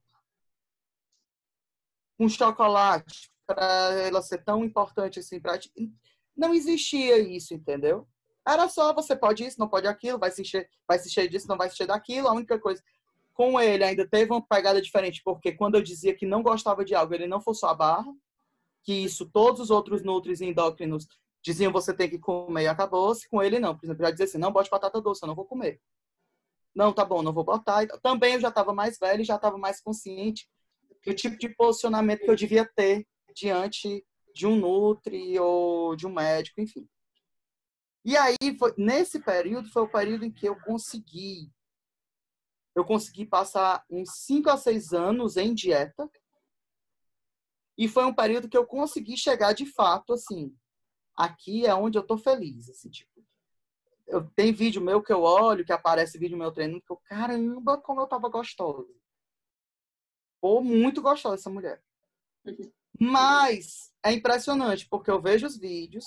com 2.19 2.27
chocolate, 2.27 3.31
para 3.47 3.93
ela 3.93 4.21
ser 4.21 4.43
tão 4.43 4.65
importante 4.65 5.19
assim 5.19 5.39
para 5.39 5.57
ti. 5.57 5.71
Não 6.35 6.53
existia 6.53 7.17
isso, 7.17 7.53
entendeu? 7.53 8.05
Era 8.45 8.67
só 8.67 8.93
você 8.93 9.15
pode 9.15 9.45
isso, 9.45 9.57
não 9.57 9.69
pode 9.69 9.87
aquilo, 9.87 10.19
vai 10.19 10.29
se 10.29 10.41
encher, 10.41 10.69
vai 10.85 10.99
se 10.99 11.07
encher 11.07 11.29
disso, 11.29 11.47
não 11.47 11.57
vai 11.57 11.69
se 11.69 11.75
encher 11.75 11.87
daquilo. 11.87 12.27
A 12.27 12.33
única 12.33 12.59
coisa 12.59 12.83
com 13.33 13.57
ele 13.57 13.85
ainda 13.85 14.05
teve 14.05 14.33
uma 14.33 14.45
pegada 14.45 14.81
diferente, 14.81 15.21
porque 15.23 15.53
quando 15.53 15.75
eu 15.75 15.81
dizia 15.81 16.13
que 16.13 16.25
não 16.25 16.43
gostava 16.43 16.83
de 16.83 16.93
algo, 16.93 17.13
ele 17.13 17.25
não 17.25 17.39
forçou 17.39 17.69
a 17.69 17.73
barra, 17.73 18.13
que 18.83 18.93
isso 18.93 19.25
todos 19.25 19.61
os 19.61 19.69
outros 19.69 20.03
nutris 20.03 20.41
endócrinos 20.41 21.07
diziam 21.41 21.71
você 21.71 21.93
tem 21.93 22.09
que 22.09 22.19
comer 22.19 22.63
e 22.63 22.67
acabou-se, 22.67 23.29
com 23.29 23.41
ele 23.41 23.59
não. 23.59 23.77
Por 23.77 23.85
exemplo, 23.85 24.03
já 24.03 24.11
dizia 24.11 24.25
assim, 24.25 24.37
não 24.37 24.51
bote 24.51 24.69
batata 24.69 24.99
doce, 24.99 25.23
eu 25.23 25.27
não 25.27 25.35
vou 25.35 25.45
comer. 25.45 25.79
Não, 26.75 26.91
tá 26.91 27.05
bom, 27.05 27.21
não 27.21 27.31
vou 27.31 27.45
botar. 27.45 27.87
Também 28.03 28.33
eu 28.33 28.41
já 28.41 28.49
estava 28.49 28.73
mais 28.73 28.99
velho, 28.99 29.23
já 29.23 29.35
estava 29.37 29.57
mais 29.57 29.79
consciente 29.79 30.49
do 31.05 31.13
tipo 31.13 31.37
de 31.37 31.49
posicionamento 31.49 32.21
que 32.21 32.29
eu 32.29 32.35
devia 32.35 32.65
ter 32.65 33.07
diante 33.33 34.05
de 34.33 34.45
um 34.45 34.55
nutri 34.55 35.39
ou 35.39 35.95
de 35.95 36.05
um 36.05 36.13
médico, 36.13 36.61
enfim. 36.61 36.87
E 38.03 38.15
aí, 38.15 38.57
foi, 38.57 38.73
nesse 38.77 39.19
período, 39.19 39.69
foi 39.69 39.83
o 39.83 39.91
período 39.91 40.25
em 40.25 40.31
que 40.31 40.47
eu 40.47 40.59
consegui. 40.61 41.51
Eu 42.73 42.85
consegui 42.85 43.25
passar 43.25 43.83
uns 43.89 44.09
5 44.25 44.49
a 44.49 44.57
6 44.57 44.93
anos 44.93 45.37
em 45.37 45.53
dieta. 45.53 46.09
E 47.77 47.87
foi 47.87 48.05
um 48.05 48.13
período 48.13 48.49
que 48.49 48.57
eu 48.57 48.65
consegui 48.65 49.17
chegar 49.17 49.53
de 49.53 49.65
fato, 49.65 50.13
assim, 50.13 50.53
aqui 51.15 51.65
é 51.65 51.73
onde 51.73 51.97
eu 51.97 52.03
tô 52.03 52.17
feliz, 52.17 52.69
assim, 52.69 52.89
tipo. 52.89 53.09
Eu, 54.07 54.27
tem 54.31 54.51
vídeo 54.51 54.81
meu 54.81 55.03
que 55.03 55.13
eu 55.13 55.21
olho, 55.21 55.63
que 55.63 55.71
aparece 55.71 56.17
vídeo 56.17 56.37
meu 56.37 56.51
treinando, 56.51 56.81
que 56.81 56.91
eu, 56.91 56.97
caramba, 57.05 57.77
como 57.77 58.01
eu 58.01 58.07
tava 58.07 58.27
gostosa. 58.27 58.98
Ou 60.41 60.63
muito 60.63 61.01
gostosa 61.01 61.35
essa 61.35 61.49
mulher. 61.49 61.81
Mas 62.99 63.91
é 64.03 64.11
impressionante, 64.13 64.87
porque 64.89 65.11
eu 65.11 65.21
vejo 65.21 65.45
os 65.45 65.57
vídeos 65.57 66.05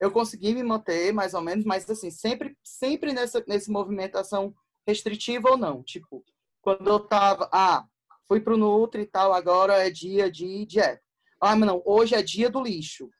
eu 0.00 0.10
consegui 0.10 0.52
me 0.52 0.62
manter 0.62 1.12
mais 1.12 1.34
ou 1.34 1.40
menos, 1.40 1.64
mas 1.64 1.88
assim, 1.88 2.10
sempre, 2.10 2.56
sempre 2.62 3.12
nessa, 3.12 3.42
nesse 3.46 3.70
movimentação 3.70 4.54
restritiva 4.86 5.50
ou 5.50 5.56
não. 5.56 5.82
Tipo, 5.82 6.24
quando 6.60 6.86
eu 6.86 7.00
tava, 7.00 7.48
ah, 7.52 7.86
fui 8.28 8.40
pro 8.40 8.56
Nutri 8.56 9.02
e 9.02 9.06
tal, 9.06 9.32
agora 9.32 9.86
é 9.86 9.90
dia 9.90 10.30
de 10.30 10.66
dieta. 10.66 11.02
Ah, 11.40 11.56
mas 11.56 11.66
não, 11.66 11.82
hoje 11.84 12.14
é 12.14 12.22
dia 12.22 12.50
do 12.50 12.62
lixo. 12.62 13.10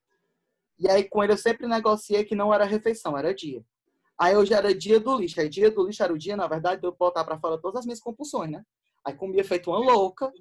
E 0.78 0.88
aí 0.88 1.04
com 1.04 1.22
ele 1.22 1.32
eu 1.32 1.38
sempre 1.38 1.66
negociei 1.66 2.24
que 2.24 2.34
não 2.34 2.52
era 2.52 2.64
refeição, 2.64 3.16
era 3.16 3.34
dia. 3.34 3.64
Aí 4.18 4.36
hoje 4.36 4.52
era 4.54 4.74
dia 4.74 5.00
do 5.00 5.16
lixo. 5.16 5.40
Aí 5.40 5.48
dia 5.48 5.70
do 5.70 5.86
lixo 5.86 6.02
era 6.02 6.12
o 6.12 6.18
dia, 6.18 6.36
na 6.36 6.46
verdade, 6.46 6.80
de 6.80 6.86
eu 6.86 6.92
botar 6.92 7.24
para 7.24 7.38
fora 7.38 7.58
todas 7.58 7.80
as 7.80 7.86
minhas 7.86 8.00
compulsões, 8.00 8.50
né? 8.50 8.64
Aí 9.06 9.14
comia 9.14 9.44
feito 9.44 9.70
uma 9.70 9.78
louca 9.78 10.32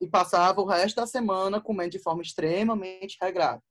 e 0.00 0.06
passava 0.06 0.60
o 0.60 0.66
resto 0.66 0.96
da 0.96 1.06
semana 1.06 1.60
comendo 1.60 1.90
de 1.90 1.98
forma 1.98 2.22
extremamente 2.22 3.18
regrada. 3.20 3.62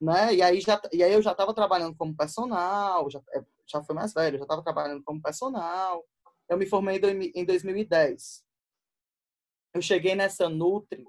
Né? 0.00 0.34
E 0.34 0.42
aí 0.42 0.60
já 0.60 0.80
e 0.92 1.02
aí 1.02 1.12
eu 1.12 1.22
já 1.22 1.32
estava 1.32 1.54
trabalhando 1.54 1.96
como 1.96 2.16
personal, 2.16 3.08
já 3.08 3.20
é, 3.34 3.44
já 3.66 3.82
foi 3.84 3.94
mais 3.94 4.12
velho, 4.12 4.38
já 4.38 4.44
estava 4.44 4.62
trabalhando 4.62 5.02
como 5.04 5.22
personal. 5.22 6.04
Eu 6.48 6.58
me 6.58 6.66
formei 6.66 7.00
em 7.34 7.44
2010. 7.44 8.44
Eu 9.74 9.80
cheguei 9.80 10.14
nessa 10.14 10.48
Nutri 10.48 11.06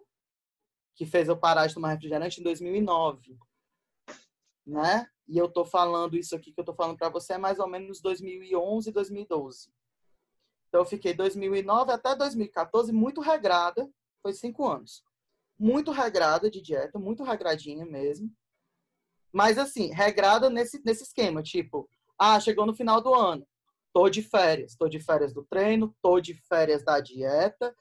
que 0.95 1.05
fez 1.05 1.27
eu 1.27 1.37
parar 1.37 1.67
de 1.67 1.73
tomar 1.73 1.89
refrigerante 1.89 2.39
em 2.39 2.43
2009, 2.43 3.37
né? 4.65 5.07
E 5.27 5.37
eu 5.37 5.49
tô 5.51 5.65
falando 5.65 6.15
isso 6.15 6.35
aqui 6.35 6.51
que 6.51 6.59
eu 6.59 6.65
tô 6.65 6.73
falando 6.73 6.97
para 6.97 7.09
você 7.09 7.33
é 7.33 7.37
mais 7.37 7.59
ou 7.59 7.67
menos 7.67 8.01
2011, 8.01 8.91
2012. 8.91 9.71
Então 10.73 10.81
eu 10.81 10.87
fiquei 10.87 11.13
2009 11.13 11.91
até 11.91 12.15
2014 12.15 12.91
muito 12.91 13.21
regrada, 13.21 13.87
foi 14.23 14.33
cinco 14.33 14.67
anos, 14.67 15.03
muito 15.55 15.91
regrada 15.91 16.49
de 16.49 16.59
dieta, 16.59 16.97
muito 16.97 17.21
regradinha 17.21 17.85
mesmo. 17.85 18.27
Mas 19.31 19.59
assim, 19.59 19.93
regrada 19.93 20.49
nesse 20.49 20.81
nesse 20.83 21.03
esquema, 21.03 21.43
tipo, 21.43 21.87
ah, 22.17 22.39
chegou 22.39 22.65
no 22.65 22.73
final 22.73 22.99
do 23.01 23.13
ano, 23.13 23.45
tô 23.93 24.09
de 24.09 24.23
férias, 24.23 24.75
tô 24.75 24.89
de 24.89 24.99
férias 24.99 25.31
do 25.31 25.43
treino, 25.43 25.95
tô 26.01 26.19
de 26.19 26.33
férias 26.33 26.83
da 26.83 26.99
dieta, 26.99 27.75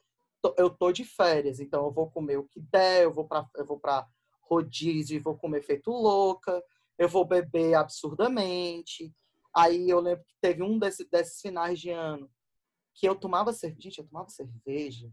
eu 0.58 0.68
tô 0.68 0.92
de 0.92 1.02
férias, 1.02 1.60
então 1.60 1.86
eu 1.86 1.90
vou 1.90 2.10
comer 2.10 2.36
o 2.36 2.44
que 2.44 2.60
der, 2.60 3.04
eu 3.04 3.12
vou 3.12 3.26
para 3.26 3.48
eu 3.56 3.64
vou 3.64 3.80
para 3.80 4.06
rodízio 4.42 5.16
e 5.16 5.18
vou 5.18 5.34
comer 5.34 5.62
feito 5.62 5.90
louca, 5.90 6.62
eu 6.98 7.08
vou 7.08 7.24
beber 7.24 7.72
absurdamente. 7.72 9.10
Aí 9.56 9.88
eu 9.88 9.98
lembro 9.98 10.26
que 10.26 10.34
teve 10.42 10.62
um 10.62 10.78
desses, 10.78 11.08
desses 11.08 11.40
finais 11.40 11.80
de 11.80 11.88
ano 11.88 12.30
que 12.94 13.08
eu 13.08 13.14
tomava 13.14 13.52
cerveja. 13.52 13.80
Gente, 13.82 13.98
eu 13.98 14.06
tomava 14.06 14.28
cerveja. 14.28 15.10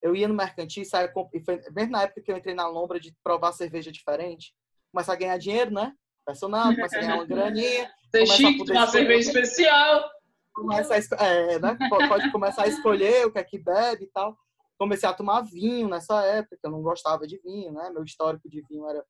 Eu 0.00 0.16
ia 0.16 0.26
no 0.26 0.34
mercantil 0.34 0.82
e 0.82 0.86
saia. 0.86 1.12
E 1.32 1.44
foi 1.44 1.62
mesmo 1.70 1.92
na 1.92 2.02
época 2.02 2.22
que 2.22 2.32
eu 2.32 2.36
entrei 2.36 2.54
na 2.54 2.68
lombra 2.68 2.98
de 2.98 3.14
provar 3.22 3.52
cerveja 3.52 3.92
diferente. 3.92 4.54
Começar 4.92 5.12
a 5.12 5.16
ganhar 5.16 5.38
dinheiro, 5.38 5.70
né? 5.70 5.94
Personal, 6.26 6.74
começa 6.74 6.96
a 6.96 7.00
ganhar 7.00 7.14
uma 7.14 7.26
graninha. 7.26 7.90
Ser 8.10 8.26
chique, 8.26 8.64
tomar 8.64 8.86
cerveja 8.88 9.28
especial. 9.28 10.10
Começa 10.54 10.94
a, 10.94 11.24
é, 11.24 11.58
né? 11.58 11.78
Pode 11.88 12.30
começar 12.30 12.64
a 12.64 12.68
escolher 12.68 13.26
o 13.26 13.32
que 13.32 13.38
é 13.38 13.44
que 13.44 13.58
bebe 13.58 14.04
e 14.04 14.08
tal. 14.08 14.36
Comecei 14.78 15.08
a 15.08 15.14
tomar 15.14 15.42
vinho 15.42 15.88
nessa 15.88 16.24
época, 16.24 16.58
eu 16.62 16.70
não 16.70 16.82
gostava 16.82 17.26
de 17.26 17.38
vinho, 17.38 17.72
né? 17.72 17.90
Meu 17.90 18.02
histórico 18.02 18.48
de 18.48 18.60
vinho 18.68 18.86
era 18.88 19.04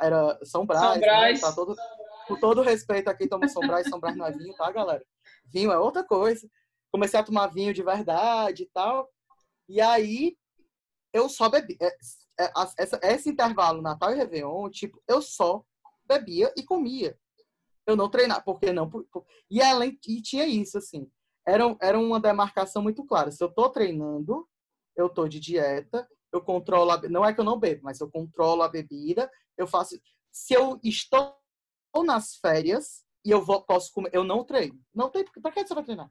era 0.00 0.38
São 0.44 0.66
Brás. 0.66 0.92
São 0.92 1.00
Brás. 1.00 1.40
Né? 1.40 1.48
Tá 1.48 1.54
todo, 1.54 1.74
com 2.28 2.36
todo 2.36 2.62
respeito 2.62 3.08
aqui, 3.08 3.28
toma 3.28 3.48
São 3.48 3.66
Brás, 3.66 3.88
São 3.88 3.98
Brás 3.98 4.16
não 4.16 4.26
é 4.26 4.32
vinho, 4.32 4.54
tá, 4.54 4.70
galera? 4.70 5.04
Vinho 5.46 5.72
é 5.72 5.78
outra 5.78 6.04
coisa. 6.04 6.48
Comecei 6.96 7.20
a 7.20 7.22
tomar 7.22 7.48
vinho 7.48 7.74
de 7.74 7.82
verdade 7.82 8.62
e 8.62 8.66
tal. 8.72 9.12
E 9.68 9.82
aí, 9.82 10.34
eu 11.12 11.28
só 11.28 11.46
bebi. 11.46 11.76
É, 11.78 11.94
é, 12.40 13.12
esse 13.12 13.28
intervalo 13.28 13.82
Natal 13.82 14.12
e 14.12 14.14
Réveillon, 14.14 14.70
tipo, 14.70 15.02
eu 15.06 15.20
só 15.20 15.62
bebia 16.08 16.50
e 16.56 16.62
comia. 16.62 17.18
Eu 17.86 17.96
não 17.96 18.08
treinava, 18.08 18.40
porque 18.40 18.72
não. 18.72 18.90
E 19.50 19.60
além, 19.60 19.98
e 20.08 20.22
tinha 20.22 20.46
isso, 20.46 20.78
assim. 20.78 21.06
Era, 21.46 21.76
era 21.82 21.98
uma 21.98 22.18
demarcação 22.18 22.82
muito 22.82 23.04
clara. 23.04 23.30
Se 23.30 23.44
eu 23.44 23.52
tô 23.52 23.68
treinando, 23.68 24.48
eu 24.96 25.10
tô 25.10 25.28
de 25.28 25.38
dieta, 25.38 26.08
eu 26.32 26.40
controlo 26.40 26.92
a, 26.92 27.02
não 27.10 27.26
é 27.26 27.34
que 27.34 27.40
eu 27.40 27.44
não 27.44 27.60
bebo, 27.60 27.82
mas 27.84 28.00
eu 28.00 28.10
controlo 28.10 28.62
a 28.62 28.68
bebida, 28.70 29.30
eu 29.58 29.66
faço 29.66 30.00
se 30.32 30.54
eu 30.54 30.80
estou 30.82 31.36
nas 32.06 32.36
férias 32.36 33.04
e 33.22 33.30
eu 33.30 33.44
vou, 33.44 33.60
posso 33.60 33.92
comer, 33.92 34.08
eu 34.14 34.24
não 34.24 34.42
treino. 34.42 34.82
Não 34.94 35.10
tem, 35.10 35.26
para 35.26 35.52
que 35.52 35.66
você 35.66 35.74
vai 35.74 35.84
treinar? 35.84 36.10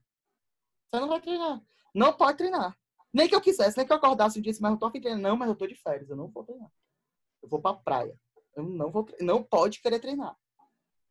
Você 0.91 1.00
não 1.00 1.08
vai 1.08 1.21
treinar. 1.21 1.62
Não 1.93 2.13
pode 2.13 2.38
treinar. 2.38 2.78
Nem 3.13 3.30
que 3.30 3.36
eu 3.36 3.41
quisesse, 3.41 3.78
nem 3.78 3.86
que 3.86 3.93
eu 3.93 3.98
acordasse 3.98 4.38
um 4.38 4.41
dia, 4.41 4.54
mas 4.60 4.74
eu 4.74 4.78
tô 4.78 4.86
aqui 4.88 5.00
treinando, 5.00 5.24
não, 5.24 5.38
mas 5.38 5.48
eu 5.48 5.56
tô 5.56 5.65
de 5.65 5.76
férias, 5.76 6.10
eu 6.10 6.17
não 6.17 6.28
vou 6.28 6.43
treinar. 6.43 6.69
Eu 7.41 7.48
vou 7.48 7.62
para 7.62 7.78
praia. 7.78 8.19
Eu 8.56 8.63
não 8.63 8.91
vou, 8.91 9.08
não 9.21 9.41
pode 9.41 9.80
querer 9.82 10.00
treinar. 10.00 10.36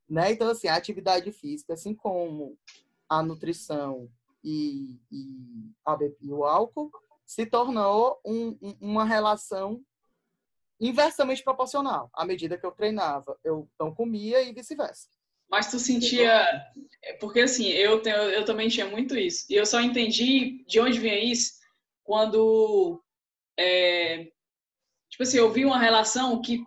Né? 0.09 0.33
Então 0.33 0.49
assim, 0.49 0.69
a 0.69 0.77
atividade 0.77 1.33
física, 1.33 1.73
assim 1.73 1.95
como 1.95 2.59
a 3.09 3.23
nutrição 3.23 4.11
e, 4.43 5.01
e, 5.11 5.73
a, 5.87 5.97
e 6.21 6.31
o 6.31 6.45
álcool, 6.45 6.91
se 7.25 7.47
tornou 7.47 8.21
um, 8.25 8.59
uma 8.81 9.05
relação 9.05 9.83
inversamente 10.79 11.43
proporcional. 11.43 12.11
À 12.13 12.25
medida 12.25 12.59
que 12.59 12.67
eu 12.67 12.73
treinava, 12.73 13.39
eu 13.43 13.69
não 13.81 13.95
comia 13.95 14.43
e 14.43 14.53
vice-versa. 14.53 15.09
Mas 15.51 15.71
tu 15.71 15.79
sentia. 15.79 16.47
Porque 17.21 17.41
assim, 17.41 17.69
eu, 17.69 18.01
tenho, 18.01 18.17
eu 18.17 18.45
também 18.45 18.69
tinha 18.69 18.87
muito 18.87 19.17
isso. 19.17 19.45
E 19.51 19.55
eu 19.55 19.67
só 19.67 19.81
entendi 19.81 20.65
de 20.67 20.81
onde 20.81 20.99
vinha 20.99 21.19
isso 21.19 21.53
quando. 22.03 23.03
É, 23.59 24.27
tipo 25.11 25.23
assim, 25.23 25.39
eu 25.39 25.51
vi 25.51 25.65
uma 25.65 25.79
relação 25.79 26.41
que, 26.41 26.63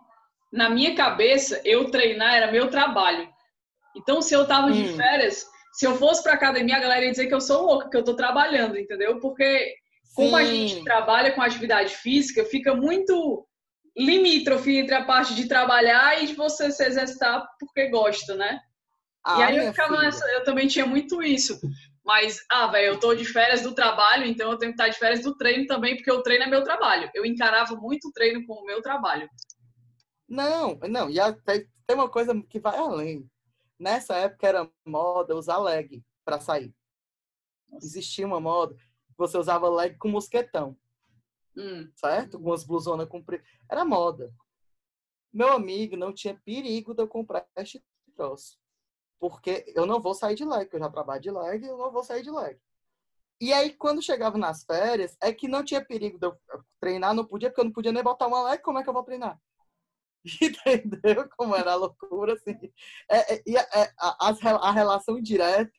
na 0.52 0.70
minha 0.70 0.94
cabeça, 0.94 1.60
eu 1.64 1.90
treinar 1.90 2.34
era 2.34 2.52
meu 2.52 2.70
trabalho. 2.70 3.28
Então, 3.96 4.22
se 4.22 4.34
eu 4.34 4.46
tava 4.46 4.70
de 4.70 4.82
hum. 4.82 4.96
férias, 4.96 5.46
se 5.72 5.86
eu 5.86 5.96
fosse 5.96 6.22
pra 6.22 6.34
academia, 6.34 6.76
a 6.76 6.80
galera 6.80 7.04
ia 7.04 7.10
dizer 7.10 7.26
que 7.26 7.34
eu 7.34 7.40
sou 7.40 7.66
louca, 7.66 7.90
que 7.90 7.96
eu 7.96 8.04
tô 8.04 8.14
trabalhando, 8.14 8.78
entendeu? 8.78 9.18
Porque 9.20 9.74
como 10.14 10.30
Sim. 10.30 10.34
a 10.36 10.44
gente 10.44 10.84
trabalha 10.84 11.32
com 11.32 11.42
atividade 11.42 11.94
física, 11.94 12.44
fica 12.44 12.74
muito 12.74 13.46
limítrofe 13.96 14.76
entre 14.76 14.94
a 14.94 15.04
parte 15.04 15.34
de 15.34 15.46
trabalhar 15.46 16.22
e 16.22 16.26
de 16.26 16.34
você 16.34 16.70
se 16.70 16.84
exercitar 16.84 17.46
porque 17.58 17.88
gosta, 17.88 18.34
né? 18.34 18.60
Ah, 19.24 19.40
e 19.40 19.42
aí 19.42 19.56
eu 19.56 19.72
ficava 19.72 20.00
nessa, 20.00 20.26
eu 20.32 20.44
também 20.44 20.66
tinha 20.68 20.86
muito 20.86 21.22
isso. 21.22 21.58
Mas, 22.04 22.44
ah, 22.50 22.66
velho, 22.68 22.94
eu 22.94 23.00
tô 23.00 23.14
de 23.14 23.24
férias 23.24 23.62
do 23.62 23.74
trabalho, 23.74 24.24
então 24.24 24.50
eu 24.50 24.58
tenho 24.58 24.72
que 24.72 24.80
estar 24.80 24.88
de 24.88 24.98
férias 24.98 25.22
do 25.22 25.36
treino 25.36 25.66
também, 25.66 25.96
porque 25.96 26.10
o 26.10 26.22
treino 26.22 26.44
é 26.44 26.46
meu 26.46 26.64
trabalho. 26.64 27.10
Eu 27.14 27.26
encarava 27.26 27.76
muito 27.76 28.08
o 28.08 28.12
treino 28.12 28.46
como 28.46 28.64
meu 28.64 28.80
trabalho. 28.80 29.28
Não, 30.26 30.78
não, 30.88 31.10
e 31.10 31.20
até, 31.20 31.66
tem 31.86 31.96
uma 31.96 32.08
coisa 32.08 32.34
que 32.48 32.58
vai 32.58 32.76
além. 32.78 33.28
Nessa 33.78 34.16
época 34.16 34.46
era 34.46 34.70
moda 34.86 35.36
usar 35.36 35.58
leg 35.58 36.02
para 36.24 36.40
sair. 36.40 36.74
Existia 37.80 38.26
uma 38.26 38.40
moda 38.40 38.74
você 39.18 39.36
usava 39.36 39.68
leg 39.68 39.98
com 39.98 40.08
mosquetão. 40.08 40.78
Hum. 41.56 41.90
Certo? 41.96 42.38
Com 42.38 42.46
umas 42.46 42.64
blusonas 42.64 43.08
compridas. 43.08 43.46
Era 43.68 43.84
moda. 43.84 44.32
Meu 45.32 45.52
amigo, 45.52 45.96
não 45.96 46.14
tinha 46.14 46.40
perigo 46.44 46.94
de 46.94 47.02
eu 47.02 47.08
comprar 47.08 47.46
este 47.56 47.84
troço. 48.14 48.56
Porque 49.18 49.64
eu 49.74 49.86
não 49.86 50.00
vou 50.00 50.14
sair 50.14 50.34
de 50.34 50.44
leg, 50.44 50.68
eu 50.72 50.78
já 50.78 50.88
trabalho 50.88 51.20
de 51.20 51.30
leg, 51.30 51.66
eu 51.66 51.76
não 51.76 51.90
vou 51.90 52.04
sair 52.04 52.22
de 52.22 52.30
leg. 52.30 52.58
E 53.40 53.52
aí, 53.52 53.72
quando 53.72 54.02
chegava 54.02 54.36
nas 54.36 54.64
férias, 54.64 55.16
é 55.20 55.32
que 55.32 55.46
não 55.46 55.64
tinha 55.64 55.84
perigo 55.84 56.18
de 56.18 56.26
eu 56.26 56.36
treinar, 56.80 57.14
não 57.14 57.24
podia, 57.24 57.50
porque 57.50 57.60
eu 57.60 57.64
não 57.66 57.72
podia 57.72 57.92
nem 57.92 58.02
botar 58.02 58.26
uma 58.26 58.42
leg, 58.42 58.60
como 58.62 58.78
é 58.78 58.82
que 58.82 58.88
eu 58.88 58.94
vou 58.94 59.04
treinar? 59.04 59.40
Entendeu 60.42 61.28
como 61.36 61.54
era 61.54 61.72
a 61.72 61.76
loucura, 61.76 62.34
assim? 62.34 62.58
É, 63.08 63.34
é, 63.34 63.42
é, 63.46 63.92
a, 63.98 64.30
a, 64.30 64.68
a 64.68 64.72
relação 64.72 65.20
direta 65.20 65.72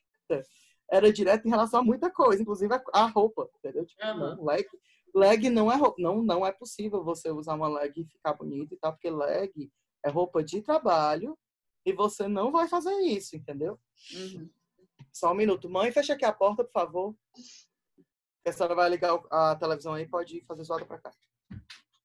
era 0.90 1.12
direto 1.12 1.46
em 1.46 1.50
relação 1.50 1.80
a 1.80 1.84
muita 1.84 2.10
coisa, 2.10 2.42
inclusive 2.42 2.74
a, 2.74 2.82
a 2.92 3.06
roupa, 3.06 3.48
entendeu? 3.58 3.84
Tipo, 3.86 4.04
uhum. 4.06 4.36
não, 4.36 4.44
leg, 4.44 4.66
leg 5.14 5.50
não 5.50 5.70
é 5.70 5.76
roupa, 5.76 5.96
não, 6.00 6.22
não 6.22 6.46
é 6.46 6.52
possível 6.52 7.04
você 7.04 7.30
usar 7.30 7.54
uma 7.54 7.68
leg 7.68 8.00
e 8.00 8.06
ficar 8.06 8.34
bonito 8.34 8.74
e 8.74 8.76
tal, 8.78 8.92
porque 8.92 9.10
leg 9.10 9.70
é 10.04 10.10
roupa 10.10 10.42
de 10.42 10.62
trabalho 10.62 11.38
e 11.84 11.92
você 11.92 12.28
não 12.28 12.50
vai 12.50 12.68
fazer 12.68 12.94
isso, 13.00 13.36
entendeu? 13.36 13.78
Uhum. 14.14 14.50
Só 15.12 15.32
um 15.32 15.34
minuto. 15.34 15.68
Mãe, 15.68 15.92
fecha 15.92 16.14
aqui 16.14 16.24
a 16.24 16.32
porta, 16.32 16.64
por 16.64 16.72
favor. 16.72 17.16
A 18.46 18.52
senhora 18.52 18.74
vai 18.74 18.88
ligar 18.88 19.18
a 19.30 19.56
televisão 19.56 19.94
aí, 19.94 20.06
pode 20.06 20.42
fazer 20.46 20.64
zoada 20.64 20.86
pra 20.86 20.98
cá. 20.98 21.10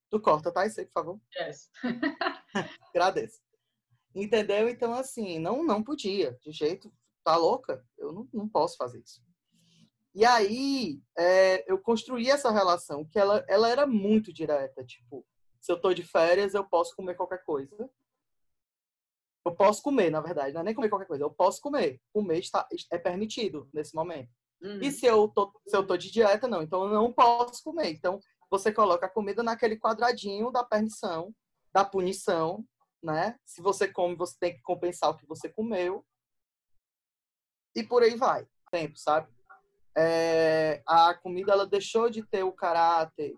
Tu 0.09 0.19
corta, 0.19 0.51
tá? 0.51 0.65
Isso 0.65 0.79
aí, 0.79 0.85
por 0.85 0.93
favor. 0.93 1.21
Yes. 1.39 1.69
Agradeço. 2.89 3.41
Entendeu? 4.13 4.69
Então, 4.69 4.93
assim, 4.93 5.39
não, 5.39 5.63
não 5.63 5.83
podia, 5.83 6.37
de 6.41 6.51
jeito 6.51 6.91
tá 7.25 7.35
louca? 7.35 7.83
Eu 7.97 8.13
não, 8.13 8.29
não 8.31 8.47
posso 8.47 8.77
fazer 8.77 8.99
isso. 8.99 9.19
E 10.13 10.23
aí, 10.23 11.01
é, 11.17 11.69
eu 11.69 11.77
construí 11.79 12.29
essa 12.29 12.51
relação 12.51 13.03
que 13.03 13.19
ela, 13.19 13.43
ela 13.49 13.67
era 13.67 13.85
muito 13.85 14.31
direta. 14.31 14.85
Tipo, 14.85 15.25
se 15.59 15.71
eu 15.71 15.81
tô 15.81 15.93
de 15.93 16.03
férias, 16.03 16.53
eu 16.53 16.63
posso 16.63 16.95
comer 16.95 17.15
qualquer 17.15 17.43
coisa. 17.43 17.89
Eu 19.45 19.55
posso 19.55 19.81
comer, 19.83 20.09
na 20.09 20.21
verdade, 20.21 20.53
não 20.53 20.61
é 20.61 20.63
nem 20.63 20.73
comer 20.73 20.89
qualquer 20.89 21.05
coisa, 21.05 21.23
eu 21.23 21.29
posso 21.29 21.61
comer. 21.61 22.01
Comer 22.11 22.39
está, 22.39 22.67
é 22.91 22.97
permitido 22.97 23.69
nesse 23.71 23.93
momento. 23.93 24.29
Uhum. 24.61 24.79
E 24.81 24.91
se 24.91 25.05
eu, 25.05 25.27
tô, 25.27 25.53
se 25.67 25.77
eu 25.77 25.85
tô 25.85 25.95
de 25.95 26.11
dieta, 26.11 26.47
não. 26.47 26.63
Então, 26.63 26.83
eu 26.85 26.89
não 26.89 27.13
posso 27.13 27.63
comer. 27.63 27.91
Então, 27.91 28.19
você 28.49 28.71
coloca 28.71 29.05
a 29.05 29.09
comida 29.09 29.43
naquele 29.43 29.77
quadradinho 29.77 30.51
da 30.51 30.63
permissão, 30.63 31.31
da 31.71 31.85
punição, 31.85 32.65
né? 33.03 33.37
Se 33.45 33.61
você 33.61 33.87
come, 33.87 34.15
você 34.15 34.35
tem 34.39 34.55
que 34.55 34.61
compensar 34.63 35.11
o 35.11 35.17
que 35.17 35.27
você 35.27 35.47
comeu. 35.47 36.03
E 37.75 37.83
por 37.83 38.01
aí 38.01 38.15
vai. 38.15 38.47
Tempo, 38.71 38.97
sabe? 38.97 39.27
É, 39.95 40.81
a 40.87 41.13
comida 41.13 41.51
ela 41.51 41.67
deixou 41.67 42.09
de 42.09 42.23
ter 42.23 42.43
o 42.43 42.51
caráter 42.51 43.35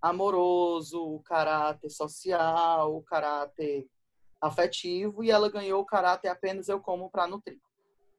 amoroso, 0.00 1.02
o 1.02 1.20
caráter 1.22 1.90
social, 1.90 2.96
o 2.96 3.02
caráter 3.02 3.86
afetivo 4.40 5.22
e 5.22 5.30
ela 5.30 5.50
ganhou 5.50 5.80
o 5.80 5.86
caráter 5.86 6.28
apenas 6.28 6.68
eu 6.68 6.80
como 6.80 7.10
para 7.10 7.26
nutrir. 7.26 7.60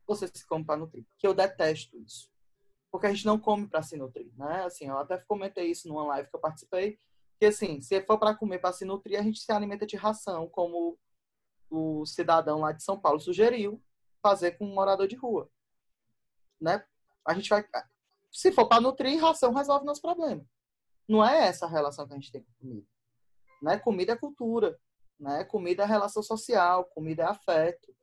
Você 0.07 0.27
se 0.27 0.45
come 0.45 0.65
para 0.65 0.77
nutrir. 0.77 1.05
Que 1.17 1.25
eu 1.25 1.33
detesto 1.33 1.97
isso. 1.97 2.29
Porque 2.91 3.07
a 3.07 3.13
gente 3.13 3.25
não 3.25 3.39
come 3.39 3.67
para 3.67 3.81
se 3.81 3.95
nutrir, 3.95 4.31
né? 4.37 4.65
Assim, 4.65 4.87
eu 4.87 4.97
até 4.97 5.17
comentei 5.19 5.71
isso 5.71 5.87
numa 5.87 6.03
live 6.03 6.29
que 6.29 6.35
eu 6.35 6.41
participei, 6.41 6.99
que 7.39 7.45
assim, 7.45 7.81
se 7.81 8.01
for 8.01 8.19
para 8.19 8.35
comer 8.35 8.59
para 8.59 8.73
se 8.73 8.83
nutrir, 8.83 9.17
a 9.17 9.23
gente 9.23 9.39
se 9.39 9.51
alimenta 9.51 9.85
de 9.85 9.95
ração, 9.95 10.49
como 10.49 10.99
o 11.69 12.05
cidadão 12.05 12.59
lá 12.59 12.73
de 12.73 12.83
São 12.83 12.99
Paulo 12.99 13.19
sugeriu 13.19 13.81
fazer 14.21 14.51
com 14.51 14.65
um 14.65 14.73
morador 14.73 15.07
de 15.07 15.15
rua, 15.15 15.49
né? 16.59 16.85
A 17.25 17.33
gente 17.33 17.49
vai 17.49 17.63
se 18.31 18.51
for 18.51 18.67
para 18.67 18.81
nutrir, 18.81 19.19
ração 19.19 19.53
resolve 19.53 19.85
nosso 19.85 20.01
problema. 20.01 20.45
Não 21.07 21.25
é 21.25 21.47
essa 21.47 21.65
a 21.65 21.69
relação 21.69 22.07
que 22.07 22.13
a 22.13 22.15
gente 22.15 22.31
tem 22.31 22.41
com 22.41 22.53
comida. 22.59 22.87
Né? 23.61 23.77
Comida 23.79 24.13
é 24.13 24.17
cultura. 24.17 24.79
Né? 25.21 25.43
Comida 25.43 25.83
é 25.83 25.85
relação 25.85 26.23
social, 26.23 26.83
comida 26.85 27.21
é 27.21 27.27
afeto. 27.27 27.95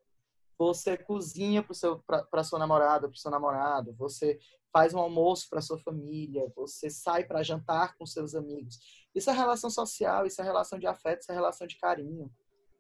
Você 0.57 0.97
cozinha 0.97 1.65
para 2.31 2.45
sua 2.45 2.59
namorada, 2.61 3.09
para 3.09 3.19
seu 3.19 3.31
namorado, 3.31 3.93
você 3.95 4.39
faz 4.73 4.95
um 4.95 4.99
almoço 4.99 5.49
para 5.51 5.61
sua 5.61 5.79
família, 5.79 6.53
você 6.55 6.89
sai 6.89 7.25
para 7.25 7.43
jantar 7.43 7.97
com 7.97 8.07
seus 8.07 8.35
amigos. 8.35 8.79
Isso 9.15 9.31
é 9.31 9.33
relação 9.33 9.69
social, 9.69 10.27
isso 10.27 10.41
é 10.41 10.45
relação 10.45 10.79
de 10.79 10.87
afeto, 10.87 11.23
isso 11.23 11.33
é 11.33 11.35
relação 11.35 11.67
de 11.67 11.77
carinho. 11.77 12.31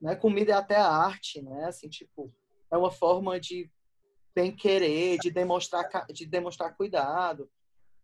Né? 0.01 0.15
Comida 0.15 0.53
é 0.53 0.55
até 0.55 0.77
arte, 0.77 1.43
né? 1.43 1.65
Assim, 1.65 1.89
tipo, 1.89 2.33
é 2.71 2.77
uma 2.77 2.91
forma 2.91 3.41
de 3.41 3.71
bem 4.35 4.55
querer, 4.55 5.19
de 5.19 5.31
demonstrar, 5.31 5.89
de 6.09 6.27
demonstrar 6.27 6.77
cuidado. 6.77 7.51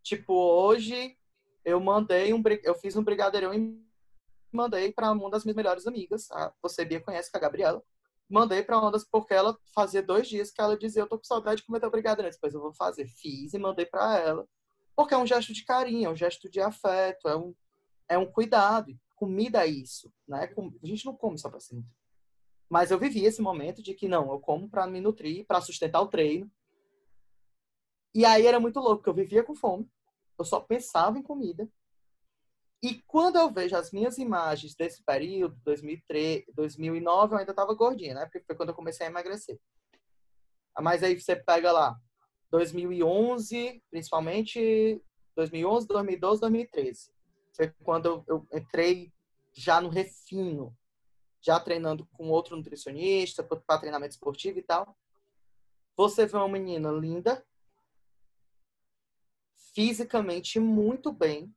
Tipo, 0.03 0.33
hoje 0.33 1.17
eu 1.63 1.79
mandei 1.79 2.33
um, 2.33 2.41
eu 2.63 2.75
fiz 2.75 2.95
um 2.97 3.03
brigadeirão 3.03 3.53
e 3.53 3.84
mandei 4.55 4.91
para 4.91 5.11
uma 5.11 5.29
das 5.29 5.43
minhas 5.43 5.55
melhores 5.55 5.87
amigas, 5.87 6.29
a, 6.31 6.53
você 6.61 6.85
Bia 6.85 7.01
conhece, 7.01 7.29
que 7.29 7.37
é 7.37 7.39
a 7.39 7.41
Gabriela. 7.41 7.83
Mandei 8.29 8.63
para 8.63 8.79
uma 8.79 8.91
das, 8.91 9.03
porque 9.03 9.33
ela 9.33 9.57
fazia 9.73 10.01
dois 10.01 10.27
dias 10.27 10.51
que 10.51 10.59
ela 10.59 10.77
dizia, 10.77 11.03
eu 11.03 11.07
tô 11.07 11.17
com 11.17 11.23
saudade 11.23 11.57
de 11.61 11.67
comer 11.67 11.79
teu 11.79 11.91
brigadeiro. 11.91 12.31
Depois 12.31 12.53
eu 12.53 12.61
vou 12.61 12.73
fazer. 12.73 13.07
Fiz 13.07 13.53
e 13.53 13.59
mandei 13.59 13.85
para 13.85 14.17
ela. 14.17 14.47
Porque 14.95 15.13
é 15.13 15.17
um 15.17 15.27
gesto 15.27 15.53
de 15.53 15.63
carinho, 15.63 16.07
é 16.07 16.11
um 16.11 16.15
gesto 16.15 16.49
de 16.49 16.59
afeto, 16.59 17.27
é 17.27 17.35
um, 17.35 17.53
é 18.09 18.17
um 18.17 18.25
cuidado. 18.25 18.97
Comida 19.15 19.63
é 19.63 19.67
isso, 19.67 20.11
né? 20.27 20.49
A 20.83 20.87
gente 20.87 21.05
não 21.05 21.15
come 21.15 21.37
só 21.37 21.49
para 21.49 21.59
se 21.59 21.75
nutrir. 21.75 21.93
Mas 22.67 22.89
eu 22.89 22.97
vivi 22.97 23.23
esse 23.23 23.41
momento 23.41 23.83
de 23.83 23.93
que 23.93 24.07
não, 24.07 24.31
eu 24.31 24.39
como 24.39 24.67
para 24.67 24.87
me 24.87 24.99
nutrir, 24.99 25.45
para 25.45 25.61
sustentar 25.61 26.01
o 26.01 26.07
treino. 26.07 26.49
E 28.13 28.25
aí 28.25 28.47
era 28.47 28.59
muito 28.59 28.79
louco, 28.79 28.97
porque 28.97 29.09
eu 29.09 29.13
vivia 29.13 29.43
com 29.43 29.55
fome 29.55 29.87
eu 30.37 30.45
só 30.45 30.59
pensava 30.59 31.17
em 31.17 31.23
comida. 31.23 31.67
E 32.83 33.01
quando 33.07 33.37
eu 33.37 33.51
vejo 33.51 33.75
as 33.75 33.91
minhas 33.91 34.17
imagens 34.17 34.75
desse 34.75 35.03
período, 35.03 35.55
2003, 35.63 36.45
2009, 36.53 37.33
eu 37.33 37.39
ainda 37.39 37.51
estava 37.51 37.73
gordinha, 37.73 38.13
né? 38.13 38.25
Porque 38.25 38.41
foi 38.41 38.55
quando 38.55 38.69
eu 38.69 38.75
comecei 38.75 39.07
a 39.07 39.09
emagrecer. 39.09 39.59
Mas 40.79 41.01
aí 41.01 41.19
você 41.19 41.35
pega 41.35 41.71
lá, 41.71 41.97
2011, 42.51 43.81
principalmente 43.89 45.01
2011, 45.35 45.87
2012, 45.87 46.41
2013. 46.41 47.11
Foi 47.55 47.73
quando 47.83 48.23
eu 48.27 48.47
entrei 48.53 49.11
já 49.53 49.79
no 49.79 49.89
refino, 49.89 50.75
já 51.41 51.59
treinando 51.59 52.05
com 52.07 52.29
outro 52.29 52.55
nutricionista 52.55 53.43
para 53.43 53.79
treinamento 53.79 54.13
esportivo 54.13 54.59
e 54.59 54.63
tal. 54.63 54.95
Você 55.95 56.25
vê 56.25 56.35
uma 56.35 56.49
menina 56.49 56.91
linda, 56.91 57.45
fisicamente 59.73 60.59
muito 60.59 61.11
bem. 61.11 61.53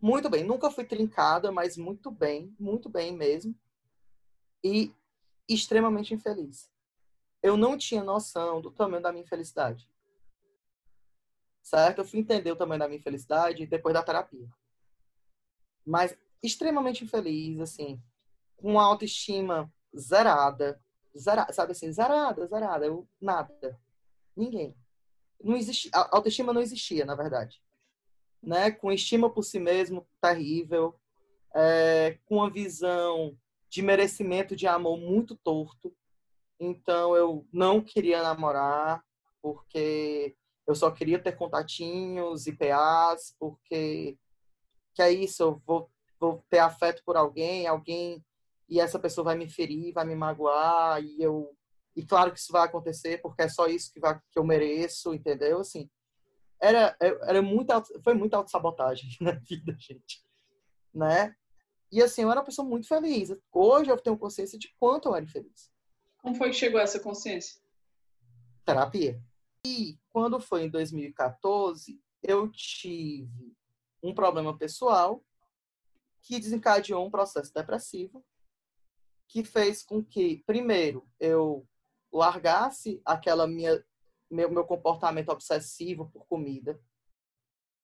Muito 0.00 0.30
bem. 0.30 0.44
Nunca 0.44 0.70
fui 0.70 0.84
trincada, 0.84 1.50
mas 1.50 1.76
muito 1.76 2.10
bem. 2.10 2.54
Muito 2.58 2.88
bem 2.88 3.16
mesmo. 3.16 3.54
E 4.62 4.92
extremamente 5.48 6.14
infeliz. 6.14 6.70
Eu 7.42 7.56
não 7.56 7.76
tinha 7.76 8.02
noção 8.02 8.60
do 8.60 8.70
tamanho 8.70 9.02
da 9.02 9.12
minha 9.12 9.24
infelicidade. 9.24 9.88
Certo? 11.62 11.98
Eu 11.98 12.04
fui 12.04 12.20
entender 12.20 12.50
o 12.52 12.56
tamanho 12.56 12.80
da 12.80 12.88
minha 12.88 12.98
infelicidade 12.98 13.66
depois 13.66 13.92
da 13.92 14.02
terapia. 14.02 14.48
Mas 15.84 16.16
extremamente 16.42 17.04
infeliz, 17.04 17.60
assim. 17.60 18.02
Com 18.56 18.78
autoestima 18.78 19.72
zerada. 19.96 20.80
Sabe 21.52 21.72
assim? 21.72 21.92
Zerada, 21.92 22.46
zerada. 22.46 22.86
Eu, 22.86 23.08
nada. 23.20 23.78
Ninguém 24.36 24.76
não 25.42 25.56
existia, 25.56 25.90
a 25.94 26.16
autoestima 26.16 26.52
não 26.52 26.60
existia, 26.60 27.04
na 27.04 27.14
verdade. 27.14 27.62
Né? 28.42 28.70
Com 28.70 28.92
estima 28.92 29.28
por 29.30 29.42
si 29.42 29.58
mesmo 29.58 30.06
terrível, 30.20 30.94
é, 31.54 32.18
com 32.26 32.36
uma 32.36 32.50
visão 32.50 33.36
de 33.68 33.82
merecimento 33.82 34.56
de 34.56 34.66
amor 34.66 34.98
muito 34.98 35.36
torto. 35.36 35.94
Então 36.58 37.14
eu 37.16 37.46
não 37.52 37.80
queria 37.80 38.22
namorar 38.22 39.02
porque 39.40 40.36
eu 40.66 40.74
só 40.74 40.90
queria 40.90 41.18
ter 41.18 41.32
contatinhos 41.32 42.46
e 42.46 42.52
PAs, 42.52 43.34
porque 43.38 44.18
que 44.94 45.02
é 45.02 45.12
isso, 45.12 45.42
eu 45.42 45.62
vou, 45.64 45.88
vou 46.18 46.44
ter 46.50 46.58
afeto 46.58 47.02
por 47.04 47.16
alguém, 47.16 47.66
alguém 47.66 48.24
e 48.68 48.80
essa 48.80 48.98
pessoa 48.98 49.26
vai 49.26 49.36
me 49.36 49.48
ferir, 49.48 49.92
vai 49.92 50.04
me 50.04 50.14
magoar 50.14 51.02
e 51.02 51.22
eu 51.22 51.54
e 51.96 52.04
claro 52.04 52.32
que 52.32 52.38
isso 52.38 52.52
vai 52.52 52.64
acontecer 52.64 53.20
porque 53.22 53.42
é 53.42 53.48
só 53.48 53.66
isso 53.66 53.92
que, 53.92 53.98
vai, 53.98 54.18
que 54.30 54.38
eu 54.38 54.44
mereço, 54.44 55.14
entendeu? 55.14 55.60
Assim, 55.60 55.88
era, 56.60 56.96
era 57.00 57.42
muito, 57.42 57.72
foi 58.02 58.14
muita 58.14 58.36
autossabotagem 58.36 59.10
na 59.20 59.32
vida, 59.32 59.76
gente, 59.78 60.24
né? 60.94 61.34
E 61.90 62.02
assim, 62.02 62.22
eu 62.22 62.30
era 62.30 62.40
uma 62.40 62.46
pessoa 62.46 62.68
muito 62.68 62.86
feliz. 62.86 63.34
Hoje 63.52 63.90
eu 63.90 63.96
tenho 63.96 64.18
consciência 64.18 64.58
de 64.58 64.74
quanto 64.78 65.08
eu 65.08 65.14
era 65.14 65.24
infeliz. 65.24 65.70
Como 66.18 66.34
foi 66.34 66.50
que 66.50 66.56
chegou 66.56 66.80
essa 66.80 67.00
consciência? 67.00 67.60
Terapia. 68.64 69.22
E 69.66 69.98
quando 70.10 70.38
foi 70.38 70.64
em 70.64 70.70
2014, 70.70 71.98
eu 72.22 72.50
tive 72.50 73.56
um 74.02 74.14
problema 74.14 74.56
pessoal 74.56 75.24
que 76.20 76.38
desencadeou 76.38 77.06
um 77.06 77.10
processo 77.10 77.52
depressivo 77.54 78.24
que 79.26 79.44
fez 79.44 79.82
com 79.82 80.02
que, 80.02 80.42
primeiro, 80.46 81.06
eu 81.20 81.66
largasse 82.12 83.00
aquela 83.04 83.46
minha 83.46 83.84
meu, 84.30 84.50
meu 84.50 84.64
comportamento 84.64 85.30
obsessivo 85.30 86.10
por 86.10 86.26
comida 86.26 86.80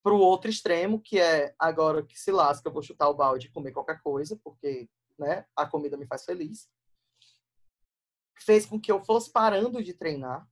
para 0.04 0.12
o 0.12 0.18
outro 0.18 0.50
extremo, 0.50 1.00
que 1.00 1.18
é 1.18 1.54
agora 1.58 2.04
que 2.04 2.20
se 2.20 2.30
lasca, 2.30 2.68
eu 2.68 2.72
vou 2.72 2.82
chutar 2.82 3.08
o 3.08 3.14
balde 3.14 3.46
e 3.46 3.50
comer 3.50 3.72
qualquer 3.72 4.02
coisa, 4.02 4.38
porque 4.44 4.86
né, 5.18 5.46
a 5.56 5.66
comida 5.66 5.96
me 5.96 6.06
faz 6.06 6.26
feliz. 6.26 6.68
Fez 8.38 8.66
com 8.66 8.78
que 8.78 8.92
eu 8.92 9.02
fosse 9.02 9.32
parando 9.32 9.82
de 9.82 9.94
treinar, 9.94 10.46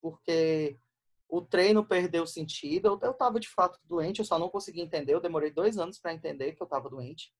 porque 0.00 0.78
o 1.28 1.42
treino 1.42 1.84
perdeu 1.84 2.24
sentido. 2.28 2.96
Eu 3.02 3.10
estava 3.10 3.40
de 3.40 3.48
fato 3.48 3.80
doente, 3.82 4.20
eu 4.20 4.24
só 4.24 4.38
não 4.38 4.48
consegui 4.48 4.80
entender. 4.80 5.14
Eu 5.14 5.20
demorei 5.20 5.50
dois 5.50 5.76
anos 5.76 5.98
para 5.98 6.14
entender 6.14 6.52
que 6.52 6.62
eu 6.62 6.66
estava 6.66 6.88
doente. 6.88 7.34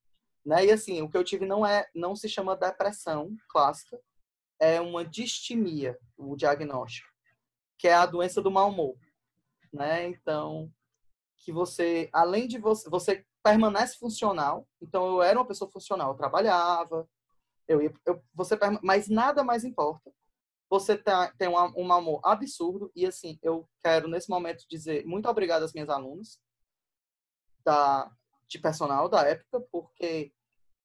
Né? 0.44 0.66
E 0.66 0.72
assim, 0.72 1.00
o 1.00 1.08
que 1.08 1.16
eu 1.16 1.22
tive 1.22 1.46
não 1.46 1.64
é, 1.64 1.88
não 1.94 2.16
se 2.16 2.28
chama 2.28 2.56
depressão 2.56 3.36
clássica, 3.48 4.00
é 4.58 4.80
uma 4.80 5.04
distimia, 5.04 5.96
o 6.16 6.34
diagnóstico, 6.34 7.13
que 7.84 7.88
é 7.88 7.92
a 7.92 8.06
doença 8.06 8.40
do 8.40 8.50
mau 8.50 8.70
humor, 8.70 8.96
né? 9.70 10.08
Então, 10.08 10.72
que 11.36 11.52
você, 11.52 12.08
além 12.14 12.48
de 12.48 12.56
você, 12.56 12.88
você 12.88 13.26
permanece 13.42 13.98
funcional. 13.98 14.66
Então, 14.80 15.06
eu 15.06 15.22
era 15.22 15.38
uma 15.38 15.46
pessoa 15.46 15.70
funcional, 15.70 16.12
eu 16.12 16.16
trabalhava, 16.16 17.06
eu 17.68 17.82
ia, 17.82 17.92
eu, 18.06 18.24
você, 18.32 18.58
mas 18.82 19.06
nada 19.10 19.44
mais 19.44 19.64
importa. 19.64 20.10
Você 20.70 20.96
tá, 20.96 21.30
tem 21.36 21.46
um, 21.46 21.56
um 21.76 21.92
amor 21.92 22.22
absurdo 22.24 22.90
e 22.96 23.04
assim, 23.04 23.38
eu 23.42 23.68
quero 23.82 24.08
nesse 24.08 24.30
momento 24.30 24.64
dizer 24.66 25.04
muito 25.04 25.28
obrigado 25.28 25.62
às 25.62 25.74
minhas 25.74 25.90
alunas 25.90 26.40
da 27.62 28.10
de 28.48 28.58
personal 28.58 29.10
da 29.10 29.28
época, 29.28 29.60
porque 29.70 30.32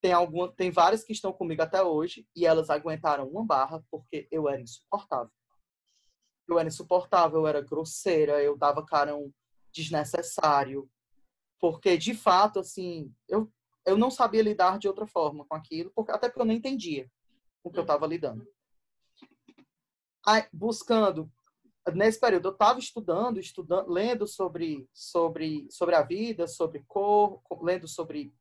tem, 0.01 0.11
alguma, 0.11 0.51
tem 0.51 0.69
várias 0.69 1.05
que 1.05 1.13
estão 1.13 1.31
comigo 1.31 1.61
até 1.61 1.81
hoje 1.81 2.27
e 2.35 2.45
elas 2.45 2.69
aguentaram 2.69 3.25
uma 3.25 3.45
barra 3.45 3.81
porque 3.89 4.27
eu 4.29 4.49
era 4.49 4.59
insuportável. 4.59 5.31
Eu 6.49 6.59
era 6.59 6.67
insuportável, 6.67 7.39
eu 7.39 7.47
era 7.47 7.61
grosseira, 7.61 8.41
eu 8.41 8.57
dava 8.57 8.85
carão 8.85 9.33
desnecessário. 9.71 10.89
Porque, 11.59 11.97
de 11.97 12.13
fato, 12.13 12.59
assim, 12.59 13.13
eu, 13.27 13.51
eu 13.85 13.97
não 13.97 14.09
sabia 14.09 14.41
lidar 14.41 14.79
de 14.79 14.87
outra 14.87 15.05
forma 15.05 15.45
com 15.45 15.55
aquilo, 15.55 15.91
porque, 15.95 16.11
até 16.11 16.27
porque 16.27 16.41
eu 16.41 16.45
não 16.45 16.53
entendia 16.53 17.09
o 17.63 17.71
que 17.71 17.77
eu 17.77 17.83
estava 17.83 18.07
lidando. 18.07 18.47
Aí, 20.25 20.45
buscando, 20.51 21.31
nesse 21.93 22.19
período, 22.19 22.49
eu 22.49 22.53
estava 22.53 22.79
estudando, 22.79 23.39
estudando, 23.39 23.89
lendo 23.89 24.27
sobre, 24.27 24.87
sobre, 24.93 25.67
sobre 25.69 25.95
a 25.95 26.01
vida, 26.01 26.47
sobre 26.47 26.83
cor, 26.87 27.41
lendo 27.61 27.87
sobre 27.87 28.33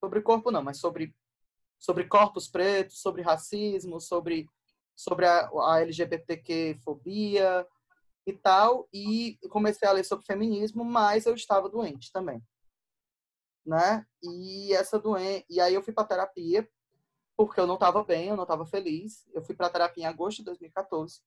sobre 0.00 0.20
corpo 0.20 0.50
não, 0.50 0.64
mas 0.64 0.78
sobre 0.78 1.14
sobre 1.82 2.04
corpos 2.04 2.46
pretos, 2.46 3.00
sobre 3.00 3.22
racismo, 3.22 4.00
sobre, 4.00 4.48
sobre 4.94 5.26
a, 5.26 5.48
a 5.48 5.80
LGBTQ-fobia 5.80 7.66
e 8.26 8.32
tal. 8.32 8.88
E 8.92 9.38
comecei 9.50 9.88
a 9.88 9.92
ler 9.92 10.04
sobre 10.04 10.26
feminismo, 10.26 10.84
mas 10.84 11.26
eu 11.26 11.34
estava 11.34 11.68
doente 11.68 12.10
também. 12.12 12.42
Né? 13.64 14.04
E 14.22 14.72
essa 14.74 14.98
doença, 14.98 15.44
e 15.48 15.60
aí 15.60 15.74
eu 15.74 15.82
fui 15.82 15.92
para 15.92 16.06
terapia 16.06 16.68
porque 17.36 17.58
eu 17.58 17.66
não 17.66 17.74
estava 17.74 18.04
bem, 18.04 18.28
eu 18.28 18.36
não 18.36 18.44
estava 18.44 18.66
feliz. 18.66 19.26
Eu 19.32 19.42
fui 19.42 19.54
para 19.54 19.70
terapia 19.70 20.04
em 20.04 20.06
agosto 20.06 20.38
de 20.38 20.44
2014. 20.44 21.20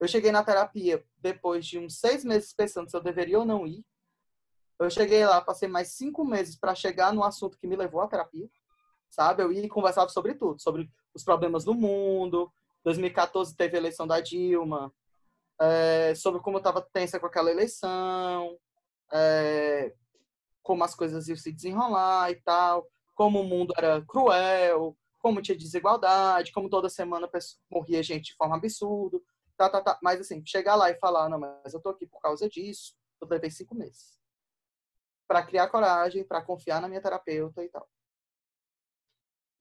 Eu 0.00 0.08
cheguei 0.08 0.32
na 0.32 0.44
terapia 0.44 1.04
depois 1.16 1.66
de 1.66 1.78
uns 1.78 1.98
seis 1.98 2.24
meses 2.24 2.52
pensando 2.52 2.90
se 2.90 2.96
eu 2.96 3.02
deveria 3.02 3.38
ou 3.38 3.44
não 3.44 3.66
ir. 3.66 3.84
Eu 4.78 4.90
cheguei 4.90 5.24
lá, 5.24 5.40
passei 5.40 5.68
mais 5.68 5.88
cinco 5.94 6.24
meses 6.24 6.56
para 6.56 6.74
chegar 6.74 7.12
no 7.12 7.22
assunto 7.22 7.56
que 7.58 7.66
me 7.66 7.76
levou 7.76 8.00
à 8.00 8.08
terapia, 8.08 8.48
sabe? 9.08 9.42
Eu 9.42 9.52
ia 9.52 9.64
e 9.64 9.68
conversava 9.68 10.08
sobre 10.08 10.34
tudo, 10.34 10.60
sobre 10.60 10.90
os 11.14 11.24
problemas 11.24 11.64
do 11.64 11.74
mundo. 11.74 12.52
2014 12.84 13.56
teve 13.56 13.76
a 13.76 13.80
eleição 13.80 14.06
da 14.06 14.20
Dilma, 14.20 14.92
é, 15.60 16.14
sobre 16.14 16.40
como 16.40 16.58
estava 16.58 16.82
tensa 16.82 17.18
com 17.18 17.26
aquela 17.26 17.50
eleição, 17.50 18.58
é, 19.12 19.94
como 20.62 20.84
as 20.84 20.94
coisas 20.94 21.28
iam 21.28 21.36
se 21.36 21.52
desenrolar 21.52 22.30
e 22.30 22.36
tal, 22.36 22.86
como 23.14 23.40
o 23.40 23.44
mundo 23.44 23.72
era 23.76 24.04
cruel, 24.06 24.96
como 25.20 25.40
tinha 25.40 25.56
desigualdade, 25.56 26.52
como 26.52 26.68
toda 26.68 26.90
semana 26.90 27.30
morria 27.70 28.02
gente 28.02 28.32
de 28.32 28.36
forma 28.36 28.56
absurda, 28.56 29.18
tá, 29.56 29.70
tá, 29.70 29.80
tá. 29.80 29.98
Mas 30.02 30.20
assim, 30.20 30.44
chegar 30.44 30.74
lá 30.74 30.90
e 30.90 30.98
falar, 30.98 31.28
não, 31.28 31.38
mas 31.38 31.72
eu 31.72 31.80
tô 31.80 31.88
aqui 31.88 32.06
por 32.06 32.20
causa 32.20 32.48
disso, 32.48 32.94
eu 33.20 33.28
levei 33.28 33.50
cinco 33.50 33.74
meses 33.74 34.14
para 35.26 35.42
criar 35.42 35.68
coragem, 35.68 36.24
para 36.24 36.42
confiar 36.42 36.80
na 36.80 36.88
minha 36.88 37.00
terapeuta 37.00 37.64
e 37.64 37.68
tal. 37.68 37.88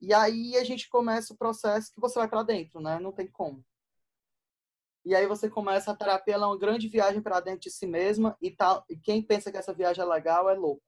E 0.03 0.13
aí 0.13 0.57
a 0.57 0.65
gente 0.65 0.89
começa 0.89 1.33
o 1.33 1.37
processo 1.37 1.89
que 1.89 2.01
você 2.01 2.19
vai 2.19 2.27
para 2.27 2.43
dentro, 2.43 2.81
né? 2.81 2.99
Não 2.99 3.13
tem 3.13 3.25
como. 3.25 3.65
E 5.05 5.15
aí 5.15 5.25
você 5.25 5.49
começa 5.49 5.91
a 5.91 5.95
terapia, 5.95 6.33
ela 6.33 6.43
é 6.43 6.47
uma 6.47 6.59
grande 6.59 6.89
viagem 6.89 7.21
para 7.21 7.39
dentro 7.39 7.61
de 7.61 7.71
si 7.71 7.87
mesma 7.87 8.37
e 8.41 8.51
tal. 8.51 8.83
E 8.89 8.97
quem 8.97 9.21
pensa 9.21 9.49
que 9.49 9.57
essa 9.57 9.73
viagem 9.73 10.03
é 10.03 10.05
legal 10.05 10.49
é 10.49 10.55
louco. 10.55 10.83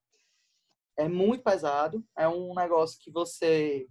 É 0.98 1.08
muito 1.08 1.46
pesado, 1.46 2.06
é 2.18 2.28
um 2.28 2.54
negócio 2.54 3.00
que 3.00 3.10
você 3.10 3.88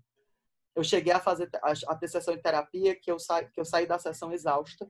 eu 0.75 0.85
cheguei 0.85 1.13
a 1.13 1.21
fazer 1.21 1.49
a, 1.63 1.97
ter 1.97 2.09
sessão 2.09 2.35
de 2.35 2.43
terapia 2.43 2.95
que 2.95 3.11
eu 3.11 3.19
saí 3.19 3.49
que 3.51 3.61
eu 3.61 3.65
saí 3.65 3.87
da 3.87 3.99
sessão 3.99 4.31
exausta. 4.31 4.87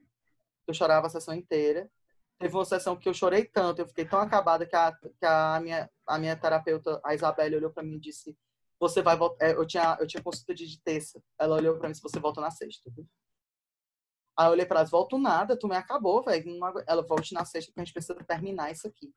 Eu 0.67 0.75
chorava 0.75 1.07
a 1.07 1.11
sessão 1.11 1.35
inteira 1.35 1.89
Teve 2.39 2.55
uma 2.57 2.65
sessão 2.65 2.97
que 2.97 3.09
eu 3.09 3.15
chorei 3.15 3.45
tanto, 3.45 3.81
eu 3.81 3.87
fiquei 3.87 4.05
tão 4.05 4.19
acabada 4.19 4.67
que 4.67 4.75
a, 4.75 4.93
que 4.93 5.25
a, 5.25 5.61
minha, 5.61 5.89
a 6.07 6.19
minha 6.19 6.37
terapeuta, 6.37 7.01
a 7.05 7.15
Isabelle, 7.15 7.57
olhou 7.57 7.71
para 7.71 7.83
mim 7.83 7.97
e 7.97 8.01
disse: 8.01 8.37
Você 8.85 9.01
vai 9.01 9.17
voltar. 9.17 9.47
É, 9.47 9.53
eu 9.53 9.67
tinha, 9.67 9.97
eu 9.99 10.07
tinha 10.07 10.23
consulta 10.23 10.55
de 10.55 10.79
terça. 10.83 11.19
Ela 11.39 11.57
olhou 11.57 11.79
para 11.79 11.89
mim 11.89 11.93
e 11.93 11.95
disse: 11.95 12.03
Você 12.03 12.21
volta 12.21 12.39
na 12.43 12.51
sexta. 12.51 12.91
Viu? 12.91 13.09
Aí 14.37 14.47
eu 14.47 14.53
olhei 14.53 14.67
para 14.67 14.81
ela: 14.81 14.89
Volto 14.89 15.17
nada, 15.17 15.59
tu 15.59 15.67
me 15.67 15.75
acabou, 15.75 16.23
velho. 16.23 16.61
Ela 16.87 17.03
volte 17.03 17.33
na 17.33 17.47
sexta 17.47 17.71
porque 17.71 17.81
a 17.81 17.85
gente 17.85 17.95
precisa 17.95 18.15
terminar 18.17 18.71
isso 18.71 18.87
aqui. 18.87 19.11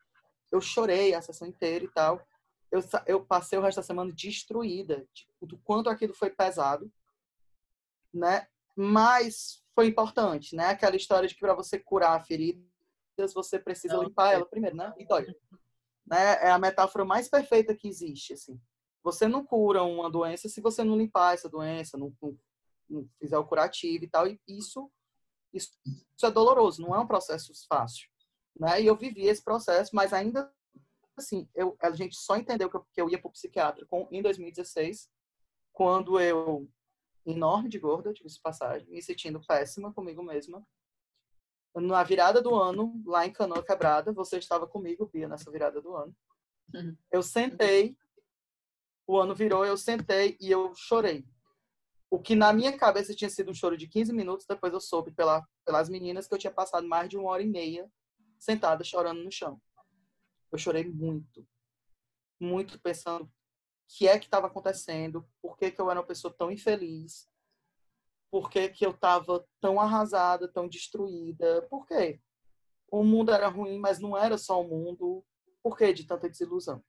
Eu 0.50 0.62
chorei 0.62 1.14
a 1.14 1.22
sessão 1.22 1.46
inteira 1.46 1.84
e 1.84 1.90
tal. 1.90 2.26
Eu, 2.72 2.82
eu 3.06 3.26
passei 3.26 3.60
o 3.60 3.62
resto 3.62 3.80
da 3.80 3.84
semana 3.84 4.10
destruída, 4.14 5.06
tipo, 5.14 5.46
do 5.46 5.58
quanto 5.58 5.90
aquilo 5.90 6.14
foi 6.14 6.30
pesado, 6.30 6.90
né? 8.14 8.48
Mas 8.74 9.62
foi 9.76 9.88
importante, 9.88 10.56
né? 10.56 10.68
Aquela 10.68 10.96
história 10.96 11.28
de 11.28 11.36
que 11.36 11.42
para 11.42 11.54
você 11.54 11.78
curar 11.78 12.16
a 12.16 12.24
ferida, 12.24 12.62
você 13.34 13.60
precisa 13.60 13.96
não, 13.96 14.04
limpar 14.04 14.32
ela 14.32 14.46
primeiro, 14.46 14.78
né? 14.78 14.94
E 14.98 15.06
dói. 15.06 15.28
Né? 16.06 16.42
É 16.42 16.52
a 16.52 16.58
metáfora 16.58 17.04
mais 17.04 17.28
perfeita 17.28 17.76
que 17.76 17.88
existe, 17.88 18.32
assim. 18.32 18.58
Você 19.08 19.26
não 19.26 19.46
cura 19.46 19.84
uma 19.84 20.10
doença 20.10 20.50
se 20.50 20.60
você 20.60 20.84
não 20.84 20.98
limpar 20.98 21.34
essa 21.34 21.48
doença, 21.48 21.98
não, 21.98 22.14
não, 22.22 22.38
não 22.90 23.10
fizer 23.18 23.38
o 23.38 23.46
curativo 23.46 24.04
e 24.04 24.10
tal. 24.10 24.28
E 24.28 24.38
isso, 24.46 24.92
isso, 25.54 25.72
isso 25.86 26.26
é 26.26 26.30
doloroso, 26.30 26.82
não 26.82 26.94
é 26.94 27.00
um 27.00 27.08
processo 27.08 27.54
fácil. 27.70 28.10
Né? 28.60 28.82
E 28.82 28.86
eu 28.86 28.98
vivi 28.98 29.26
esse 29.26 29.42
processo, 29.42 29.96
mas 29.96 30.12
ainda 30.12 30.52
assim, 31.16 31.50
eu, 31.56 31.78
a 31.82 31.90
gente 31.92 32.18
só 32.18 32.36
entendeu 32.36 32.70
que 32.70 32.76
eu, 32.76 32.86
que 32.94 33.02
eu 33.02 33.10
ia 33.10 33.18
para 33.18 33.30
o 33.30 33.32
psiquiatra 33.32 33.86
com, 33.86 34.10
em 34.12 34.22
2016, 34.22 35.10
quando 35.72 36.20
eu, 36.20 36.70
enorme 37.26 37.70
de 37.70 37.80
gorda, 37.80 38.14
tive 38.14 38.30
passagem, 38.44 38.90
me 38.90 39.02
sentindo 39.02 39.42
péssima 39.48 39.94
comigo 39.94 40.22
mesma, 40.22 40.62
na 41.74 42.04
virada 42.04 42.42
do 42.42 42.54
ano, 42.54 43.02
lá 43.06 43.26
em 43.26 43.32
Canoa 43.32 43.64
Quebrada, 43.64 44.12
você 44.12 44.38
estava 44.38 44.68
comigo, 44.68 45.10
Bia, 45.14 45.30
nessa 45.30 45.50
virada 45.50 45.82
do 45.82 45.96
ano. 45.96 46.14
Uhum. 46.74 46.98
Eu 47.10 47.24
sentei, 47.24 47.96
o 49.08 49.18
ano 49.18 49.34
virou, 49.34 49.66
eu 49.66 49.78
sentei 49.78 50.38
e 50.40 50.52
eu 50.52 50.74
chorei. 50.76 51.26
O 52.10 52.20
que 52.20 52.36
na 52.36 52.52
minha 52.52 52.78
cabeça 52.78 53.16
tinha 53.16 53.30
sido 53.30 53.52
um 53.52 53.54
choro 53.54 53.78
de 53.78 53.88
15 53.88 54.14
minutos, 54.14 54.46
depois 54.48 54.74
eu 54.74 54.82
soube 54.82 55.12
pela, 55.12 55.46
pelas 55.66 55.90
meninas 55.90 56.28
que 56.28 56.34
eu 56.34 56.38
tinha 56.38 56.54
passado 56.54 56.88
mais 56.88 57.10
de 57.10 57.18
uma 57.18 57.30
hora 57.30 57.42
e 57.42 57.48
meia 57.48 57.90
sentada 58.38 58.84
chorando 58.84 59.24
no 59.24 59.32
chão. 59.32 59.62
Eu 60.52 60.58
chorei 60.58 60.86
muito. 60.86 61.48
Muito 62.40 62.80
pensando 62.80 63.24
o 63.26 63.32
que 63.88 64.08
é 64.08 64.20
que 64.20 64.26
estava 64.26 64.48
acontecendo, 64.48 65.28
por 65.42 65.58
que, 65.58 65.72
que 65.72 65.82
eu 65.82 65.90
era 65.90 66.00
uma 66.00 66.06
pessoa 66.06 66.34
tão 66.38 66.52
infeliz, 66.52 67.30
por 68.30 68.50
que, 68.50 68.68
que 68.70 68.86
eu 68.86 68.92
estava 68.92 69.46
tão 69.62 69.80
arrasada, 69.80 70.48
tão 70.48 70.68
destruída? 70.68 71.66
Por 71.70 71.88
quê? 71.88 72.22
O 72.92 73.04
mundo 73.04 73.32
era 73.32 73.48
ruim, 73.48 73.80
mas 73.80 74.00
não 74.00 74.18
era 74.18 74.38
só 74.38 74.62
o 74.62 74.68
mundo. 74.68 75.26
Por 75.64 75.78
que 75.78 75.94
de 75.94 76.06
tanta 76.06 76.30
desilusão? 76.30 76.84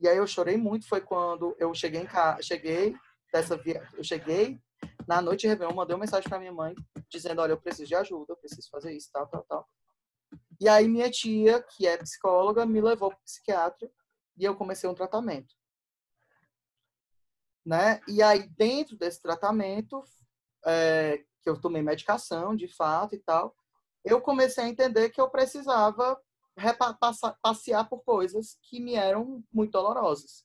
E 0.00 0.08
aí 0.08 0.16
eu 0.16 0.26
chorei 0.26 0.56
muito, 0.56 0.88
foi 0.88 1.00
quando 1.00 1.56
eu 1.58 1.72
cheguei 1.74 2.00
em 2.00 2.06
casa, 2.06 2.42
cheguei 2.42 2.96
dessa 3.32 3.60
eu 3.94 4.04
cheguei 4.04 4.60
na 5.06 5.20
noite 5.22 5.42
de 5.42 5.48
Réveillon, 5.48 5.74
mandei 5.74 5.94
uma 5.94 6.00
mensagem 6.00 6.28
para 6.28 6.38
minha 6.38 6.52
mãe 6.52 6.74
dizendo, 7.08 7.40
olha, 7.40 7.52
eu 7.52 7.60
preciso 7.60 7.88
de 7.88 7.94
ajuda, 7.94 8.32
eu 8.32 8.36
preciso 8.36 8.68
fazer 8.70 8.92
isso, 8.92 9.08
tal, 9.12 9.26
tal, 9.26 9.44
tal. 9.44 9.68
E 10.60 10.68
aí 10.68 10.88
minha 10.88 11.10
tia, 11.10 11.62
que 11.62 11.86
é 11.86 11.96
psicóloga, 11.96 12.66
me 12.66 12.80
levou 12.80 13.10
para 13.10 13.18
psiquiatra 13.20 13.90
e 14.36 14.44
eu 14.44 14.54
comecei 14.56 14.88
um 14.88 14.94
tratamento. 14.94 15.54
Né? 17.64 18.00
E 18.08 18.22
aí 18.22 18.48
dentro 18.48 18.96
desse 18.96 19.20
tratamento 19.22 20.02
é, 20.66 21.24
que 21.42 21.48
eu 21.48 21.60
tomei 21.60 21.82
medicação, 21.82 22.54
de 22.54 22.68
fato, 22.68 23.14
e 23.14 23.18
tal, 23.18 23.54
eu 24.04 24.20
comecei 24.20 24.64
a 24.64 24.68
entender 24.68 25.10
que 25.10 25.20
eu 25.20 25.30
precisava 25.30 26.20
passear 27.42 27.88
por 27.88 28.02
coisas 28.02 28.58
que 28.62 28.80
me 28.80 28.94
eram 28.94 29.42
muito 29.52 29.72
dolorosas. 29.72 30.44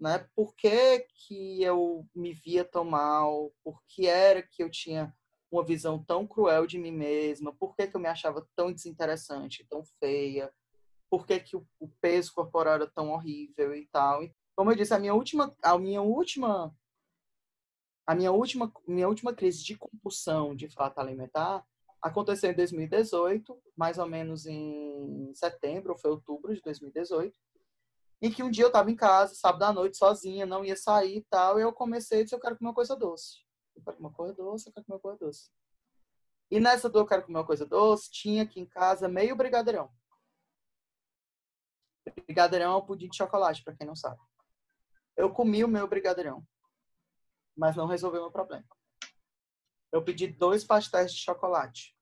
Né? 0.00 0.28
Por 0.34 0.54
que, 0.54 1.00
que 1.14 1.62
eu 1.62 2.06
me 2.14 2.32
via 2.32 2.64
tão 2.64 2.84
mal? 2.84 3.52
Por 3.64 3.82
que 3.88 4.06
era 4.06 4.42
que 4.42 4.62
eu 4.62 4.70
tinha 4.70 5.12
uma 5.50 5.64
visão 5.64 6.02
tão 6.02 6.26
cruel 6.26 6.66
de 6.66 6.78
mim 6.78 6.92
mesma? 6.92 7.54
Por 7.54 7.74
que, 7.74 7.86
que 7.86 7.96
eu 7.96 8.00
me 8.00 8.08
achava 8.08 8.46
tão 8.54 8.72
desinteressante, 8.72 9.66
tão 9.68 9.82
feia? 9.98 10.52
Por 11.10 11.26
que, 11.26 11.40
que 11.40 11.56
o, 11.56 11.66
peso 12.00 12.32
corporal 12.32 12.74
era 12.74 12.86
tão 12.86 13.10
horrível 13.10 13.74
e 13.74 13.86
tal? 13.88 14.22
E, 14.22 14.32
como 14.54 14.70
eu 14.70 14.76
disse, 14.76 14.94
a 14.94 14.98
minha 14.98 15.14
última, 15.14 15.56
a 15.62 15.76
minha 15.78 16.02
última 16.02 16.74
a 18.06 18.14
minha 18.14 18.32
última, 18.32 18.72
minha 18.86 19.06
última 19.06 19.34
crise 19.34 19.62
de 19.62 19.76
compulsão 19.76 20.56
de 20.56 20.66
fato 20.70 20.98
alimentar 20.98 21.62
aconteceu 22.02 22.50
em 22.50 22.54
2018, 22.54 23.60
mais 23.76 23.98
ou 23.98 24.06
menos 24.06 24.46
em 24.46 25.32
setembro 25.34 25.92
ou 25.92 25.98
foi 25.98 26.10
outubro 26.10 26.54
de 26.54 26.60
2018, 26.62 27.38
em 28.20 28.30
que 28.30 28.42
um 28.42 28.50
dia 28.50 28.64
eu 28.64 28.68
estava 28.68 28.90
em 28.90 28.96
casa, 28.96 29.34
sábado 29.34 29.62
à 29.62 29.72
noite, 29.72 29.96
sozinha, 29.96 30.44
não 30.44 30.64
ia 30.64 30.76
sair 30.76 31.18
e 31.18 31.24
tal, 31.24 31.58
e 31.58 31.62
eu 31.62 31.72
comecei 31.72 32.20
a 32.20 32.24
dizer, 32.24 32.36
eu 32.36 32.40
quero 32.40 32.56
comer 32.56 32.68
uma 32.68 32.74
coisa 32.74 32.96
doce. 32.96 33.38
Eu 33.76 33.82
quero 33.82 33.96
comer 33.96 34.08
uma 34.08 34.14
coisa 34.14 34.34
doce, 34.34 34.68
eu 34.68 34.72
quero 34.72 34.86
comer 34.86 34.96
uma 34.96 35.00
coisa 35.00 35.18
doce. 35.18 35.50
E 36.50 36.58
nessa 36.58 36.88
do 36.88 36.98
eu 36.98 37.06
quero 37.06 37.24
comer 37.24 37.38
uma 37.38 37.46
coisa 37.46 37.66
doce, 37.66 38.10
tinha 38.10 38.42
aqui 38.42 38.60
em 38.60 38.66
casa 38.66 39.08
meio 39.08 39.36
brigadeirão. 39.36 39.90
Brigadeirão 42.26 42.72
é 42.72 42.76
um 42.76 42.84
pudim 42.84 43.08
de 43.08 43.16
chocolate, 43.16 43.62
para 43.62 43.76
quem 43.76 43.86
não 43.86 43.94
sabe. 43.94 44.20
Eu 45.16 45.30
comi 45.30 45.62
o 45.62 45.68
meu 45.68 45.86
brigadeirão 45.86 46.44
mas 47.58 47.74
não 47.74 47.86
resolveu 47.86 48.22
meu 48.22 48.30
problema. 48.30 48.64
Eu 49.92 50.02
pedi 50.02 50.26
dois 50.26 50.64
pastéis 50.64 51.12
de 51.12 51.18
chocolate. 51.18 51.96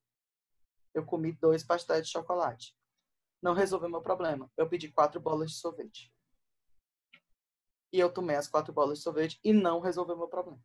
Eu 0.93 1.05
comi 1.05 1.33
dois 1.33 1.63
pastéis 1.63 2.07
de 2.07 2.13
chocolate. 2.13 2.77
Não 3.43 3.55
resolveu 3.55 3.89
meu 3.89 4.03
problema. 4.03 4.51
Eu 4.57 4.69
pedi 4.69 4.91
quatro 4.91 5.21
bolas 5.21 5.51
de 5.51 5.57
sorvete. 5.59 6.13
E 7.93 7.99
eu 7.99 8.13
tomei 8.13 8.37
as 8.37 8.49
quatro 8.49 8.73
bolas 8.73 8.99
de 8.99 9.05
sorvete 9.05 9.39
e 9.45 9.53
não 9.53 9.81
resolveu 9.81 10.17
meu 10.17 10.29
problema. 10.29 10.61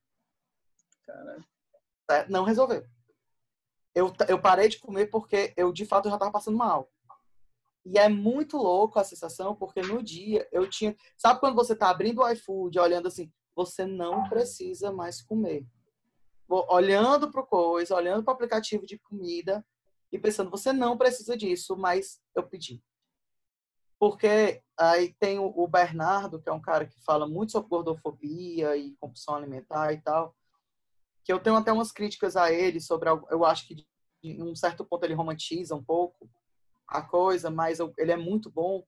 Caralho. 1.03 1.45
É, 2.09 2.27
não 2.27 2.43
resolveu. 2.43 2.85
Eu, 3.93 4.13
eu 4.27 4.41
parei 4.41 4.69
de 4.69 4.79
comer 4.79 5.07
porque 5.07 5.53
eu, 5.55 5.71
de 5.71 5.85
fato, 5.85 6.09
já 6.09 6.15
estava 6.15 6.31
passando 6.31 6.57
mal. 6.57 6.91
E 7.85 7.97
é 7.97 8.07
muito 8.07 8.57
louco 8.57 8.99
a 8.99 9.03
sensação, 9.03 9.55
porque 9.55 9.81
no 9.81 10.03
dia 10.03 10.47
eu 10.51 10.69
tinha. 10.69 10.95
Sabe 11.17 11.39
quando 11.39 11.55
você 11.55 11.75
tá 11.75 11.89
abrindo 11.89 12.21
o 12.21 12.29
iFood, 12.29 12.79
olhando 12.79 13.07
assim, 13.07 13.31
você 13.55 13.85
não 13.85 14.29
precisa 14.29 14.91
mais 14.91 15.21
comer. 15.21 15.65
Olhando 16.69 17.31
para 17.31 17.41
o 17.41 17.45
coisa, 17.45 17.95
olhando 17.95 18.23
para 18.23 18.31
o 18.31 18.35
aplicativo 18.35 18.85
de 18.85 18.97
comida 18.99 19.65
e 20.11 20.19
pensando, 20.19 20.51
você 20.51 20.73
não 20.73 20.97
precisa 20.97 21.37
disso, 21.37 21.77
mas 21.77 22.21
eu 22.35 22.43
pedi. 22.43 22.83
Porque 23.97 24.61
Aí 24.81 25.13
tem 25.19 25.37
o 25.37 25.67
Bernardo, 25.67 26.41
que 26.41 26.49
é 26.49 26.51
um 26.51 26.59
cara 26.59 26.87
que 26.87 26.99
fala 27.03 27.27
muito 27.27 27.51
sobre 27.51 27.69
gordofobia 27.69 28.75
e 28.75 28.95
compulsão 28.95 29.35
alimentar 29.35 29.93
e 29.93 30.01
tal. 30.01 30.35
Que 31.23 31.31
eu 31.31 31.39
tenho 31.39 31.55
até 31.55 31.71
umas 31.71 31.91
críticas 31.91 32.35
a 32.35 32.51
ele 32.51 32.81
sobre. 32.81 33.07
Eu 33.29 33.45
acho 33.45 33.67
que, 33.67 33.85
em 34.23 34.41
um 34.41 34.55
certo 34.55 34.83
ponto, 34.83 35.03
ele 35.03 35.13
romantiza 35.13 35.75
um 35.75 35.83
pouco 35.83 36.27
a 36.87 37.03
coisa, 37.03 37.51
mas 37.51 37.77
ele 37.95 38.11
é 38.11 38.17
muito 38.17 38.49
bom. 38.49 38.83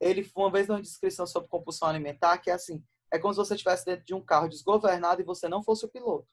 Ele, 0.00 0.26
uma 0.34 0.50
vez, 0.50 0.66
numa 0.66 0.80
descrição 0.80 1.26
sobre 1.26 1.50
compulsão 1.50 1.88
alimentar, 1.88 2.38
que 2.38 2.48
é 2.48 2.54
assim: 2.54 2.82
é 3.12 3.18
como 3.18 3.34
se 3.34 3.38
você 3.38 3.54
estivesse 3.54 3.84
dentro 3.84 4.06
de 4.06 4.14
um 4.14 4.24
carro 4.24 4.48
desgovernado 4.48 5.20
e 5.20 5.26
você 5.26 5.46
não 5.46 5.62
fosse 5.62 5.84
o 5.84 5.90
piloto. 5.90 6.26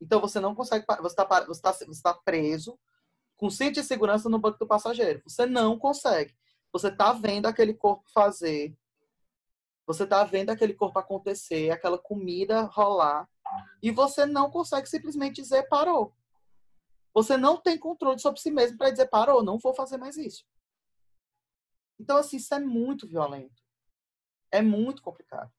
Então 0.00 0.20
você 0.20 0.40
não 0.40 0.54
consegue, 0.54 0.84
você 0.86 1.06
está 1.20 1.44
você 1.44 1.62
tá, 1.62 1.72
você 1.72 2.02
tá 2.02 2.14
preso 2.14 2.78
com 3.36 3.50
cinto 3.50 3.74
de 3.74 3.84
segurança 3.84 4.28
no 4.28 4.38
banco 4.38 4.58
do 4.58 4.66
passageiro. 4.66 5.22
Você 5.26 5.46
não 5.46 5.78
consegue. 5.78 6.34
Você 6.72 6.88
está 6.88 7.12
vendo 7.12 7.46
aquele 7.46 7.74
corpo 7.74 8.04
fazer, 8.12 8.76
você 9.86 10.02
está 10.02 10.24
vendo 10.24 10.50
aquele 10.50 10.74
corpo 10.74 10.98
acontecer, 10.98 11.70
aquela 11.70 11.98
comida 11.98 12.62
rolar, 12.62 13.28
e 13.82 13.90
você 13.90 14.26
não 14.26 14.50
consegue 14.50 14.88
simplesmente 14.88 15.36
dizer 15.36 15.68
parou. 15.68 16.12
Você 17.14 17.36
não 17.36 17.56
tem 17.56 17.78
controle 17.78 18.18
sobre 18.18 18.40
si 18.40 18.50
mesmo 18.50 18.76
para 18.76 18.90
dizer 18.90 19.08
parou, 19.08 19.42
não 19.42 19.58
vou 19.58 19.72
fazer 19.72 19.96
mais 19.96 20.16
isso. 20.16 20.44
Então, 21.98 22.18
assim, 22.18 22.36
isso 22.36 22.54
é 22.54 22.58
muito 22.58 23.08
violento. 23.08 23.62
É 24.50 24.60
muito 24.60 25.00
complicado. 25.02 25.50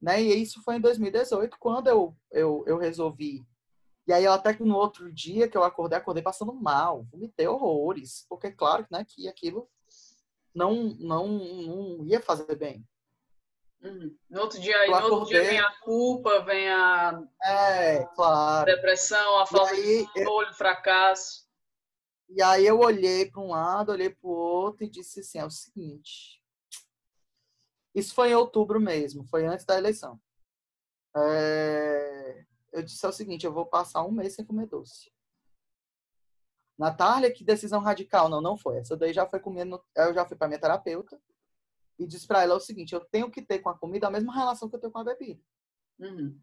Né? 0.00 0.22
E 0.22 0.42
isso 0.42 0.62
foi 0.62 0.76
em 0.76 0.80
2018, 0.80 1.56
quando 1.58 1.88
eu, 1.88 2.16
eu, 2.30 2.64
eu 2.66 2.78
resolvi. 2.78 3.44
E 4.06 4.12
aí, 4.12 4.26
até 4.26 4.54
que 4.54 4.62
no 4.62 4.76
outro 4.76 5.12
dia 5.12 5.48
que 5.48 5.56
eu 5.56 5.62
acordei, 5.62 5.98
acordei 5.98 6.22
passando 6.22 6.54
mal, 6.54 7.04
vomitei 7.10 7.46
horrores, 7.46 8.24
porque, 8.28 8.50
claro, 8.50 8.86
né, 8.90 9.04
que 9.06 9.28
aquilo 9.28 9.68
não, 10.54 10.96
não, 10.98 11.28
não 11.28 12.06
ia 12.06 12.20
fazer 12.20 12.56
bem. 12.56 12.86
Uhum. 13.82 14.16
No 14.28 14.40
outro 14.40 14.60
dia, 14.60 14.86
no 14.86 15.14
outro 15.14 15.28
dia 15.28 15.44
vem 15.44 15.60
a 15.60 15.70
culpa, 15.80 16.40
vem 16.40 16.68
a 16.68 17.22
é, 17.44 18.04
claro. 18.16 18.66
depressão, 18.66 19.38
a 19.38 19.46
falta 19.46 19.72
aí, 19.72 19.98
de 19.98 20.06
controle, 20.06 20.48
eu... 20.48 20.54
fracasso. 20.54 21.46
E 22.28 22.42
aí 22.42 22.66
eu 22.66 22.80
olhei 22.80 23.30
para 23.30 23.40
um 23.40 23.50
lado, 23.50 23.92
olhei 23.92 24.10
para 24.10 24.28
o 24.28 24.32
outro 24.32 24.84
e 24.84 24.90
disse 24.90 25.20
assim, 25.20 25.38
é 25.38 25.44
o 25.44 25.50
seguinte. 25.50 26.37
Isso 27.94 28.14
foi 28.14 28.30
em 28.30 28.34
outubro 28.34 28.80
mesmo, 28.80 29.24
foi 29.24 29.46
antes 29.46 29.64
da 29.64 29.76
eleição. 29.76 30.20
É... 31.16 32.44
Eu 32.72 32.82
disse 32.82 33.06
o 33.06 33.12
seguinte, 33.12 33.46
eu 33.46 33.52
vou 33.52 33.66
passar 33.66 34.04
um 34.04 34.10
mês 34.10 34.34
sem 34.34 34.44
comer 34.44 34.66
doce. 34.66 35.10
Natália, 36.78 37.32
que 37.32 37.42
decisão 37.42 37.80
radical. 37.80 38.28
Não, 38.28 38.40
não 38.40 38.56
foi. 38.56 38.78
Essa 38.78 38.96
daí 38.96 39.12
já 39.12 39.26
foi 39.26 39.40
comendo. 39.40 39.82
Eu 39.96 40.14
já 40.14 40.24
fui 40.24 40.36
para 40.36 40.46
minha 40.46 40.60
terapeuta 40.60 41.20
e 41.98 42.06
disse 42.06 42.26
para 42.26 42.42
ela 42.42 42.54
o 42.54 42.60
seguinte: 42.60 42.94
eu 42.94 43.00
tenho 43.00 43.30
que 43.30 43.42
ter 43.42 43.58
com 43.58 43.68
a 43.68 43.76
comida 43.76 44.06
a 44.06 44.10
mesma 44.10 44.32
relação 44.32 44.68
que 44.68 44.76
eu 44.76 44.80
tenho 44.80 44.92
com 44.92 45.00
a 45.00 45.04
bebida. 45.04 45.42
Uhum. 45.98 46.38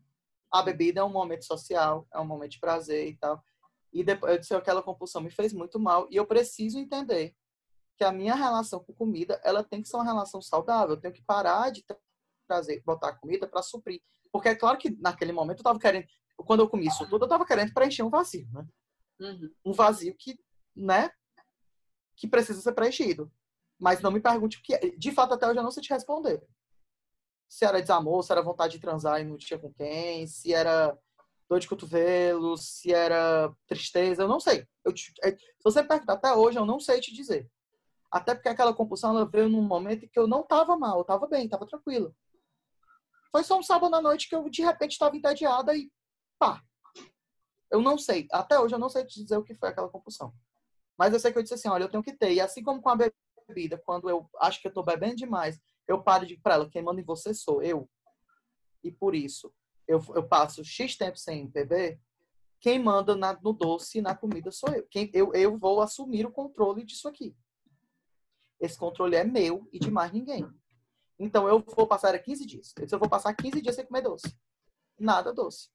A 0.52 0.62
bebida 0.62 1.00
é 1.00 1.04
um 1.04 1.10
momento 1.10 1.46
social, 1.46 2.06
é 2.14 2.20
um 2.20 2.26
momento 2.26 2.52
de 2.52 2.60
prazer 2.60 3.08
e 3.08 3.16
tal. 3.16 3.42
E 3.94 4.04
depois 4.04 4.34
eu 4.34 4.40
disse 4.40 4.54
aquela 4.54 4.84
compulsão 4.84 5.22
me 5.22 5.32
fez 5.32 5.54
muito 5.54 5.80
mal 5.80 6.08
e 6.12 6.18
eu 6.18 6.26
preciso 6.26 6.78
entender 6.78 7.34
que 7.98 8.04
a 8.04 8.12
minha 8.12 8.36
relação 8.36 8.84
com 8.84 8.94
comida 8.94 9.40
ela 9.44 9.64
tem 9.64 9.82
que 9.82 9.88
ser 9.88 9.98
uma 9.98 10.06
relação 10.06 10.42
saudável. 10.42 10.96
Eu 10.96 11.02
tenho 11.02 11.14
que 11.14 11.24
parar 11.24 11.72
de 11.72 11.84
trazer, 12.48 12.82
botar 12.86 13.14
comida 13.14 13.48
para 13.48 13.62
suprir, 13.62 14.02
porque 14.32 14.50
é 14.50 14.56
claro 14.56 14.78
que 14.78 14.92
naquele 15.00 15.32
momento 15.32 15.60
eu 15.60 15.62
estava 15.62 15.80
querendo, 15.80 16.06
quando 16.38 16.60
eu 16.60 16.70
comi 16.70 16.88
isso 16.88 17.08
tudo, 17.10 17.24
eu 17.24 17.28
estava 17.28 17.46
querendo 17.46 17.74
preencher 17.74 18.04
um 18.04 18.10
vazio, 18.10 18.48
né? 18.52 18.68
Uhum. 19.20 19.50
Um 19.66 19.74
vazio 19.74 20.16
que, 20.18 20.38
né, 20.76 21.10
que 22.16 22.28
precisa 22.28 22.62
ser 22.62 22.74
preenchido. 22.74 23.32
Mas 23.80 24.02
não 24.02 24.12
me 24.12 24.22
pergunte 24.22 24.58
o 24.58 24.62
que 24.62 24.74
é. 24.74 24.80
De 24.92 25.12
fato, 25.12 25.34
até 25.34 25.48
hoje 25.48 25.60
eu 25.60 25.64
não 25.64 25.72
sei 25.72 25.84
te 25.84 25.94
responder. 25.94 26.42
Se 27.50 27.66
era 27.66 27.82
desamor, 27.82 28.24
se 28.24 28.32
era 28.32 28.42
vontade 28.42 28.74
de 28.74 28.80
transar 28.80 29.20
e 29.20 29.26
não 29.26 29.38
tinha 29.38 29.60
com 29.60 29.74
quem, 29.74 30.26
se 30.28 30.54
era 30.54 30.98
dor 31.50 31.60
de 31.60 31.68
cotovelo, 31.68 32.58
se 32.58 32.94
era 32.94 33.54
tristeza, 33.68 34.24
eu 34.24 34.28
não 34.28 34.40
sei. 34.40 34.68
Eu 34.84 34.94
te, 34.94 35.14
é, 35.24 35.32
se 35.32 35.64
você 35.64 35.84
perguntar 35.84 36.14
até 36.14 36.34
hoje, 36.34 36.58
eu 36.58 36.66
não 36.66 36.80
sei 36.80 37.00
te 37.00 37.14
dizer. 37.14 37.50
Até 38.16 38.34
porque 38.34 38.48
aquela 38.48 38.74
compulsão 38.74 39.10
ela 39.10 39.30
veio 39.30 39.50
num 39.50 39.62
momento 39.62 40.08
que 40.08 40.18
eu 40.18 40.26
não 40.26 40.40
estava 40.40 40.78
mal, 40.78 40.96
eu 40.96 41.02
estava 41.02 41.28
bem, 41.28 41.44
estava 41.44 41.68
tranquilo. 41.68 42.16
Foi 43.30 43.44
só 43.44 43.60
um 43.60 43.62
sábado 43.62 43.94
à 43.94 44.02
noite 44.02 44.30
que 44.30 44.34
eu 44.34 44.50
de 44.50 44.62
repente 44.62 44.94
estava 44.94 45.18
entediada 45.18 45.76
e 45.76 45.92
pá, 46.40 46.64
eu 47.70 47.82
não 47.82 47.98
sei. 47.98 48.26
Até 48.32 48.58
hoje 48.58 48.74
eu 48.74 48.80
não 48.80 48.88
sei 48.88 49.04
te 49.04 49.22
dizer 49.22 49.36
o 49.36 49.44
que 49.44 49.54
foi 49.54 49.68
aquela 49.68 49.90
compulsão. 49.90 50.34
Mas 50.98 51.12
eu 51.12 51.20
sei 51.20 51.30
que 51.30 51.38
eu 51.38 51.44
disse 51.44 51.56
assim, 51.56 51.68
olha, 51.68 51.84
eu 51.84 51.90
tenho 51.90 52.02
que 52.02 52.14
ter. 52.14 52.32
E 52.32 52.40
assim 52.40 52.64
como 52.64 52.82
com 52.82 52.88
a 52.88 52.96
bebida, 52.96 53.78
quando 53.86 54.10
eu 54.10 54.30
acho 54.40 54.62
que 54.62 54.70
eu 54.70 54.74
tô 54.74 54.82
bebendo 54.82 55.18
demais, 55.18 55.60
eu 55.86 56.02
paro 56.02 56.26
de 56.26 56.38
para 56.38 56.54
ela, 56.54 56.70
quem 56.70 56.82
manda 56.82 57.02
em 57.02 57.04
você 57.04 57.34
sou 57.34 57.62
eu. 57.62 57.86
E 58.82 58.94
por 58.94 59.14
isso, 59.14 59.54
eu, 59.86 60.02
eu 60.16 60.26
passo 60.26 60.64
X 60.64 60.96
tempo 60.96 61.18
sem 61.18 61.48
beber, 61.48 62.00
quem 62.62 62.80
manda 62.80 63.14
na, 63.14 63.38
no 63.42 63.52
doce 63.52 63.98
e 63.98 64.02
na 64.02 64.16
comida 64.16 64.52
sou 64.54 64.70
eu. 64.70 64.88
Quem, 64.90 65.12
eu. 65.14 65.34
Eu 65.34 65.58
vou 65.58 65.82
assumir 65.82 66.26
o 66.26 66.32
controle 66.32 66.86
disso 66.86 67.10
aqui. 67.10 67.36
Esse 68.66 68.78
controle 68.78 69.16
é 69.16 69.24
meu 69.24 69.68
e 69.72 69.80
de 69.80 69.92
mais 69.92 70.12
ninguém. 70.12 70.48
Então, 71.18 71.48
eu 71.48 71.64
vou 71.76 71.88
passar 71.88 72.18
15 72.18 72.46
dias. 72.46 72.74
Eu 72.92 73.00
vou 73.00 73.10
passar 73.10 73.34
15 73.34 73.62
dias 73.62 73.76
sem 73.76 73.86
comer 73.86 74.02
doce. 74.02 74.36
Nada 75.00 75.34
doce. 75.34 75.70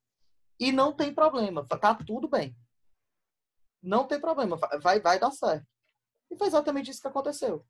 E 0.59 0.73
não 0.73 0.93
tem 0.93 1.15
problema, 1.15 1.67
tá 1.67 1.95
tudo 1.95 2.29
bem. 2.29 2.55
Não 3.83 4.07
tem 4.07 4.21
problema, 4.21 4.59
vai, 4.83 5.01
vai 5.01 5.19
dar 5.19 5.31
certo. 5.31 5.67
E 6.31 6.37
foi 6.37 6.47
exatamente 6.47 6.91
isso 6.91 7.01
que 7.01 7.09
aconteceu. 7.09 7.65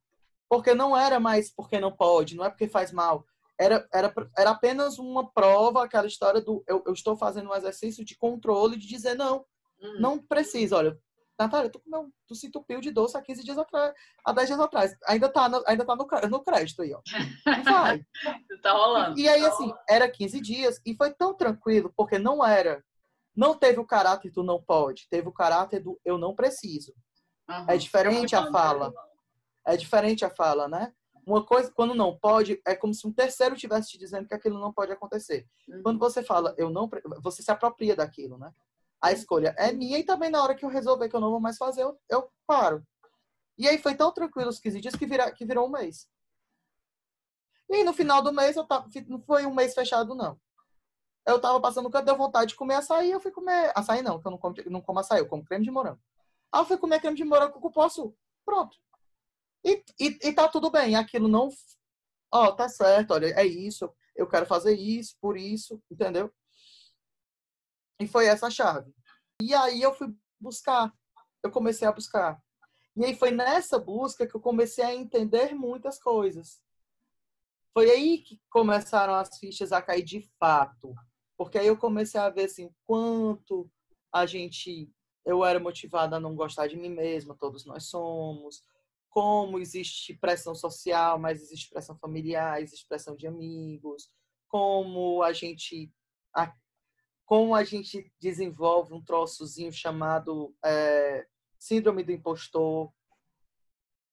Porque 0.48 0.74
não 0.74 0.96
era 0.96 1.20
mais 1.20 1.52
porque 1.54 1.78
não 1.78 1.92
pode, 1.92 2.34
não 2.34 2.44
é 2.44 2.50
porque 2.50 2.68
faz 2.68 2.90
mal. 2.90 3.24
Era, 3.56 3.88
era, 3.92 4.12
era 4.36 4.50
apenas 4.50 4.98
uma 4.98 5.30
prova, 5.30 5.84
aquela 5.84 6.06
história 6.06 6.40
do 6.40 6.64
eu, 6.66 6.82
eu 6.84 6.92
estou 6.92 7.16
fazendo 7.16 7.50
um 7.50 7.54
exercício 7.54 8.04
de 8.04 8.16
controle, 8.16 8.76
de 8.76 8.88
dizer 8.88 9.14
não, 9.14 9.44
hum. 9.80 10.00
não 10.00 10.18
precisa. 10.18 10.76
Olha, 10.76 10.98
Natália, 11.40 11.70
tu, 11.70 11.80
comeu, 11.80 12.12
tu 12.26 12.34
se 12.34 12.48
entupiu 12.48 12.82
de 12.82 12.90
doce 12.90 13.16
há 13.16 13.22
15 13.22 13.42
dias 13.42 13.56
atrás, 13.56 13.94
há 14.22 14.30
10 14.30 14.48
dias 14.48 14.60
atrás. 14.60 14.94
Ainda 15.06 15.26
tá 15.26 15.48
no, 15.48 15.62
ainda 15.66 15.86
tá 15.86 15.96
no, 15.96 16.06
no 16.28 16.44
crédito 16.44 16.82
aí, 16.82 16.92
ó. 16.92 17.00
E 17.06 17.62
vai. 17.64 18.04
tá 18.62 18.72
rolando. 18.72 19.18
E, 19.18 19.22
e 19.22 19.28
aí, 19.28 19.44
assim, 19.46 19.72
era 19.88 20.10
15 20.10 20.38
dias 20.40 20.80
e 20.84 20.94
foi 20.94 21.14
tão 21.14 21.34
tranquilo, 21.34 21.92
porque 21.96 22.18
não 22.18 22.44
era. 22.44 22.84
Não 23.34 23.56
teve 23.56 23.80
o 23.80 23.86
caráter 23.86 24.30
do 24.30 24.42
não 24.42 24.62
pode, 24.62 25.08
teve 25.08 25.28
o 25.28 25.32
caráter 25.32 25.82
do 25.82 25.98
eu 26.04 26.18
não 26.18 26.34
preciso. 26.34 26.92
Uhum. 27.48 27.64
É 27.68 27.76
diferente 27.78 28.36
a 28.36 28.50
fala. 28.50 28.92
É 29.66 29.76
diferente 29.76 30.24
a 30.24 30.30
fala, 30.30 30.68
né? 30.68 30.92
Uma 31.24 31.44
coisa, 31.44 31.72
quando 31.72 31.94
não 31.94 32.18
pode, 32.18 32.60
é 32.66 32.74
como 32.74 32.92
se 32.92 33.06
um 33.06 33.12
terceiro 33.12 33.54
estivesse 33.54 33.90
te 33.90 33.98
dizendo 33.98 34.26
que 34.26 34.34
aquilo 34.34 34.58
não 34.58 34.72
pode 34.72 34.92
acontecer. 34.92 35.46
Uhum. 35.68 35.82
Quando 35.82 35.98
você 35.98 36.22
fala, 36.22 36.54
eu 36.58 36.68
não, 36.68 36.90
você 37.22 37.42
se 37.42 37.50
apropria 37.50 37.96
daquilo, 37.96 38.36
né? 38.36 38.52
A 39.02 39.12
escolha 39.12 39.54
é 39.58 39.72
minha 39.72 39.98
e 39.98 40.04
também 40.04 40.30
na 40.30 40.42
hora 40.42 40.54
que 40.54 40.64
eu 40.64 40.68
resolver 40.68 41.08
que 41.08 41.16
eu 41.16 41.20
não 41.20 41.30
vou 41.30 41.40
mais 41.40 41.56
fazer, 41.56 41.82
eu, 41.82 41.98
eu 42.08 42.30
paro. 42.46 42.86
E 43.56 43.68
aí 43.68 43.78
foi 43.78 43.94
tão 43.94 44.12
tranquilo 44.12 44.48
os 44.48 44.58
15 44.58 44.80
dias 44.80 44.96
que, 44.96 45.06
vira, 45.06 45.30
que 45.32 45.44
virou 45.44 45.66
um 45.66 45.70
mês. 45.70 46.08
E 47.68 47.84
no 47.84 47.92
final 47.92 48.20
do 48.22 48.32
mês, 48.32 48.56
eu 48.56 48.64
tava, 48.66 48.88
não 49.06 49.22
foi 49.22 49.46
um 49.46 49.54
mês 49.54 49.74
fechado, 49.74 50.14
não. 50.14 50.38
Eu 51.26 51.40
tava 51.40 51.60
passando 51.60 51.90
canto, 51.90 52.06
deu 52.06 52.16
vontade 52.16 52.50
de 52.50 52.56
comer 52.56 52.74
açaí, 52.74 53.10
eu 53.10 53.20
fui 53.20 53.30
comer. 53.30 53.72
Açaí 53.76 54.02
não, 54.02 54.20
que 54.20 54.26
eu 54.26 54.30
não 54.30 54.38
como, 54.38 54.56
não 54.66 54.80
como 54.80 54.98
açaí, 54.98 55.20
eu 55.20 55.28
como 55.28 55.44
creme 55.44 55.64
de 55.64 55.70
morango. 55.70 56.00
Aí 56.52 56.60
eu 56.60 56.64
fui 56.64 56.76
comer 56.78 57.00
creme 57.00 57.16
de 57.16 57.24
morango 57.24 57.52
com 57.52 57.60
cupuaçu. 57.60 58.16
Pronto. 58.44 58.76
E, 59.64 59.84
e, 60.00 60.18
e 60.28 60.32
tá 60.32 60.48
tudo 60.48 60.70
bem. 60.70 60.96
Aquilo 60.96 61.28
não. 61.28 61.48
Ó, 62.32 62.46
oh, 62.46 62.52
tá 62.56 62.68
certo, 62.68 63.12
olha, 63.12 63.26
é 63.38 63.44
isso. 63.44 63.92
Eu 64.16 64.26
quero 64.28 64.46
fazer 64.46 64.74
isso, 64.74 65.16
por 65.20 65.36
isso, 65.36 65.80
entendeu? 65.90 66.32
E 68.00 68.06
foi 68.06 68.26
essa 68.26 68.46
a 68.46 68.50
chave. 68.50 68.92
E 69.42 69.54
aí 69.54 69.82
eu 69.82 69.92
fui 69.92 70.08
buscar. 70.40 70.92
Eu 71.42 71.50
comecei 71.50 71.86
a 71.86 71.92
buscar. 71.92 72.42
E 72.96 73.04
aí 73.04 73.14
foi 73.14 73.30
nessa 73.30 73.78
busca 73.78 74.26
que 74.26 74.34
eu 74.34 74.40
comecei 74.40 74.82
a 74.82 74.94
entender 74.94 75.54
muitas 75.54 75.98
coisas. 75.98 76.62
Foi 77.72 77.90
aí 77.90 78.18
que 78.18 78.40
começaram 78.50 79.14
as 79.14 79.38
fichas 79.38 79.70
a 79.70 79.82
cair 79.82 80.02
de 80.02 80.22
fato. 80.38 80.94
Porque 81.36 81.58
aí 81.58 81.66
eu 81.66 81.76
comecei 81.76 82.18
a 82.18 82.30
ver 82.30 82.44
assim, 82.44 82.74
quanto 82.86 83.70
a 84.12 84.26
gente 84.26 84.90
eu 85.24 85.44
era 85.44 85.60
motivada 85.60 86.16
a 86.16 86.20
não 86.20 86.34
gostar 86.34 86.66
de 86.66 86.76
mim 86.76 86.88
mesma, 86.88 87.36
todos 87.38 87.64
nós 87.66 87.84
somos. 87.84 88.64
Como 89.10 89.58
existe 89.58 90.14
pressão 90.14 90.54
social, 90.54 91.18
mas 91.18 91.42
existe 91.42 91.68
pressão 91.68 91.96
familiar, 91.98 92.62
existe 92.62 92.86
pressão 92.88 93.14
de 93.14 93.26
amigos. 93.26 94.10
Como 94.48 95.22
a 95.22 95.32
gente 95.32 95.92
a, 96.34 96.52
como 97.30 97.54
a 97.54 97.62
gente 97.62 98.12
desenvolve 98.20 98.92
um 98.92 99.00
troçozinho 99.00 99.72
chamado 99.72 100.52
é, 100.64 101.24
síndrome 101.60 102.02
do 102.02 102.10
impostor, 102.10 102.92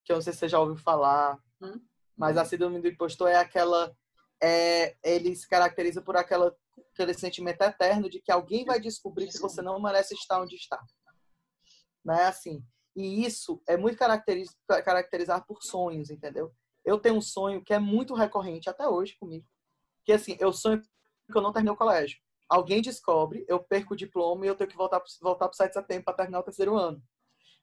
que 0.06 0.12
eu 0.12 0.18
não 0.18 0.22
sei 0.22 0.34
se 0.34 0.38
você 0.38 0.48
já 0.48 0.60
ouviu 0.60 0.78
falar, 0.78 1.42
hum? 1.60 1.82
mas 2.16 2.38
a 2.38 2.46
síndrome 2.46 2.80
do 2.80 2.88
impostor 2.88 3.30
é 3.30 3.38
aquela, 3.38 3.92
é, 4.40 4.96
ele 5.04 5.36
se 5.36 5.50
caracteriza 5.50 6.00
por 6.00 6.16
aquela, 6.16 6.56
aquele 6.94 7.16
sentimento 7.16 7.60
eterno 7.64 8.08
de 8.08 8.22
que 8.22 8.32
alguém 8.32 8.64
vai 8.64 8.80
descobrir 8.80 9.30
que 9.30 9.40
você 9.40 9.64
não 9.64 9.82
merece 9.82 10.14
estar 10.14 10.40
onde 10.40 10.56
está, 10.56 10.80
né? 12.06 12.26
Assim, 12.26 12.64
E 12.96 13.26
isso 13.26 13.60
é 13.68 13.76
muito 13.76 13.98
caracterizado 13.98 15.44
por 15.48 15.64
sonhos, 15.64 16.12
entendeu? 16.12 16.54
Eu 16.86 17.00
tenho 17.00 17.16
um 17.16 17.22
sonho 17.22 17.64
que 17.64 17.74
é 17.74 17.80
muito 17.80 18.14
recorrente 18.14 18.70
até 18.70 18.88
hoje 18.88 19.18
comigo. 19.20 19.48
Que 20.06 20.14
assim, 20.14 20.38
eu 20.40 20.54
sonho 20.54 20.80
que 20.80 21.36
eu 21.36 21.42
não 21.42 21.52
terminei 21.52 21.74
o 21.74 21.78
colégio. 21.78 22.20
Alguém 22.50 22.82
descobre, 22.82 23.46
eu 23.48 23.60
perco 23.60 23.94
o 23.94 23.98
diploma 23.98 24.46
e 24.46 24.50
eu 24.50 24.56
tenho 24.56 24.70
que 24.70 24.78
voltar 24.78 25.02
voltar 25.22 25.48
pro 25.48 25.58
7 25.58 25.70
de 25.70 25.74
setembro 25.74 26.06
para 26.06 26.14
terminar 26.14 26.40
o 26.40 26.44
terceiro 26.44 26.76
ano. 26.76 27.02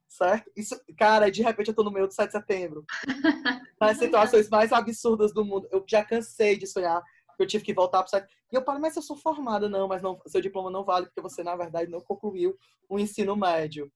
Certo? 0.09 0.51
Isso, 0.55 0.79
cara, 0.97 1.31
de 1.31 1.43
repente 1.43 1.69
eu 1.69 1.75
tô 1.75 1.83
no 1.83 1.91
meio 1.91 2.07
do 2.07 2.13
7 2.13 2.27
de 2.27 2.33
setembro. 2.33 2.85
Nas 3.81 3.99
situações 3.99 4.49
mais 4.49 4.73
absurdas 4.73 5.33
do 5.33 5.45
mundo. 5.45 5.67
Eu 5.73 5.85
já 5.89 6.05
cansei 6.05 6.57
de 6.57 6.67
sonhar 6.67 7.03
que 7.37 7.43
eu 7.43 7.47
tive 7.47 7.65
que 7.65 7.75
voltar 7.75 8.03
pro 8.03 8.11
7. 8.11 8.27
E 8.53 8.57
eu 8.57 8.63
falo, 8.63 8.81
mas 8.81 8.95
eu 8.95 9.03
sou 9.03 9.17
formada, 9.17 9.69
não, 9.69 9.89
mas 9.89 10.03
não, 10.03 10.21
seu 10.27 10.41
diploma 10.41 10.71
não 10.71 10.85
vale 10.85 11.07
porque 11.07 11.21
você 11.21 11.43
na 11.43 11.57
verdade 11.57 11.91
não 11.91 12.01
concluiu 12.01 12.57
o 12.89 12.99
ensino 12.99 13.35
médio. 13.35 13.91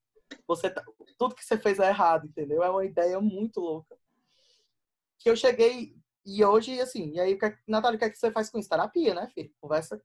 Você 0.47 0.71
tá, 0.71 0.83
tudo 1.19 1.35
que 1.35 1.45
você 1.45 1.57
fez 1.57 1.79
é 1.79 1.89
errado, 1.89 2.27
entendeu? 2.27 2.63
É 2.63 2.71
uma 2.71 2.85
ideia 2.85 3.21
muito 3.21 3.61
louca. 3.61 3.97
Que 5.19 5.31
eu 5.31 5.37
cheguei 5.37 5.95
e 6.25 6.45
hoje, 6.45 6.79
assim, 6.81 7.13
e 7.15 7.21
aí, 7.21 7.39
Natália, 7.67 7.97
o 7.97 7.99
que, 7.99 8.05
é 8.05 8.11
que 8.11 8.19
você 8.19 8.31
faz 8.31 8.51
com 8.51 8.59
isso? 8.59 8.69
Terapia, 8.69 9.15
né, 9.15 9.29
filho? 9.35 9.51
Conversa. 9.61 10.03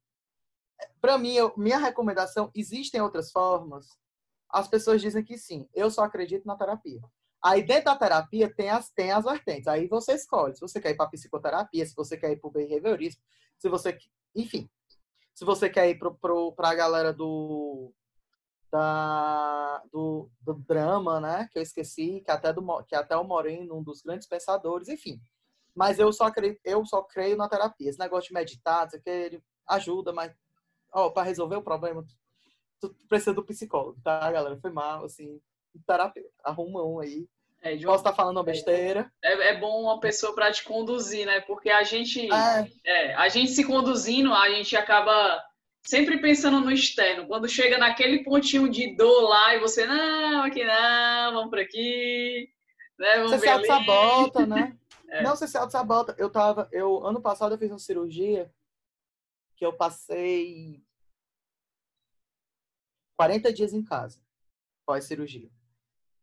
Para 1.02 1.18
mim, 1.18 1.34
eu, 1.34 1.54
minha 1.58 1.78
recomendação, 1.78 2.52
existem 2.56 3.02
outras 3.02 3.32
formas? 3.32 3.88
As 4.50 4.68
pessoas 4.68 5.02
dizem 5.02 5.24
que 5.24 5.38
sim. 5.38 5.68
Eu 5.74 5.90
só 5.90 6.04
acredito 6.04 6.46
na 6.46 6.56
terapia. 6.56 7.02
Aí, 7.44 7.62
dentro 7.62 7.86
da 7.86 7.96
terapia, 7.96 8.54
tem 8.54 8.70
as, 8.70 8.90
tem 8.90 9.12
as 9.12 9.26
vertentes. 9.26 9.68
Aí 9.68 9.88
você 9.88 10.14
escolhe 10.14 10.56
se 10.56 10.62
você 10.62 10.80
quer 10.80 10.92
ir 10.92 10.96
para 10.96 11.10
psicoterapia, 11.10 11.86
se 11.86 11.94
você 11.96 12.16
quer 12.16 12.32
ir 12.32 12.38
para 12.38 12.48
o 12.48 12.52
behaviorismo, 12.52 13.22
se 13.58 13.68
você. 13.68 13.98
Enfim. 14.36 14.70
Se 15.36 15.44
você 15.44 15.70
quer 15.70 15.90
ir 15.90 16.00
para 16.00 16.70
a 16.70 16.76
galera 16.76 17.12
do, 17.12 17.92
da, 18.72 19.84
do, 19.92 20.30
do, 20.42 20.54
drama, 20.54 21.20
né? 21.20 21.50
Que 21.52 21.60
eu 21.60 21.64
esqueci, 21.64 22.22
que 22.24 22.32
até, 22.32 22.54
do, 22.54 22.84
que 22.84 22.96
até 22.96 23.18
o 23.18 23.24
Moreno, 23.24 23.78
um 23.78 23.84
dos 23.84 24.02
grandes 24.02 24.28
pensadores, 24.28 24.88
enfim. 24.88 25.20
Mas 25.76 26.00
eu 26.00 26.14
só 26.14 26.32
creio, 26.32 26.58
eu 26.64 26.86
só 26.86 27.02
creio 27.04 27.36
na 27.36 27.50
terapia. 27.50 27.90
Esse 27.90 28.00
negócio 28.00 28.30
de 28.30 28.34
meditar, 28.34 28.88
que 28.90 29.10
ele 29.10 29.44
ajuda, 29.68 30.14
mas 30.14 30.32
ó, 30.94 31.10
para 31.10 31.24
resolver 31.24 31.56
o 31.56 31.64
problema, 31.64 32.06
tu 32.80 32.96
precisa 33.10 33.34
do 33.34 33.44
psicólogo, 33.44 34.00
tá, 34.04 34.32
galera? 34.32 34.58
Foi 34.58 34.72
mal, 34.72 35.06
assim, 35.06 35.39
terapeuta. 35.88 36.30
Arruma 36.44 36.86
um 36.86 37.00
aí. 37.00 37.28
É, 37.62 37.78
Posso 37.78 38.00
estar 38.00 38.12
tá 38.12 38.14
falando 38.14 38.38
uma 38.38 38.44
besteira. 38.44 39.10
É, 39.24 39.52
é 39.52 39.58
bom 39.58 39.84
uma 39.84 40.00
pessoa 40.00 40.36
para 40.36 40.52
te 40.52 40.64
conduzir, 40.66 41.26
né? 41.26 41.39
Porque 41.41 41.70
a 41.70 41.84
gente, 41.84 42.30
é. 42.30 42.68
é. 42.86 43.14
a 43.16 43.30
gente 43.30 43.52
se 43.52 43.64
conduzindo, 43.64 44.34
a 44.34 44.50
gente 44.50 44.76
acaba 44.76 45.41
sempre 45.82 46.20
pensando 46.20 46.60
no 46.60 46.72
externo. 46.72 47.26
Quando 47.26 47.48
chega 47.48 47.78
naquele 47.78 48.24
pontinho 48.24 48.70
de 48.70 48.96
dor 48.98 49.30
lá 49.30 49.56
e 49.56 49.60
você, 49.60 49.86
não, 49.86 50.44
aqui 50.44 50.64
não, 50.66 51.34
vamos 51.34 51.50
por 51.50 51.60
aqui. 51.60 52.50
Né, 53.00 53.16
vamos 53.16 53.32
você 53.32 53.39
se 53.39 53.50
auto-sabota, 53.50 54.46
né? 54.46 54.78
É. 55.10 55.22
Não, 55.22 55.36
você 55.36 55.48
se 55.48 55.56
auto-sabota. 55.56 56.16
Eu 56.18 56.28
tava, 56.28 56.68
eu, 56.72 57.06
ano 57.06 57.22
passado 57.22 57.54
eu 57.54 57.58
fiz 57.60 57.70
uma 57.70 57.78
cirurgia 57.78 58.50
que 59.64 59.66
eu 59.66 59.72
passei 59.72 60.84
40 63.16 63.53
dias 63.53 63.74
em 63.74 63.82
casa, 63.82 64.22
pós-cirurgia. 64.86 65.49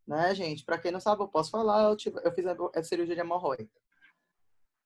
Né, 0.07 0.35
gente? 0.35 0.63
Para 0.63 0.79
quem 0.79 0.93
não 0.93 1.01
sabe, 1.01 1.23
eu 1.23 1.29
posso 1.29 1.51
falar, 1.51 1.85
eu, 1.85 1.97
tive, 1.97 2.21
eu 2.23 2.33
fiz 2.35 2.45
a, 2.47 2.55
a 2.75 2.83
cirurgia 2.83 3.15
de 3.15 3.21
hemorroida. 3.23 3.71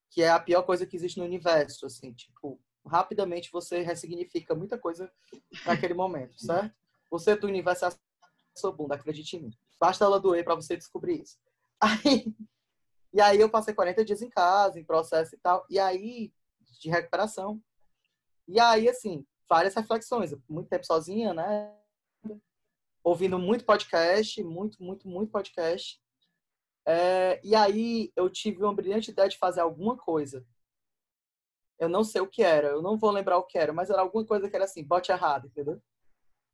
Que 0.09 0.23
é 0.23 0.31
a 0.31 0.39
pior 0.39 0.63
coisa 0.63 0.87
que 0.87 0.95
existe 0.95 1.19
no 1.19 1.25
universo, 1.25 1.87
assim, 1.87 2.13
tipo, 2.13 2.61
rapidamente 2.87 3.51
você 3.51 3.81
ressignifica 3.81 4.55
muita 4.55 4.79
coisa 4.79 5.11
naquele 5.67 5.95
momento, 5.95 6.39
certo? 6.41 6.77
Você 7.11 7.35
do 7.35 7.49
universo 7.49 7.87
é 7.87 7.89
a 7.89 7.99
sua 8.55 8.71
bunda, 8.71 8.95
acredite 8.95 9.37
em 9.37 9.43
mim. 9.45 9.59
Basta 9.81 10.05
ela 10.05 10.21
doer 10.21 10.45
para 10.45 10.55
você 10.55 10.77
descobrir 10.77 11.23
isso. 11.23 11.39
Aí, 11.81 12.33
e 13.13 13.21
aí 13.21 13.41
eu 13.41 13.51
passei 13.51 13.75
40 13.75 14.05
dias 14.05 14.23
em 14.23 14.31
casa, 14.31 14.79
em 14.79 14.85
processo 14.85 15.35
e 15.35 15.39
tal, 15.39 15.67
e 15.69 15.79
aí 15.79 16.33
de 16.85 16.91
recuperação. 16.91 17.61
E 18.49 18.61
aí 18.61 18.89
assim, 18.89 19.27
várias 19.49 19.75
reflexões, 19.75 20.35
muito 20.49 20.69
tempo 20.69 20.87
sozinha, 20.87 21.33
né? 21.33 21.75
Ouvindo 23.03 23.39
muito 23.39 23.65
podcast, 23.65 24.43
muito, 24.43 24.83
muito, 24.83 25.09
muito 25.09 25.31
podcast. 25.31 26.01
É, 26.87 27.41
e 27.45 27.55
aí 27.55 28.13
eu 28.15 28.29
tive 28.29 28.63
uma 28.63 28.75
brilhante 28.75 29.11
ideia 29.11 29.29
de 29.29 29.39
fazer 29.39 29.61
alguma 29.61 29.97
coisa 29.97 30.47
eu 31.79 31.89
não 31.89 32.05
sei 32.05 32.21
o 32.21 32.29
que 32.29 32.43
era, 32.43 32.69
eu 32.69 32.83
não 32.83 32.97
vou 32.97 33.11
lembrar 33.11 33.39
o 33.39 33.45
que 33.45 33.59
era, 33.59 33.73
mas 33.73 33.91
era 33.91 34.01
alguma 34.01 34.25
coisa 34.25 34.49
que 34.49 34.57
era 34.57 34.65
assim, 34.65 34.85
bote 34.85 35.11
errado, 35.11 35.47
entendeu? 35.47 35.81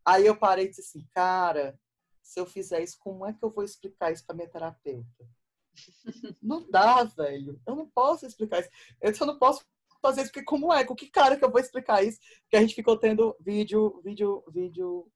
Aí 0.04 0.26
eu 0.26 0.36
parei 0.36 0.66
e 0.66 0.68
disse 0.68 0.80
assim, 0.80 1.06
cara, 1.12 1.78
se 2.22 2.40
eu 2.40 2.46
fizer 2.46 2.82
isso, 2.82 2.98
como 2.98 3.26
é 3.26 3.32
que 3.32 3.44
eu 3.44 3.50
vou 3.50 3.64
explicar 3.64 4.12
isso 4.12 4.24
para 4.24 4.34
minha 4.34 4.48
terapeuta? 4.48 5.28
Não 6.42 6.68
dá, 6.68 7.04
velho. 7.04 7.60
Eu 7.66 7.76
não 7.76 7.88
posso 7.88 8.26
explicar 8.26 8.60
isso. 8.60 8.70
Eu 9.00 9.14
só 9.14 9.24
não 9.24 9.38
posso 9.38 9.64
fazer 10.00 10.22
isso, 10.22 10.32
porque 10.32 10.44
como 10.44 10.72
é? 10.72 10.84
Com 10.84 10.94
que 10.94 11.10
cara 11.10 11.36
que 11.36 11.44
eu 11.44 11.50
vou 11.50 11.60
explicar 11.60 12.02
isso? 12.02 12.18
Porque 12.42 12.56
a 12.56 12.60
gente 12.60 12.74
ficou 12.74 12.96
tendo 12.96 13.36
vídeo, 13.40 14.00
vídeo, 14.02 14.44
vídeo, 14.48 15.10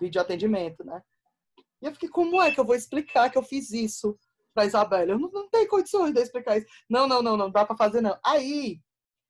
vídeo 0.00 0.20
atendimento, 0.20 0.84
né? 0.84 1.02
E 1.80 1.86
eu 1.86 1.92
fiquei, 1.92 2.08
como 2.08 2.42
é 2.42 2.50
que 2.50 2.58
eu 2.58 2.64
vou 2.64 2.74
explicar 2.74 3.30
que 3.30 3.38
eu 3.38 3.42
fiz 3.42 3.70
isso 3.70 4.18
pra 4.52 4.66
Isabela? 4.66 5.12
Eu 5.12 5.18
não, 5.18 5.30
não 5.30 5.48
tenho 5.48 5.68
condições 5.68 6.12
de 6.12 6.20
explicar 6.20 6.58
isso. 6.58 6.66
Não, 6.88 7.06
não, 7.06 7.22
não, 7.22 7.36
não 7.36 7.50
dá 7.50 7.64
pra 7.64 7.76
fazer, 7.76 8.00
não. 8.00 8.18
Aí, 8.24 8.80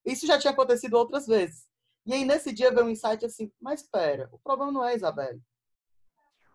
isso 0.04 0.26
já 0.26 0.38
tinha 0.38 0.52
acontecido 0.52 0.94
outras 0.94 1.26
vezes. 1.26 1.66
E 2.06 2.14
aí, 2.14 2.24
nesse 2.24 2.52
dia, 2.52 2.72
veio 2.72 2.86
um 2.86 2.90
insight 2.90 3.24
assim, 3.24 3.52
mas 3.60 3.82
espera, 3.82 4.28
o 4.32 4.38
problema 4.38 4.72
não 4.72 4.84
é 4.84 4.92
a 4.92 4.94
Isabelle. 4.94 5.42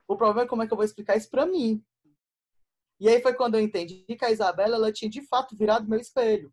O 0.07 0.17
problema 0.17 0.43
é 0.43 0.47
como 0.47 0.63
é 0.63 0.67
que 0.67 0.73
eu 0.73 0.77
vou 0.77 0.85
explicar 0.85 1.15
isso 1.15 1.29
para 1.29 1.45
mim. 1.45 1.83
E 2.99 3.07
aí 3.07 3.21
foi 3.21 3.33
quando 3.33 3.55
eu 3.55 3.61
entendi 3.61 4.05
que 4.05 4.25
a 4.25 4.31
Isabela, 4.31 4.75
ela 4.75 4.91
tinha 4.91 5.09
de 5.09 5.21
fato 5.27 5.55
virado 5.55 5.87
meu 5.87 5.99
espelho. 5.99 6.51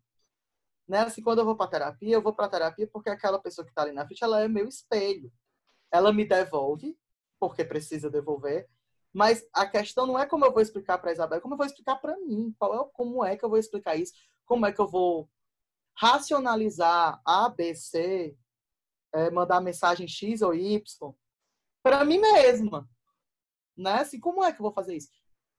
Né? 0.91 0.99
Assim, 0.99 1.21
quando 1.21 1.39
eu 1.39 1.45
vou 1.45 1.55
para 1.55 1.69
terapia, 1.71 2.15
eu 2.15 2.21
vou 2.21 2.33
para 2.33 2.49
terapia 2.49 2.85
porque 2.85 3.09
aquela 3.09 3.39
pessoa 3.39 3.63
que 3.63 3.71
está 3.71 3.83
ali 3.83 3.93
na 3.93 4.05
frente, 4.05 4.21
ela 4.25 4.41
é 4.41 4.47
meu 4.49 4.67
espelho. 4.67 5.31
Ela 5.89 6.11
me 6.11 6.25
devolve, 6.25 6.99
porque 7.39 7.63
precisa 7.63 8.09
devolver, 8.09 8.67
mas 9.13 9.41
a 9.53 9.65
questão 9.65 10.05
não 10.05 10.19
é 10.19 10.25
como 10.25 10.43
eu 10.43 10.51
vou 10.51 10.61
explicar 10.61 10.97
para 10.97 11.11
a 11.11 11.13
Isabela, 11.13 11.39
como 11.39 11.53
eu 11.53 11.57
vou 11.57 11.65
explicar 11.65 11.95
para 11.95 12.17
mim. 12.17 12.53
Qual 12.59 12.75
é, 12.75 12.89
como 12.91 13.23
é 13.23 13.37
que 13.37 13.45
eu 13.45 13.47
vou 13.47 13.57
explicar 13.57 13.95
isso? 13.95 14.11
Como 14.45 14.65
é 14.65 14.73
que 14.73 14.81
eu 14.81 14.87
vou 14.87 15.29
racionalizar 15.95 17.21
A, 17.25 17.47
B, 17.47 17.73
C, 17.73 18.35
é, 19.13 19.29
mandar 19.31 19.61
mensagem 19.61 20.09
X 20.09 20.41
ou 20.41 20.53
Y 20.53 20.83
para 21.81 22.03
mim 22.03 22.19
mesma. 22.19 22.85
Né? 23.77 23.93
Assim, 23.93 24.19
como 24.19 24.43
é 24.43 24.51
que 24.51 24.59
eu 24.59 24.63
vou 24.63 24.73
fazer 24.73 24.97
isso? 24.97 25.07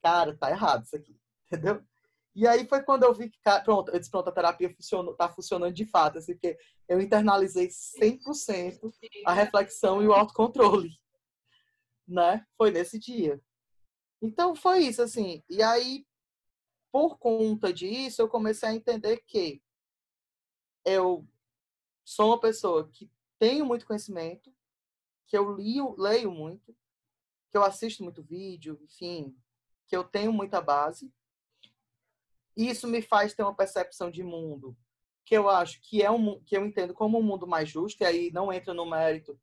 Cara, 0.03 0.37
tá 0.37 0.51
errado 0.51 0.85
isso 0.85 0.95
aqui, 0.95 1.18
entendeu? 1.51 1.83
E 2.35 2.47
aí 2.47 2.66
foi 2.66 2.83
quando 2.83 3.03
eu 3.03 3.12
vi 3.12 3.28
que, 3.28 3.39
pronto, 3.64 3.91
eu 3.91 3.99
disse, 3.99 4.11
pronto, 4.11 4.28
a 4.28 4.33
terapia 4.33 4.74
funcionou, 4.74 5.14
tá 5.14 5.28
funcionando 5.28 5.74
de 5.74 5.85
fato, 5.85 6.18
assim, 6.18 6.33
porque 6.33 6.57
eu 6.89 7.01
internalizei 7.01 7.68
100% 7.68 8.91
a 9.26 9.33
reflexão 9.35 10.03
e 10.03 10.07
o 10.07 10.12
autocontrole, 10.12 10.91
né? 12.09 12.47
Foi 12.57 12.70
nesse 12.70 12.99
dia. 12.99 13.41
Então 14.22 14.55
foi 14.55 14.80
isso, 14.80 15.03
assim. 15.03 15.43
E 15.51 15.62
aí, 15.62 16.07
por 16.91 17.18
conta 17.18 17.72
disso, 17.72 18.22
eu 18.22 18.28
comecei 18.28 18.68
a 18.68 18.74
entender 18.74 19.22
que 19.26 19.62
eu 20.85 21.26
sou 22.05 22.28
uma 22.28 22.41
pessoa 22.41 22.89
que 22.89 23.11
tenho 23.39 23.66
muito 23.66 23.87
conhecimento, 23.87 24.55
que 25.26 25.37
eu 25.37 25.51
leio, 25.51 25.95
leio 25.99 26.30
muito, 26.30 26.74
que 27.51 27.57
eu 27.57 27.62
assisto 27.62 28.03
muito 28.03 28.22
vídeo, 28.22 28.78
enfim, 28.83 29.37
que 29.87 29.97
eu 29.97 30.05
tenho 30.05 30.33
muita 30.33 30.61
base. 30.61 31.12
Isso 32.57 32.86
me 32.86 33.03
faz 33.03 33.34
ter 33.34 33.42
uma 33.42 33.55
percepção 33.55 34.11
de 34.11 34.22
mundo 34.22 34.76
que 35.24 35.36
eu 35.36 35.48
acho 35.48 35.80
que 35.82 36.03
é 36.03 36.11
um 36.11 36.40
que 36.44 36.57
eu 36.57 36.66
entendo 36.66 36.92
como 36.92 37.18
um 37.18 37.22
mundo 37.22 37.46
mais 37.46 37.68
justo 37.68 38.03
e 38.03 38.05
aí 38.05 38.30
não 38.32 38.53
entra 38.53 38.74
no 38.74 38.84
mérito 38.84 39.38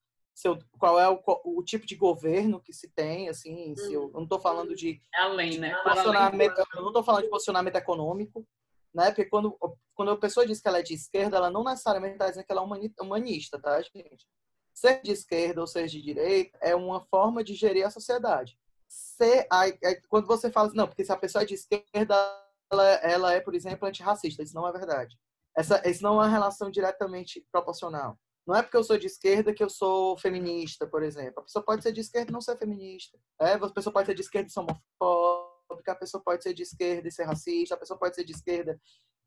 qual 0.78 0.99
é 0.99 1.10
o, 1.10 1.22
o 1.45 1.64
tipo 1.64 1.86
de 1.86 1.95
governo 1.95 2.62
que 2.62 2.74
se 2.74 2.89
tem 2.89 3.30
assim 3.30 3.74
se 3.78 3.93
eu, 3.93 4.03
eu 4.03 4.12
não 4.12 4.24
estou 4.24 4.41
falando 4.41 4.76
de 4.76 5.01
é 5.16 5.22
além 5.22 5.57
né 5.57 5.74
posicionamento, 5.82 6.57
eu 6.76 6.82
não 6.82 6.89
estou 6.89 7.03
falando 7.03 7.24
de 7.24 7.30
posicionamento 7.30 7.76
econômico 7.78 8.45
né? 8.93 9.07
Porque 9.07 9.26
quando, 9.26 9.57
quando 9.93 10.12
a 10.12 10.18
pessoa 10.18 10.45
diz 10.45 10.62
que 10.62 10.68
ela 10.68 10.80
é 10.80 10.84
de 10.84 10.93
esquerda, 10.93 11.38
ela 11.38 11.49
não 11.49 11.64
necessariamente 11.64 12.14
está 12.14 12.28
dizendo 12.28 12.45
que 12.45 12.51
ela 12.51 12.62
é 12.62 13.03
humanista, 13.03 13.60
tá, 13.60 13.82
gente? 13.82 14.28
Ser 14.74 15.01
de 15.01 15.12
esquerda 15.12 15.62
ou 15.62 15.68
ser 15.68 15.88
de 15.88 16.01
direita 16.01 16.57
é 16.62 16.76
uma 16.76 17.01
forma 17.05 17.43
de 17.43 17.53
gerir 17.53 17.86
a 17.86 17.91
sociedade. 17.91 18.57
Ser, 18.88 19.45
aí, 19.51 19.78
quando 20.07 20.26
você 20.26 20.51
fala 20.51 20.68
assim, 20.68 20.78
não, 20.78 20.88
porque 20.88 21.05
se 21.05 21.12
a 21.12 21.18
pessoa 21.18 21.43
é 21.43 21.45
de 21.45 21.53
esquerda, 21.53 22.16
ela, 22.72 22.88
ela 22.88 23.34
é, 23.34 23.39
por 23.39 23.55
exemplo, 23.55 23.88
antirracista. 23.88 24.43
Isso 24.43 24.55
não 24.55 24.67
é 24.67 24.72
verdade. 24.72 25.17
Essa, 25.57 25.82
isso 25.89 26.03
não 26.03 26.13
é 26.13 26.26
uma 26.26 26.30
relação 26.30 26.70
diretamente 26.70 27.45
proporcional. 27.51 28.17
Não 28.47 28.55
é 28.55 28.63
porque 28.63 28.78
eu 28.78 28.84
sou 28.84 28.97
de 28.97 29.07
esquerda 29.07 29.53
que 29.53 29.63
eu 29.63 29.70
sou 29.70 30.17
feminista, 30.17 30.88
por 30.88 31.03
exemplo. 31.03 31.39
A 31.39 31.43
pessoa 31.43 31.63
pode 31.63 31.84
ser 31.84 31.91
de 31.91 32.01
esquerda 32.01 32.32
e 32.32 32.34
não 32.34 32.41
ser 32.41 32.57
feminista. 32.57 33.17
É, 33.39 33.53
a 33.53 33.70
pessoa 33.70 33.93
pode 33.93 34.07
ser 34.07 34.15
de 34.15 34.22
esquerda 34.22 34.47
e 34.47 34.51
ser 34.51 34.59
homofóbica 34.59 35.49
a 35.88 35.95
pessoa 35.95 36.22
pode 36.24 36.41
ser 36.41 36.53
de 36.53 36.63
esquerda 36.63 37.07
e 37.07 37.11
ser 37.11 37.26
racista, 37.26 37.76
a 37.76 37.78
pessoa 37.78 37.97
pode 37.97 38.15
ser 38.15 38.24
de 38.24 38.32
esquerda 38.32 38.80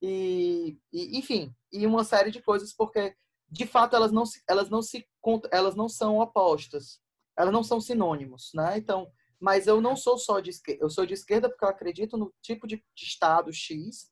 e, 0.02 0.76
e 0.92 1.16
enfim, 1.16 1.54
e 1.72 1.86
uma 1.86 2.02
série 2.02 2.32
de 2.32 2.42
coisas, 2.42 2.74
porque 2.74 3.14
de 3.48 3.64
fato 3.66 3.94
elas 3.94 4.10
não, 4.10 4.24
elas 4.48 4.68
não 4.68 4.82
se 4.82 5.06
elas 5.52 5.76
não 5.76 5.88
são 5.88 6.18
opostas, 6.18 7.00
elas 7.38 7.52
não 7.52 7.62
são 7.62 7.80
sinônimos, 7.80 8.50
né? 8.54 8.76
Então, 8.76 9.10
mas 9.42 9.66
eu 9.66 9.80
não 9.80 9.96
sou 9.96 10.16
só 10.16 10.38
de 10.38 10.50
esquerda. 10.50 10.84
Eu 10.84 10.88
sou 10.88 11.04
de 11.04 11.14
esquerda 11.14 11.48
porque 11.48 11.64
eu 11.64 11.68
acredito 11.68 12.16
no 12.16 12.32
tipo 12.40 12.64
de, 12.64 12.80
Estado 12.96 13.52
X, 13.52 14.08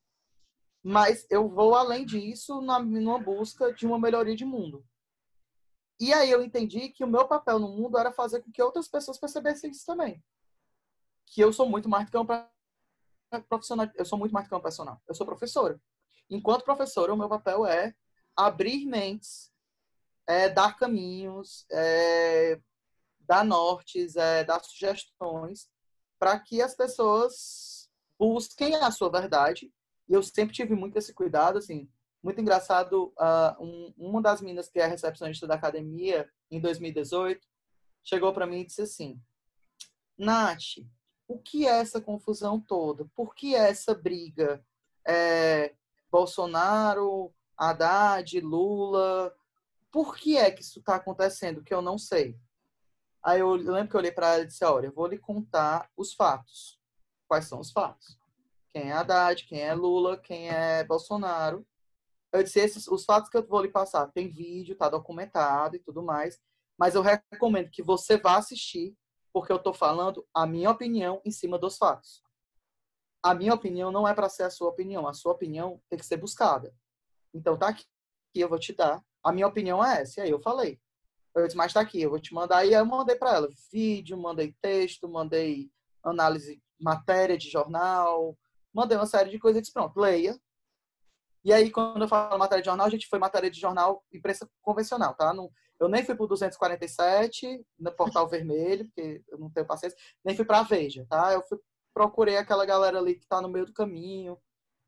mas 0.82 1.24
eu 1.30 1.48
vou 1.48 1.76
além 1.76 2.04
disso 2.04 2.60
na, 2.60 2.80
numa 2.80 3.16
busca 3.16 3.72
de 3.72 3.86
uma 3.86 3.96
melhoria 3.96 4.34
de 4.34 4.44
mundo. 4.44 4.84
E 6.00 6.12
aí 6.12 6.28
eu 6.28 6.42
entendi 6.42 6.88
que 6.88 7.04
o 7.04 7.06
meu 7.06 7.28
papel 7.28 7.60
no 7.60 7.68
mundo 7.68 7.96
era 7.96 8.10
fazer 8.10 8.42
com 8.42 8.50
que 8.50 8.60
outras 8.60 8.88
pessoas 8.88 9.20
percebessem 9.20 9.70
isso 9.70 9.86
também. 9.86 10.20
Que 11.26 11.40
eu 11.40 11.52
sou 11.52 11.68
muito 11.68 11.88
mais 11.88 12.06
do 12.06 12.10
que 12.10 12.18
um 12.18 12.26
profissional, 13.48 13.88
eu 13.94 14.04
sou 14.04 14.18
muito 14.18 14.32
mais 14.32 14.46
do 14.46 14.48
que 14.48 14.54
um 14.56 14.60
profissional. 14.60 15.00
Eu 15.06 15.14
sou 15.14 15.24
professora. 15.24 15.80
Enquanto 16.28 16.64
professora, 16.64 17.14
o 17.14 17.16
meu 17.16 17.28
papel 17.28 17.64
é 17.64 17.94
abrir 18.34 18.84
mentes, 18.84 19.52
é, 20.26 20.48
dar 20.48 20.76
caminhos, 20.76 21.66
é, 21.70 22.60
dar 23.30 23.44
nortes, 23.44 24.16
é, 24.16 24.42
dar 24.42 24.60
sugestões 24.60 25.70
para 26.18 26.36
que 26.40 26.60
as 26.60 26.74
pessoas 26.74 27.88
busquem 28.18 28.74
a 28.74 28.90
sua 28.90 29.08
verdade. 29.08 29.72
E 30.08 30.12
eu 30.12 30.20
sempre 30.20 30.52
tive 30.52 30.74
muito 30.74 30.98
esse 30.98 31.14
cuidado, 31.14 31.56
assim, 31.56 31.88
muito 32.20 32.40
engraçado. 32.40 33.14
Uh, 33.16 33.64
um, 33.64 33.94
uma 33.96 34.20
das 34.20 34.40
meninas 34.40 34.68
que 34.68 34.80
é 34.80 34.86
recepcionista 34.86 35.46
da 35.46 35.54
academia, 35.54 36.28
em 36.50 36.60
2018, 36.60 37.46
chegou 38.02 38.32
para 38.32 38.48
mim 38.48 38.62
e 38.62 38.66
disse 38.66 38.82
assim: 38.82 39.22
Nath, 40.18 40.80
o 41.28 41.38
que 41.38 41.68
é 41.68 41.78
essa 41.78 42.00
confusão 42.00 42.58
toda? 42.60 43.08
Por 43.14 43.32
que 43.32 43.54
essa 43.54 43.94
briga? 43.94 44.60
É, 45.06 45.72
Bolsonaro, 46.10 47.32
Haddad, 47.56 48.40
Lula. 48.40 49.32
Por 49.92 50.16
que 50.16 50.36
é 50.36 50.50
que 50.50 50.62
isso 50.62 50.80
está 50.80 50.96
acontecendo? 50.96 51.62
Que 51.62 51.72
eu 51.72 51.80
não 51.80 51.96
sei. 51.96 52.36
Aí 53.22 53.40
eu, 53.40 53.52
lembro 53.52 53.88
que 53.88 53.96
eu 53.96 54.00
olhei 54.00 54.12
para 54.12 54.34
ela 54.34 54.42
e 54.42 54.46
disse: 54.46 54.64
Olha, 54.64 54.86
eu 54.86 54.92
vou 54.92 55.06
lhe 55.06 55.18
contar 55.18 55.90
os 55.96 56.14
fatos. 56.14 56.78
Quais 57.28 57.46
são 57.46 57.60
os 57.60 57.70
fatos? 57.70 58.18
Quem 58.72 58.90
é 58.90 58.92
Haddad, 58.92 59.44
quem 59.46 59.60
é 59.60 59.74
Lula, 59.74 60.16
quem 60.18 60.48
é 60.48 60.84
Bolsonaro. 60.84 61.66
Eu 62.32 62.42
disse: 62.42 62.60
esses, 62.60 62.86
os 62.88 63.04
fatos 63.04 63.28
que 63.28 63.36
eu 63.36 63.46
vou 63.46 63.62
lhe 63.62 63.68
passar, 63.68 64.06
tem 64.08 64.28
vídeo, 64.28 64.76
tá 64.76 64.88
documentado 64.88 65.76
e 65.76 65.80
tudo 65.80 66.02
mais. 66.02 66.40
Mas 66.78 66.94
eu 66.94 67.02
recomendo 67.02 67.70
que 67.70 67.82
você 67.82 68.16
vá 68.16 68.36
assistir, 68.36 68.96
porque 69.32 69.52
eu 69.52 69.56
estou 69.56 69.74
falando 69.74 70.26
a 70.32 70.46
minha 70.46 70.70
opinião 70.70 71.20
em 71.24 71.30
cima 71.30 71.58
dos 71.58 71.76
fatos. 71.76 72.22
A 73.22 73.34
minha 73.34 73.52
opinião 73.52 73.92
não 73.92 74.08
é 74.08 74.14
para 74.14 74.30
ser 74.30 74.44
a 74.44 74.50
sua 74.50 74.68
opinião. 74.70 75.06
A 75.06 75.12
sua 75.12 75.32
opinião 75.32 75.80
tem 75.90 75.98
que 75.98 76.06
ser 76.06 76.16
buscada. 76.16 76.74
Então 77.34 77.58
tá 77.58 77.68
aqui, 77.68 77.84
eu 78.34 78.48
vou 78.48 78.58
te 78.58 78.72
dar. 78.72 79.04
A 79.22 79.30
minha 79.30 79.46
opinião 79.46 79.84
é 79.84 80.00
essa. 80.00 80.20
E 80.20 80.22
aí 80.22 80.30
eu 80.30 80.40
falei. 80.40 80.80
Eu 81.34 81.44
disse, 81.44 81.56
mas 81.56 81.72
tá 81.72 81.80
aqui, 81.80 82.02
eu 82.02 82.10
vou 82.10 82.20
te 82.20 82.34
mandar. 82.34 82.64
E 82.64 82.74
aí 82.74 82.80
eu 82.80 82.86
mandei 82.86 83.16
para 83.16 83.34
ela 83.34 83.48
vídeo, 83.72 84.18
mandei 84.18 84.54
texto, 84.60 85.08
mandei 85.08 85.70
análise, 86.02 86.60
matéria 86.78 87.36
de 87.38 87.48
jornal, 87.48 88.36
mandei 88.72 88.96
uma 88.96 89.06
série 89.06 89.30
de 89.30 89.38
coisas 89.38 89.58
e 89.58 89.62
disse, 89.62 89.72
pronto, 89.72 89.98
leia. 89.98 90.38
E 91.44 91.52
aí, 91.52 91.70
quando 91.70 92.02
eu 92.02 92.08
falo 92.08 92.38
matéria 92.38 92.62
de 92.62 92.66
jornal, 92.66 92.86
a 92.86 92.90
gente 92.90 93.08
foi 93.08 93.18
matéria 93.18 93.50
de 93.50 93.58
jornal 93.58 94.04
imprensa 94.12 94.48
convencional, 94.60 95.14
tá? 95.14 95.32
Não, 95.32 95.50
eu 95.78 95.88
nem 95.88 96.04
fui 96.04 96.14
pro 96.14 96.26
247, 96.26 97.64
no 97.78 97.92
Portal 97.92 98.28
Vermelho, 98.28 98.84
porque 98.86 99.22
eu 99.28 99.38
não 99.38 99.50
tenho 99.50 99.66
paciência, 99.66 99.98
nem 100.22 100.36
fui 100.36 100.44
pra 100.44 100.62
Veja, 100.62 101.06
tá? 101.08 101.32
Eu 101.32 101.42
fui, 101.42 101.58
procurei 101.94 102.36
aquela 102.36 102.66
galera 102.66 102.98
ali 102.98 103.14
que 103.14 103.26
tá 103.26 103.40
no 103.40 103.48
meio 103.48 103.64
do 103.64 103.72
caminho, 103.72 104.36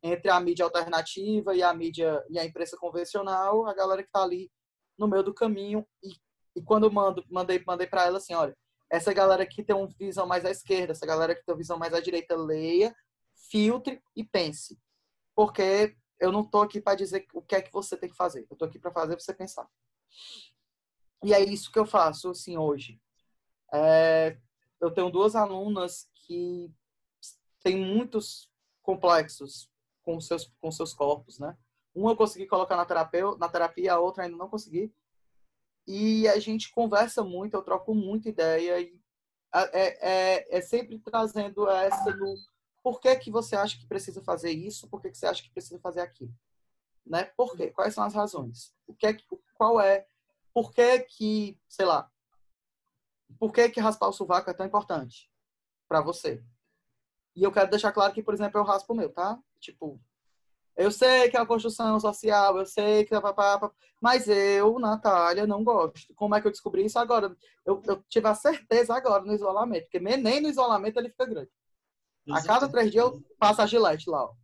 entre 0.03 0.31
a 0.31 0.39
mídia 0.41 0.65
alternativa 0.65 1.55
e 1.55 1.63
a 1.63 1.73
mídia 1.73 2.23
e 2.29 2.39
a 2.39 2.45
imprensa 2.45 2.77
convencional, 2.77 3.67
a 3.67 3.73
galera 3.73 4.03
que 4.03 4.09
está 4.09 4.23
ali 4.23 4.51
no 4.99 5.09
meio 5.09 5.23
do 5.23 5.33
caminho. 5.33 5.87
E, 6.03 6.11
e 6.55 6.63
quando 6.63 6.85
eu 6.85 6.91
mando, 6.93 7.25
mandei, 7.31 7.63
mandei 7.67 7.87
para 7.87 8.07
ela 8.07 8.19
assim, 8.19 8.35
olha, 8.35 8.57
essa 8.91 9.13
galera 9.13 9.47
que 9.47 9.63
tem 9.63 9.75
uma 9.75 9.89
visão 9.99 10.27
mais 10.27 10.45
à 10.45 10.51
esquerda, 10.51 10.93
essa 10.93 11.07
galera 11.07 11.35
que 11.35 11.45
tem 11.45 11.53
uma 11.53 11.59
visão 11.59 11.79
mais 11.79 11.95
à 11.95 12.01
direita, 12.01 12.37
leia, 12.37 12.95
filtre 13.51 14.03
e 14.15 14.23
pense. 14.23 14.79
Porque 15.35 15.97
eu 16.21 16.31
não 16.31 16.45
tô 16.45 16.61
aqui 16.61 16.81
para 16.81 16.95
dizer 16.95 17.27
o 17.33 17.41
que 17.41 17.55
é 17.55 17.63
que 17.63 17.73
você 17.73 17.97
tem 17.97 18.09
que 18.09 18.17
fazer. 18.17 18.47
Eu 18.51 18.57
tô 18.57 18.65
aqui 18.67 18.79
para 18.79 18.93
fazer 18.93 19.19
você 19.19 19.33
pensar. 19.33 19.67
E 21.25 21.33
é 21.33 21.41
isso 21.41 21.73
que 21.73 21.79
eu 21.79 21.87
faço, 21.87 22.31
assim, 22.31 22.59
hoje. 22.59 23.01
É, 23.73 24.37
eu 24.81 24.91
tenho 24.91 25.11
duas 25.11 25.35
alunas 25.35 26.11
que 26.15 26.71
têm 27.63 27.77
muitos 27.77 28.51
complexos 28.83 29.71
com 30.03 30.21
seus, 30.21 30.53
com 30.61 30.71
seus 30.71 30.93
corpos, 30.93 31.39
né? 31.39 31.57
Um 31.95 32.09
eu 32.09 32.17
consegui 32.17 32.47
colocar 32.47 32.77
na 32.77 32.85
terapia, 32.85 33.37
na 33.37 33.49
terapia, 33.49 33.95
a 33.95 34.01
outra 34.01 34.25
ainda 34.25 34.37
não 34.37 34.49
consegui. 34.49 34.93
E 35.87 36.29
a 36.29 36.39
gente 36.39 36.71
conversa 36.71 37.25
muito, 37.25 37.55
eu 37.55 37.63
troco 37.63 37.95
muita 37.95 38.29
ideia 38.29 38.81
e 38.81 39.01
é, 39.55 40.11
é, 40.11 40.59
é 40.59 40.61
sempre 40.61 40.99
trazendo 40.99 41.69
essa 41.69 42.13
do 42.13 42.35
por 42.83 43.01
que, 43.01 43.15
que 43.17 43.31
você 43.31 43.55
acha 43.55 43.79
que 43.79 43.87
precisa 43.87 44.23
fazer 44.23 44.51
isso, 44.51 44.89
por 44.89 45.01
que, 45.01 45.11
que 45.11 45.17
você 45.17 45.27
acha 45.27 45.43
que 45.43 45.51
precisa 45.51 45.79
fazer 45.79 46.01
aquilo, 46.01 46.35
né? 47.07 47.25
Por 47.37 47.57
quê? 47.57 47.71
Quais 47.71 47.95
são 47.95 48.03
as 48.03 48.15
razões? 48.15 48.75
O 48.87 48.95
que 48.95 49.07
é 49.07 49.15
que, 49.15 49.25
qual 49.55 49.81
é, 49.81 50.07
por 50.53 50.73
que 50.73 51.01
que, 51.01 51.59
sei 51.69 51.87
lá, 51.87 52.11
por 53.39 53.53
que 53.53 53.69
que 53.69 53.81
raspar 53.81 54.09
o 54.09 54.13
sovaco 54.13 54.51
é 54.51 54.55
tão 54.55 54.67
importante 54.67 55.31
para 55.89 56.01
você? 56.01 56.43
E 57.37 57.43
eu 57.43 57.53
quero 57.53 57.71
deixar 57.71 57.93
claro 57.93 58.13
que, 58.13 58.23
por 58.23 58.35
exemplo, 58.35 58.59
eu 58.59 58.65
raspo 58.65 58.93
o 58.93 58.97
meu, 58.97 59.11
tá? 59.11 59.41
Tipo, 59.61 60.01
eu 60.77 60.91
sei 60.91 61.31
que 61.31 61.37
é 61.37 61.41
a 61.41 61.47
construção 61.47 61.99
social, 62.01 62.59
eu 62.59 62.67
sei 62.67 63.05
que 63.05 63.15
é 63.15 63.21
mas 64.01 64.27
eu, 64.27 64.79
Natália, 64.79 65.47
não 65.47 65.63
gosto. 65.63 66.13
Como 66.15 66.35
é 66.35 66.41
que 66.41 66.47
eu 66.47 66.51
descobri 66.51 66.85
isso 66.85 66.99
agora? 66.99 67.37
Eu, 67.65 67.81
eu 67.87 68.03
tive 68.09 68.27
a 68.27 68.35
certeza 68.35 68.95
agora 68.95 69.23
no 69.23 69.33
isolamento, 69.33 69.85
porque 69.85 70.01
nem 70.01 70.41
no 70.41 70.49
isolamento 70.49 70.99
ele 70.99 71.11
fica 71.11 71.27
grande. 71.27 71.51
A 72.31 72.43
cada 72.43 72.69
três 72.69 72.91
dias 72.91 73.05
eu 73.05 73.23
passo 73.39 73.63
a 73.63 73.67
gilete 73.67 74.09
lá, 74.09 74.25
ó. 74.25 74.35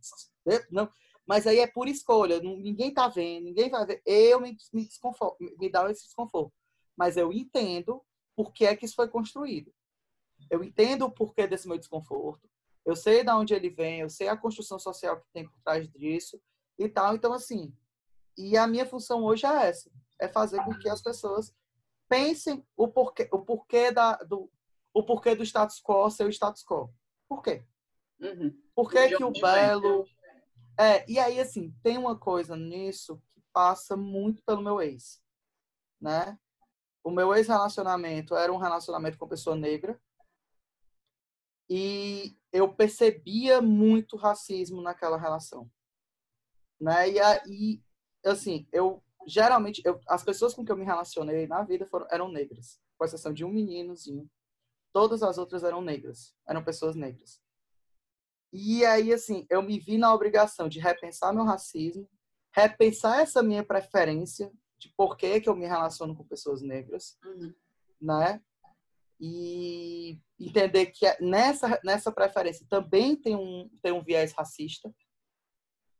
Não, 0.71 0.89
mas 1.25 1.45
aí 1.45 1.59
é 1.59 1.67
por 1.67 1.87
escolha, 1.87 2.39
ninguém 2.39 2.93
tá 2.93 3.07
vendo, 3.07 3.43
ninguém 3.43 3.69
vai 3.69 3.85
ver. 3.85 4.01
Eu 4.05 4.39
me, 4.39 4.57
me, 4.73 4.85
desconforto, 4.85 5.37
me 5.39 5.69
dá 5.69 5.89
esse 5.91 6.05
desconforto. 6.05 6.53
Mas 6.97 7.17
eu 7.17 7.31
entendo 7.31 8.01
por 8.35 8.51
que 8.51 8.65
é 8.65 8.75
que 8.75 8.85
isso 8.85 8.95
foi 8.95 9.07
construído. 9.07 9.71
Eu 10.49 10.63
entendo 10.63 11.05
o 11.05 11.11
porquê 11.11 11.45
desse 11.45 11.67
meu 11.67 11.77
desconforto. 11.77 12.49
Eu 12.89 12.95
sei 12.95 13.23
de 13.23 13.29
onde 13.29 13.53
ele 13.53 13.69
vem, 13.69 13.99
eu 13.99 14.09
sei 14.09 14.27
a 14.27 14.35
construção 14.35 14.79
social 14.79 15.21
que 15.21 15.27
tem 15.31 15.47
por 15.47 15.61
trás 15.63 15.87
disso 15.91 16.41
e 16.75 16.89
tal. 16.89 17.13
Então, 17.13 17.31
assim, 17.31 17.71
e 18.35 18.57
a 18.57 18.65
minha 18.65 18.83
função 18.83 19.23
hoje 19.23 19.45
é 19.45 19.67
essa: 19.67 19.91
é 20.19 20.27
fazer 20.27 20.63
com 20.65 20.75
que 20.79 20.89
as 20.89 20.99
pessoas 20.99 21.55
pensem 22.09 22.65
o 22.75 22.87
porquê, 22.87 23.29
o 23.31 23.45
porquê, 23.45 23.91
da, 23.91 24.15
do, 24.15 24.51
o 24.91 25.03
porquê 25.03 25.35
do 25.35 25.43
status 25.43 25.79
quo 25.79 26.09
ser 26.09 26.25
o 26.25 26.29
status 26.29 26.63
quo. 26.63 26.91
Por 27.27 27.43
quê? 27.43 27.63
Uhum. 28.19 28.59
Por 28.73 28.89
que, 28.89 29.09
que 29.09 29.23
o 29.23 29.31
belo. 29.31 30.03
É, 30.75 31.05
e 31.07 31.19
aí, 31.19 31.39
assim, 31.39 31.71
tem 31.83 31.95
uma 31.95 32.17
coisa 32.17 32.55
nisso 32.55 33.21
que 33.31 33.41
passa 33.53 33.95
muito 33.95 34.41
pelo 34.43 34.63
meu 34.63 34.81
ex, 34.81 35.21
né? 36.01 36.39
O 37.03 37.11
meu 37.11 37.35
ex-relacionamento 37.35 38.35
era 38.35 38.51
um 38.51 38.57
relacionamento 38.57 39.15
com 39.15 39.27
pessoa 39.27 39.55
negra, 39.55 40.01
e 41.69 42.35
eu 42.51 42.73
percebia 42.73 43.61
muito 43.61 44.17
racismo 44.17 44.81
naquela 44.81 45.17
relação, 45.17 45.69
né? 46.79 47.09
E 47.09 47.19
aí, 47.19 47.83
assim, 48.25 48.67
eu 48.71 49.03
geralmente 49.27 49.81
eu, 49.85 49.99
as 50.07 50.23
pessoas 50.23 50.53
com 50.53 50.65
que 50.65 50.71
eu 50.71 50.77
me 50.77 50.85
relacionei 50.85 51.47
na 51.47 51.63
vida 51.63 51.85
foram 51.85 52.07
eram 52.09 52.31
negras, 52.31 52.79
com 52.97 53.05
exceção 53.05 53.33
de 53.33 53.45
um 53.45 53.49
meninozinho. 53.49 54.29
Todas 54.91 55.21
as 55.21 55.37
outras 55.37 55.63
eram 55.63 55.81
negras, 55.81 56.35
eram 56.47 56.63
pessoas 56.63 56.95
negras. 56.95 57.39
E 58.51 58.83
aí, 58.83 59.13
assim, 59.13 59.45
eu 59.49 59.61
me 59.61 59.79
vi 59.79 59.97
na 59.97 60.13
obrigação 60.13 60.67
de 60.67 60.79
repensar 60.79 61.31
meu 61.31 61.43
racismo, 61.43 62.09
repensar 62.51 63.21
essa 63.21 63.43
minha 63.43 63.63
preferência 63.63 64.51
de 64.79 64.89
por 64.97 65.15
que, 65.15 65.41
que 65.41 65.49
eu 65.49 65.55
me 65.55 65.67
relaciono 65.67 66.15
com 66.15 66.23
pessoas 66.23 66.61
negras, 66.61 67.17
uhum. 67.23 67.53
né? 68.01 68.41
E 69.19 70.19
entender 70.39 70.87
que 70.87 71.05
é, 71.05 71.17
nessa, 71.19 71.79
nessa 71.83 72.11
preferência 72.11 72.65
também 72.69 73.15
tem 73.15 73.35
um, 73.35 73.69
tem 73.81 73.91
um 73.91 74.03
viés 74.03 74.31
racista, 74.31 74.93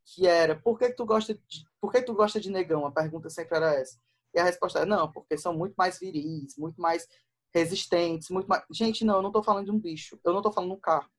que 0.05 0.25
era, 0.25 0.59
por 0.59 0.79
que 0.79 0.91
tu 0.93 1.05
gosta 1.05 1.33
de, 1.33 1.65
por 1.81 1.91
que 1.91 2.01
tu 2.01 2.13
gosta 2.13 2.39
de 2.39 2.49
negão? 2.49 2.85
A 2.85 2.91
pergunta 2.91 3.29
sempre 3.29 3.57
era 3.57 3.75
essa. 3.75 3.99
E 4.33 4.39
a 4.39 4.43
resposta 4.43 4.79
era, 4.79 4.85
não, 4.85 5.11
porque 5.11 5.37
são 5.37 5.53
muito 5.53 5.75
mais 5.75 5.99
viris, 5.99 6.55
muito 6.57 6.79
mais 6.79 7.07
resistentes, 7.53 8.29
muito 8.29 8.47
mais... 8.47 8.63
Gente, 8.71 9.03
não, 9.03 9.15
eu 9.15 9.21
não 9.21 9.31
tô 9.31 9.43
falando 9.43 9.65
de 9.65 9.71
um 9.71 9.79
bicho, 9.79 10.19
eu 10.23 10.33
não 10.33 10.41
tô 10.41 10.51
falando 10.51 10.71
de 10.71 10.77
um 10.77 10.79
carro. 10.79 11.09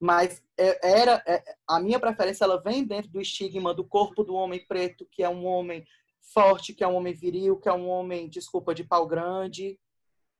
Mas 0.00 0.42
é, 0.56 1.00
era 1.00 1.22
é, 1.26 1.42
a 1.66 1.80
minha 1.80 1.98
preferência, 1.98 2.44
ela 2.44 2.60
vem 2.60 2.84
dentro 2.84 3.10
do 3.10 3.20
estigma 3.20 3.74
do 3.74 3.84
corpo 3.84 4.22
do 4.22 4.34
homem 4.34 4.64
preto, 4.66 5.06
que 5.10 5.22
é 5.22 5.28
um 5.28 5.44
homem 5.44 5.84
forte, 6.32 6.74
que 6.74 6.84
é 6.84 6.88
um 6.88 6.94
homem 6.94 7.14
viril, 7.14 7.58
que 7.58 7.68
é 7.68 7.72
um 7.72 7.88
homem, 7.88 8.28
desculpa, 8.28 8.74
de 8.74 8.84
pau 8.84 9.06
grande, 9.06 9.78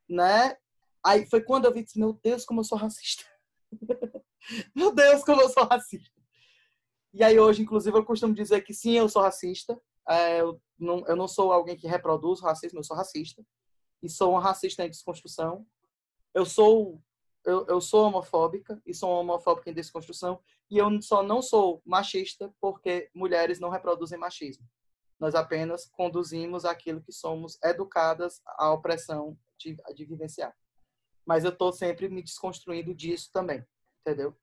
né? 0.09 0.57
Aí 1.05 1.27
foi 1.27 1.43
quando 1.43 1.67
eu 1.67 1.73
vi, 1.73 1.85
meu 1.97 2.19
Deus, 2.23 2.45
como 2.45 2.61
eu 2.61 2.65
sou 2.65 2.79
racista. 2.79 3.25
meu 4.75 4.95
Deus, 4.95 5.23
como 5.25 5.41
eu 5.41 5.49
sou 5.49 5.65
racista. 5.65 6.21
E 7.13 7.25
aí 7.25 7.39
hoje, 7.39 7.63
inclusive, 7.63 7.97
eu 7.97 8.05
costumo 8.05 8.35
dizer 8.35 8.63
que 8.63 8.75
sim, 8.75 8.93
eu 8.93 9.09
sou 9.09 9.23
racista. 9.23 9.81
É, 10.09 10.41
eu, 10.41 10.61
não, 10.79 11.07
eu 11.07 11.17
não 11.17 11.29
sou 11.29 11.53
alguém 11.53 11.77
que 11.77 11.87
reproduz 11.87 12.41
racismo, 12.41 12.79
eu 12.79 12.85
sou 12.85 12.97
racista. 12.97 13.45
E 14.03 14.09
sou 14.09 14.35
um 14.35 14.39
racista 14.39 14.85
em 14.85 14.91
desconstrução. 14.91 15.67
eu 16.35 16.45
sou 16.45 17.03
eu, 17.45 17.65
eu 17.67 17.81
sou 17.81 18.07
homofóbica 18.07 18.81
e 18.85 18.93
sou 18.93 19.09
homofóbica 19.09 19.71
em 19.71 19.75
desconstrução 19.75 20.39
e 20.71 20.77
eu 20.77 21.01
só 21.01 21.23
não 21.23 21.41
sou 21.41 21.81
machista 21.85 22.53
porque 22.61 23.11
mulheres 23.15 23.59
não 23.59 23.71
reproduzem 23.71 24.19
machismo. 24.19 24.67
Nós 25.19 25.35
apenas 25.35 25.87
conduzimos 25.87 26.67
aquilo 26.67 27.01
que 27.01 27.11
somos 27.11 27.59
educadas 27.65 28.43
à 28.45 28.71
opressão 28.71 29.37
de, 29.59 29.77
de 29.95 30.05
vivenciar. 30.05 30.55
Mas 31.27 31.45
eu 31.45 31.51
estou 31.51 31.73
sempre 31.73 32.09
me 32.09 32.23
desconstruindo 32.23 32.95
disso 32.95 33.31
também, 33.33 33.65
entendeu? 34.01 34.37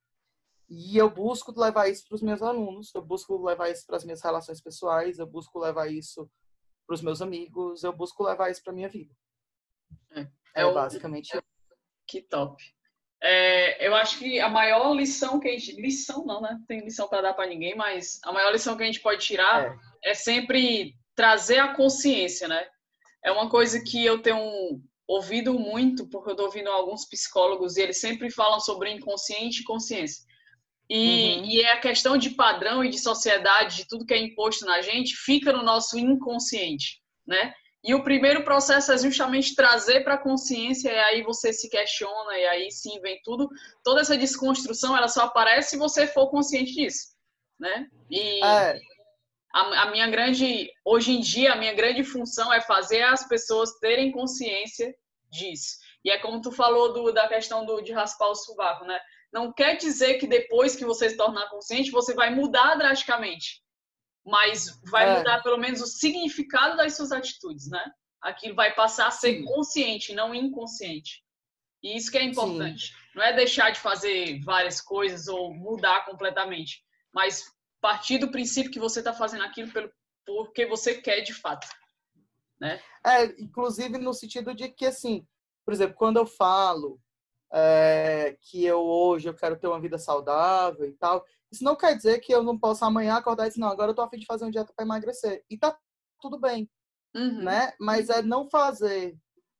E 0.69 0.97
eu 0.97 1.09
busco 1.09 1.57
levar 1.59 1.89
isso 1.89 2.07
para 2.07 2.15
os 2.15 2.21
meus 2.21 2.41
alunos, 2.41 2.93
eu 2.93 3.01
busco 3.01 3.43
levar 3.43 3.69
isso 3.69 3.85
para 3.85 3.97
as 3.97 4.03
minhas 4.03 4.21
relações 4.21 4.61
pessoais, 4.61 5.19
eu 5.19 5.27
busco 5.27 5.59
levar 5.59 5.91
isso 5.91 6.29
para 6.87 6.95
os 6.95 7.01
meus 7.01 7.21
amigos, 7.21 7.83
eu 7.83 7.93
busco 7.93 8.23
levar 8.23 8.49
isso 8.49 8.63
para 8.63 8.73
minha 8.73 8.89
vida. 8.89 9.13
É, 10.11 10.21
é, 10.55 10.61
é 10.61 10.73
basicamente. 10.73 11.35
É, 11.37 11.41
que 12.07 12.21
top. 12.21 12.63
É, 13.21 13.87
eu 13.87 13.95
acho 13.95 14.19
que 14.19 14.39
a 14.39 14.49
maior 14.49 14.93
lição 14.93 15.39
que 15.39 15.47
a 15.47 15.51
gente. 15.51 15.79
Lição 15.79 16.25
não, 16.25 16.41
né? 16.41 16.59
Tem 16.67 16.81
lição 16.81 17.07
para 17.07 17.21
dar 17.21 17.33
para 17.33 17.47
ninguém, 17.47 17.75
mas 17.75 18.19
a 18.23 18.31
maior 18.31 18.51
lição 18.51 18.75
que 18.75 18.83
a 18.83 18.85
gente 18.85 19.01
pode 19.01 19.23
tirar 19.23 19.65
é. 20.03 20.11
é 20.11 20.13
sempre 20.13 20.95
trazer 21.15 21.59
a 21.59 21.75
consciência, 21.75 22.47
né? 22.47 22.67
É 23.23 23.31
uma 23.31 23.49
coisa 23.49 23.81
que 23.81 24.03
eu 24.05 24.21
tenho 24.21 24.81
ouvido 25.07 25.53
muito, 25.53 26.07
porque 26.07 26.29
eu 26.29 26.33
estou 26.33 26.47
ouvindo 26.47 26.69
alguns 26.69 27.05
psicólogos 27.05 27.77
e 27.77 27.81
eles 27.81 27.99
sempre 27.99 28.29
falam 28.29 28.59
sobre 28.59 28.91
inconsciente 28.91 29.61
e 29.61 29.63
consciência. 29.63 30.23
E, 30.89 31.37
uhum. 31.37 31.45
e 31.45 31.61
é 31.61 31.71
a 31.71 31.79
questão 31.79 32.17
de 32.17 32.31
padrão 32.31 32.83
e 32.83 32.89
de 32.89 32.99
sociedade, 32.99 33.77
de 33.77 33.87
tudo 33.87 34.05
que 34.05 34.13
é 34.13 34.19
imposto 34.19 34.65
na 34.65 34.81
gente, 34.81 35.15
fica 35.15 35.51
no 35.51 35.63
nosso 35.63 35.97
inconsciente, 35.97 37.01
né? 37.25 37.53
E 37.83 37.93
o 37.93 38.03
primeiro 38.03 38.43
processo 38.43 38.91
é 38.91 38.97
justamente 38.97 39.53
trazer 39.53 40.03
para 40.03 40.15
a 40.15 40.21
consciência, 40.21 40.91
e 40.91 40.97
aí 40.97 41.21
você 41.21 41.53
se 41.53 41.69
questiona, 41.69 42.35
e 42.35 42.47
aí 42.47 42.71
sim 42.71 42.99
vem 42.99 43.19
tudo. 43.23 43.47
Toda 43.83 44.01
essa 44.01 44.17
desconstrução, 44.17 44.97
ela 44.97 45.07
só 45.07 45.21
aparece 45.21 45.71
se 45.71 45.77
você 45.77 46.07
for 46.07 46.29
consciente 46.29 46.73
disso, 46.73 47.09
né? 47.59 47.87
E 48.09 48.43
é. 48.43 48.79
A, 49.55 49.83
a 49.83 49.91
minha 49.91 50.07
grande, 50.07 50.69
hoje 50.83 51.11
em 51.11 51.21
dia, 51.21 51.53
a 51.53 51.55
minha 51.55 51.73
grande 51.73 52.03
função 52.03 52.51
é 52.53 52.61
fazer 52.61 53.01
as 53.03 53.27
pessoas 53.27 53.77
terem 53.79 54.11
consciência 54.11 54.93
disso. 55.31 55.77
E 56.03 56.11
é 56.11 56.19
como 56.19 56.41
tu 56.41 56.51
falou 56.51 56.93
do, 56.93 57.11
da 57.11 57.27
questão 57.27 57.65
do, 57.65 57.81
de 57.81 57.91
raspar 57.91 58.27
o 58.27 58.35
sovaco, 58.35 58.85
né? 58.85 58.99
Não 59.33 59.51
quer 59.51 59.75
dizer 59.75 60.15
que 60.15 60.27
depois 60.27 60.75
que 60.75 60.85
você 60.85 61.09
se 61.09 61.17
tornar 61.17 61.49
consciente, 61.49 61.91
você 61.91 62.13
vai 62.13 62.33
mudar 62.33 62.75
drasticamente 62.75 63.65
mas 64.25 64.81
vai 64.89 65.07
é. 65.07 65.17
mudar 65.17 65.43
pelo 65.43 65.57
menos 65.57 65.81
o 65.81 65.87
significado 65.87 66.75
das 66.75 66.95
suas 66.95 67.11
atitudes, 67.11 67.69
né? 67.69 67.85
Aquilo 68.19 68.55
vai 68.55 68.73
passar 68.73 69.07
a 69.07 69.11
ser 69.11 69.43
consciente, 69.43 70.15
não 70.15 70.33
inconsciente. 70.33 71.23
E 71.83 71.95
isso 71.95 72.09
que 72.09 72.17
é 72.17 72.23
importante. 72.23 72.87
Sim. 72.87 72.93
Não 73.13 73.23
é 73.23 73.33
deixar 73.33 73.69
de 73.69 73.79
fazer 73.79 74.41
várias 74.43 74.81
coisas 74.81 75.27
ou 75.27 75.53
mudar 75.53 76.05
completamente, 76.05 76.83
mas 77.13 77.43
partir 77.85 78.17
do 78.17 78.31
princípio 78.31 78.71
que 78.71 78.79
você 78.79 78.97
está 78.97 79.13
fazendo 79.13 79.43
aquilo 79.43 79.71
pelo, 79.71 79.91
porque 80.25 80.65
você 80.65 80.95
quer 80.95 81.21
de 81.21 81.35
fato. 81.35 81.67
Né? 82.59 82.81
É, 83.05 83.25
inclusive 83.39 83.99
no 83.99 84.11
sentido 84.11 84.55
de 84.55 84.69
que, 84.69 84.87
assim, 84.87 85.23
por 85.63 85.71
exemplo, 85.71 85.95
quando 85.95 86.17
eu 86.17 86.25
falo 86.25 86.99
é, 87.53 88.35
que 88.41 88.65
eu 88.65 88.79
hoje 88.79 89.29
eu 89.29 89.35
quero 89.35 89.55
ter 89.59 89.67
uma 89.67 89.79
vida 89.79 89.99
saudável 89.99 90.89
e 90.89 90.93
tal, 90.93 91.23
isso 91.51 91.63
não 91.63 91.75
quer 91.75 91.95
dizer 91.95 92.21
que 92.21 92.33
eu 92.33 92.41
não 92.41 92.57
possa 92.57 92.87
amanhã 92.87 93.17
acordar 93.17 93.45
e 93.45 93.49
dizer, 93.49 93.61
não, 93.61 93.67
agora 93.67 93.91
eu 93.91 93.95
tô 93.95 94.01
a 94.01 94.09
fim 94.09 94.17
de 94.17 94.25
fazer 94.25 94.45
uma 94.45 94.51
dieta 94.51 94.73
para 94.75 94.83
emagrecer. 94.83 95.45
E 95.47 95.55
tá 95.55 95.77
tudo 96.19 96.39
bem, 96.39 96.67
uhum. 97.15 97.43
né? 97.43 97.71
Mas 97.79 98.09
é 98.09 98.23
não 98.23 98.49
fazer 98.49 99.15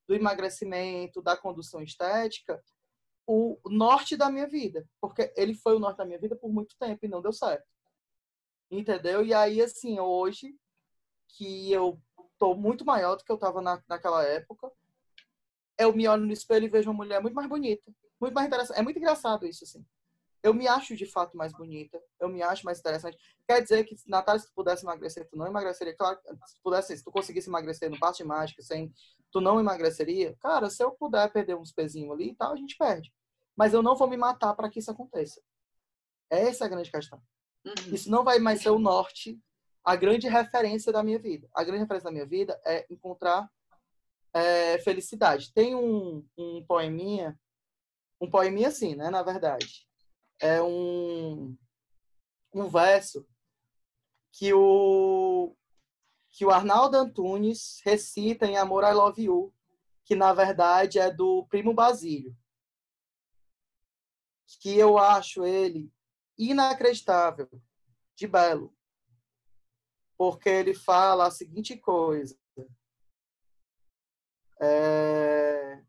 do 0.08 0.16
emagrecimento, 0.16 1.22
da 1.22 1.38
condução 1.38 1.80
estética, 1.80 2.60
o 3.28 3.60
norte 3.68 4.18
da 4.18 4.32
minha 4.32 4.48
vida. 4.48 4.84
Porque 5.00 5.32
ele 5.38 5.54
foi 5.54 5.76
o 5.76 5.80
norte 5.80 5.98
da 5.98 6.06
minha 6.06 6.20
vida 6.20 6.36
por 6.36 6.52
muito 6.52 6.76
tempo 6.80 7.06
e 7.06 7.08
não 7.08 7.22
deu 7.22 7.32
certo. 7.32 7.75
Entendeu? 8.70 9.24
E 9.24 9.34
aí, 9.34 9.62
assim, 9.62 10.00
hoje, 10.00 10.56
que 11.30 11.72
eu 11.72 12.02
tô 12.38 12.56
muito 12.56 12.86
maior 12.86 13.16
do 13.16 13.24
que 13.24 13.32
eu 13.32 13.38
tava 13.38 13.62
na, 13.62 13.82
naquela 13.88 14.24
época, 14.24 14.72
eu 15.78 15.94
me 15.94 16.08
olho 16.08 16.26
no 16.26 16.34
espelho 16.34 16.66
e 16.66 16.70
vejo 16.70 16.90
uma 16.90 16.98
mulher 16.98 17.22
muito 17.22 17.36
mais 17.36 17.48
bonita, 17.48 17.94
muito 18.20 18.34
mais 18.34 18.48
interessante. 18.48 18.80
É 18.80 18.82
muito 18.82 18.98
engraçado 18.98 19.46
isso, 19.46 19.64
assim 19.64 19.86
eu 20.46 20.54
me 20.54 20.68
acho 20.68 20.96
de 20.96 21.08
fato 21.08 21.36
mais 21.36 21.52
bonita, 21.52 22.00
eu 22.20 22.30
me 22.30 22.44
acho 22.44 22.64
mais 22.66 22.80
interessante. 22.80 23.18
Quer 23.48 23.64
dizer 23.64 23.84
que, 23.84 23.96
Natália, 24.06 24.40
se 24.40 24.48
tu 24.48 24.54
pudesse 24.54 24.86
emagrecer, 24.86 25.28
tu 25.28 25.36
não 25.36 25.48
emagreceria? 25.48 25.96
Claro, 25.98 26.20
se, 26.46 26.62
pudesse, 26.62 26.96
se 26.96 27.04
tu 27.04 27.12
conseguisse 27.12 27.50
emagrecer 27.50 27.90
no 27.90 27.98
passo 27.98 28.20
de 28.20 28.26
mágica, 28.26 28.62
sem, 28.62 28.94
tu 29.32 29.42
não 29.42 29.60
emagreceria? 29.60 30.38
Cara, 30.40 30.70
se 30.70 30.84
eu 30.84 30.92
puder 30.92 31.32
perder 31.34 31.56
uns 31.56 31.72
pezinhos 31.72 32.12
ali 32.12 32.30
e 32.30 32.36
tal, 32.36 32.54
a 32.54 32.56
gente 32.56 32.78
perde. 32.78 33.12
Mas 33.56 33.74
eu 33.74 33.82
não 33.82 33.96
vou 33.96 34.08
me 34.08 34.18
matar 34.18 34.54
para 34.54 34.70
que 34.70 34.78
isso 34.78 34.92
aconteça. 34.92 35.42
Essa 36.30 36.66
é 36.66 36.68
a 36.68 36.70
grande 36.70 36.92
questão. 36.92 37.20
Uhum. 37.66 37.94
Isso 37.94 38.12
não 38.12 38.24
vai 38.24 38.38
mais 38.38 38.62
ser 38.62 38.70
o 38.70 38.80
norte, 38.80 39.42
a 39.84 39.96
grande 39.96 40.28
referência 40.28 40.94
da 40.94 41.02
minha 41.02 41.18
vida. 41.18 41.50
A 41.54 41.64
grande 41.64 41.82
referência 41.82 42.06
da 42.06 42.12
minha 42.12 42.26
vida 42.26 42.60
é 42.64 42.86
encontrar 42.90 43.50
é, 44.34 44.78
felicidade. 44.80 45.52
Tem 45.54 45.76
um, 45.76 46.26
um 46.38 46.64
poeminha, 46.68 47.40
um 48.22 48.30
poeminha 48.30 48.68
assim, 48.68 48.96
né, 48.96 49.10
na 49.10 49.24
verdade, 49.24 49.88
é 50.40 50.62
um, 50.62 51.58
um 52.54 52.68
verso 52.70 53.26
que 54.32 54.54
o, 54.54 55.56
que 56.30 56.46
o 56.46 56.52
Arnaldo 56.52 56.98
Antunes 56.98 57.82
recita 57.84 58.46
em 58.46 58.58
Amor 58.58 58.84
I 58.84 58.94
Love 58.94 59.24
You, 59.24 59.54
que 60.04 60.16
na 60.16 60.34
verdade 60.34 61.00
é 61.00 61.10
do 61.10 61.46
Primo 61.48 61.74
Basílio. 61.74 62.36
Que 64.62 64.78
eu 64.78 64.98
acho 64.98 65.46
ele 65.46 65.92
inacreditável, 66.38 67.50
de 68.16 68.28
belo. 68.28 68.76
Porque 70.18 70.50
ele 70.50 70.74
fala 70.74 71.28
a 71.28 71.32
seguinte 71.32 71.76
coisa. 71.78 72.38
É, 74.62 75.84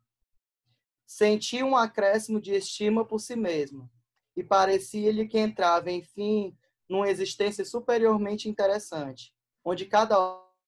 sentir 1.06 1.62
um 1.62 1.76
acréscimo 1.76 2.40
de 2.40 2.52
estima 2.52 3.04
por 3.04 3.20
si 3.20 3.36
mesmo 3.36 3.90
e 4.36 4.44
parecia-lhe 4.44 5.26
que 5.26 5.38
entrava, 5.38 5.90
enfim, 5.90 6.56
numa 6.88 7.08
existência 7.08 7.64
superiormente 7.64 8.48
interessante, 8.48 9.32
onde 9.64 9.86
cada 9.86 10.18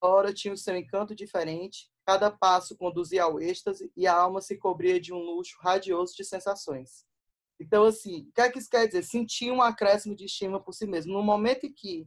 hora 0.00 0.32
tinha 0.32 0.54
o 0.54 0.56
seu 0.56 0.76
encanto 0.76 1.14
diferente, 1.14 1.90
cada 2.06 2.30
passo 2.30 2.76
conduzia 2.76 3.24
ao 3.24 3.40
êxtase 3.40 3.92
e 3.94 4.06
a 4.06 4.14
alma 4.14 4.40
se 4.40 4.56
cobria 4.56 4.98
de 4.98 5.12
um 5.12 5.18
luxo 5.18 5.58
radioso 5.60 6.14
de 6.16 6.24
sensações. 6.24 7.04
Então, 7.60 7.84
assim, 7.84 8.28
o 8.28 8.32
que 8.32 8.40
é 8.40 8.50
que 8.50 8.58
isso 8.58 8.70
quer 8.70 8.86
dizer? 8.86 9.02
Sentir 9.02 9.50
um 9.50 9.60
acréscimo 9.60 10.14
de 10.14 10.24
estima 10.26 10.60
por 10.60 10.72
si 10.72 10.86
mesmo. 10.86 11.12
No 11.12 11.22
momento 11.22 11.66
em 11.66 11.72
que 11.72 12.06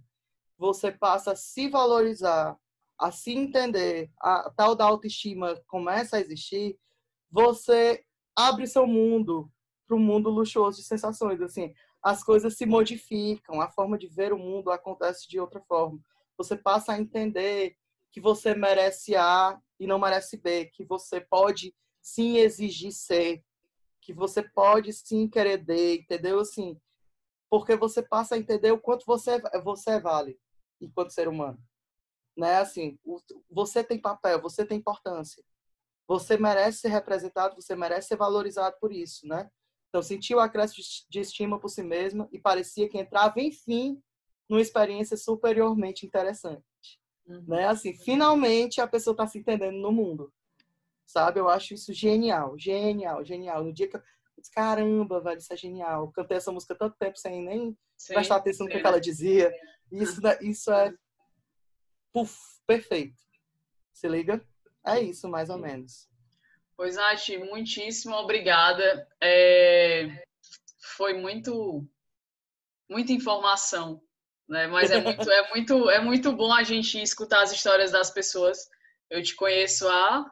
você 0.58 0.92
passa 0.92 1.34
a 1.34 1.36
se 1.36 1.68
valorizar, 1.68 2.58
a 2.98 3.12
se 3.12 3.32
entender, 3.32 4.12
a 4.20 4.50
tal 4.56 4.76
da 4.76 4.86
autoestima 4.86 5.62
começa 5.68 6.18
a 6.18 6.22
existir, 6.22 6.78
você 7.30 8.04
abre 8.36 8.68
seu 8.68 8.86
mundo 8.88 9.52
para 9.88 9.98
um 9.98 10.00
mundo 10.00 10.30
luxuoso 10.30 10.78
de 10.78 10.84
sensações. 10.84 11.42
Assim, 11.42 11.74
as 12.02 12.24
coisas 12.24 12.56
se 12.56 12.66
modificam, 12.66 13.60
a 13.60 13.70
forma 13.70 13.98
de 13.98 14.08
ver 14.08 14.32
o 14.32 14.38
mundo 14.38 14.72
acontece 14.72 15.28
de 15.28 15.40
outra 15.40 15.60
forma. 15.62 16.00
Você 16.38 16.56
passa 16.56 16.94
a 16.94 17.00
entender 17.00 17.76
que 18.12 18.22
você 18.22 18.54
merece 18.54 19.16
A 19.16 19.60
e 19.80 19.88
não 19.88 20.00
merece 20.00 20.38
B, 20.38 20.66
que 20.66 20.84
você 20.86 21.20
pode 21.22 21.74
sim 22.02 22.38
exigir 22.38 22.92
C, 22.92 23.44
que 24.12 24.20
você 24.20 24.44
pode 24.44 24.94
sim 24.94 25.28
querer 25.28 25.58
D, 25.58 26.00
entendeu? 26.00 26.40
Assim, 26.40 26.80
porque 27.50 27.76
você 27.76 28.02
passa 28.02 28.36
a 28.36 28.38
entender 28.38 28.72
o 28.72 28.80
quanto 28.80 29.06
você 29.06 29.42
você 29.64 30.00
vale 30.00 30.40
enquanto 30.80 31.12
ser 31.12 31.28
humano, 31.28 31.60
né? 32.38 32.58
Assim, 32.58 32.98
você 33.50 33.84
tem 33.84 34.00
papel, 34.00 34.42
você 34.42 34.66
tem 34.66 34.78
importância, 34.78 35.44
você 36.08 36.38
merece 36.38 36.80
ser 36.80 36.90
representado, 36.90 37.56
você 37.56 37.76
merece 37.76 38.10
ser 38.10 38.18
valorizado 38.18 38.76
por 38.80 38.92
isso, 38.92 39.28
né? 39.28 39.50
Então, 39.90 40.02
sentiu 40.02 40.40
a 40.40 40.46
acréscimo 40.46 40.82
de 41.10 41.20
estima 41.20 41.60
por 41.60 41.68
si 41.68 41.84
mesma 41.84 42.28
e 42.32 42.40
parecia 42.40 42.88
que 42.88 42.98
entrava, 42.98 43.42
enfim, 43.42 44.02
numa 44.50 44.62
experiência 44.62 45.18
superiormente 45.18 46.06
interessante. 46.06 46.64
Uhum. 47.28 47.44
Né? 47.48 47.68
Assim, 47.68 47.94
finalmente 47.94 48.80
a 48.80 48.88
pessoa 48.88 49.14
está 49.14 49.28
se 49.28 49.40
entendendo 49.40 49.78
no 49.78 49.92
mundo. 49.92 50.32
Sabe? 51.12 51.42
Eu 51.42 51.50
acho 51.50 51.74
isso 51.74 51.92
genial, 51.94 52.58
genial, 52.58 53.22
genial. 53.26 53.66
No 53.66 53.74
dia 53.74 53.90
que 53.90 53.98
eu 53.98 54.02
disse, 54.38 54.50
caramba, 54.50 55.20
velho, 55.20 55.40
isso 55.40 55.52
é 55.52 55.58
genial. 55.58 56.06
Eu 56.06 56.12
cantei 56.14 56.38
essa 56.38 56.54
música 56.54 56.74
tanto 56.74 56.96
tempo 56.98 57.18
sem 57.18 57.44
nem 57.44 57.78
sim, 57.98 58.14
prestar 58.14 58.38
atenção 58.38 58.66
no 58.66 58.72
que, 58.72 58.78
ela 58.78 59.02
dizia. 59.02 59.54
Isso, 59.92 60.22
isso 60.40 60.72
é 60.72 60.94
puf, 62.14 62.34
perfeito. 62.66 63.20
Se 63.92 64.08
liga? 64.08 64.42
É 64.86 65.02
isso, 65.02 65.28
mais 65.28 65.50
ou 65.50 65.58
menos. 65.58 66.08
Pois, 66.78 66.96
Nath, 66.96 67.28
muitíssimo 67.50 68.16
obrigada. 68.16 69.06
É, 69.22 70.24
foi 70.96 71.14
muito, 71.14 71.86
muita 72.90 73.12
informação, 73.12 74.02
né? 74.48 74.66
Mas 74.68 74.90
é 74.92 75.02
muito, 75.02 75.30
é 75.30 75.50
muito, 75.50 75.90
é 75.90 76.00
muito 76.00 76.32
bom 76.32 76.54
a 76.54 76.64
gente 76.64 77.02
escutar 77.02 77.42
as 77.42 77.52
histórias 77.52 77.92
das 77.92 78.10
pessoas. 78.10 78.70
Eu 79.10 79.22
te 79.22 79.36
conheço 79.36 79.90
há, 79.90 80.32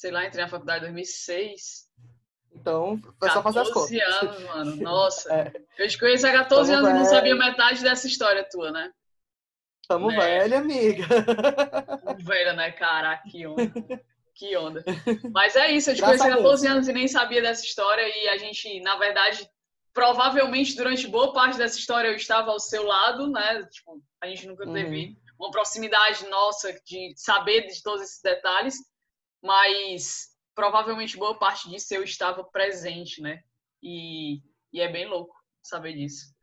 sei 0.00 0.10
lá, 0.10 0.24
entrei 0.24 0.42
na 0.42 0.48
faculdade 0.48 0.86
em 0.86 0.92
2006. 0.92 1.86
Então, 2.54 2.98
foi 3.18 3.30
só 3.30 3.42
fazer 3.42 3.60
as 3.60 3.70
contas. 3.70 3.90
14 3.90 4.00
anos, 4.00 4.42
mano. 4.44 4.76
Nossa. 4.80 5.32
É. 5.32 5.52
Eu 5.78 5.88
te 5.88 5.98
conheço 5.98 6.26
há 6.26 6.32
14 6.32 6.72
Tamo 6.72 6.86
anos 6.86 6.88
velho. 6.88 6.96
e 6.96 7.04
não 7.04 7.10
sabia 7.10 7.36
metade 7.36 7.82
dessa 7.82 8.06
história 8.06 8.48
tua, 8.50 8.72
né? 8.72 8.90
Tamo 9.86 10.10
é. 10.10 10.16
velha, 10.16 10.58
amiga. 10.58 11.06
Velha, 12.18 12.54
né? 12.54 12.72
Caraca, 12.72 13.28
que 13.28 13.46
onda. 13.46 13.62
Que 14.32 14.56
onda. 14.56 14.82
Mas 15.34 15.54
é 15.54 15.70
isso, 15.70 15.90
eu 15.90 15.96
te 15.96 16.00
conheço 16.00 16.24
há 16.24 16.30
14 16.30 16.66
anos 16.66 16.88
e 16.88 16.94
nem 16.94 17.06
sabia 17.06 17.42
dessa 17.42 17.62
história 17.62 18.00
e 18.00 18.26
a 18.28 18.38
gente, 18.38 18.80
na 18.80 18.96
verdade, 18.96 19.46
provavelmente 19.92 20.74
durante 20.74 21.06
boa 21.06 21.34
parte 21.34 21.58
dessa 21.58 21.78
história 21.78 22.08
eu 22.08 22.16
estava 22.16 22.50
ao 22.50 22.58
seu 22.58 22.82
lado, 22.84 23.28
né? 23.28 23.62
Tipo, 23.70 24.02
a 24.18 24.26
gente 24.26 24.46
nunca 24.46 24.66
uhum. 24.66 24.72
teve 24.72 25.18
uma 25.38 25.50
proximidade 25.50 26.26
nossa 26.28 26.72
de 26.86 27.12
saber 27.16 27.66
de 27.66 27.82
todos 27.82 28.00
esses 28.00 28.22
detalhes, 28.22 28.78
mas 29.42 30.28
provavelmente 30.54 31.16
boa 31.16 31.38
parte 31.38 31.68
disso 31.68 31.94
eu 31.94 32.02
estava 32.02 32.44
presente, 32.44 33.20
né? 33.22 33.42
E, 33.82 34.42
e 34.72 34.80
é 34.80 34.88
bem 34.88 35.06
louco 35.06 35.34
saber 35.62 35.94
disso. 35.94 36.34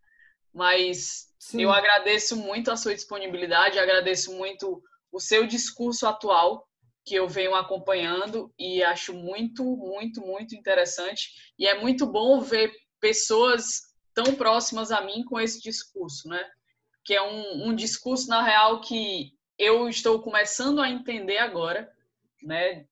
Mas 0.54 1.28
Sim. 1.40 1.62
eu 1.62 1.72
agradeço 1.72 2.36
muito 2.36 2.72
a 2.72 2.78
sua 2.78 2.96
disponibilidade, 2.96 3.80
agradeço 3.80 4.34
muito 4.34 4.82
o 5.12 5.20
seu 5.20 5.46
discurso 5.46 6.08
atual, 6.08 6.68
que 7.06 7.16
eu 7.16 7.28
venho 7.28 7.56
acompanhando 7.56 8.54
e 8.60 8.84
acho 8.84 9.14
muito, 9.14 9.64
muito, 9.64 10.20
muito 10.22 10.56
interessante. 10.56 11.54
E 11.58 11.66
é 11.66 11.80
muito 11.80 12.06
bom 12.06 12.42
ver 12.42 12.74
pessoas 13.00 13.82
tão 14.14 14.36
próximas 14.36 14.92
a 14.92 15.00
mim 15.02 15.24
com 15.24 15.40
esse 15.40 15.62
discurso, 15.62 16.28
né? 16.28 16.44
Que 17.06 17.14
é 17.14 17.22
um, 17.22 17.68
um 17.68 17.76
discurso, 17.76 18.28
na 18.28 18.44
real, 18.44 18.82
que 18.82 19.32
eu 19.58 19.88
estou 19.88 20.22
começando 20.22 20.82
a 20.82 20.90
entender 20.90 21.38
agora, 21.38 21.90
né? 22.44 22.86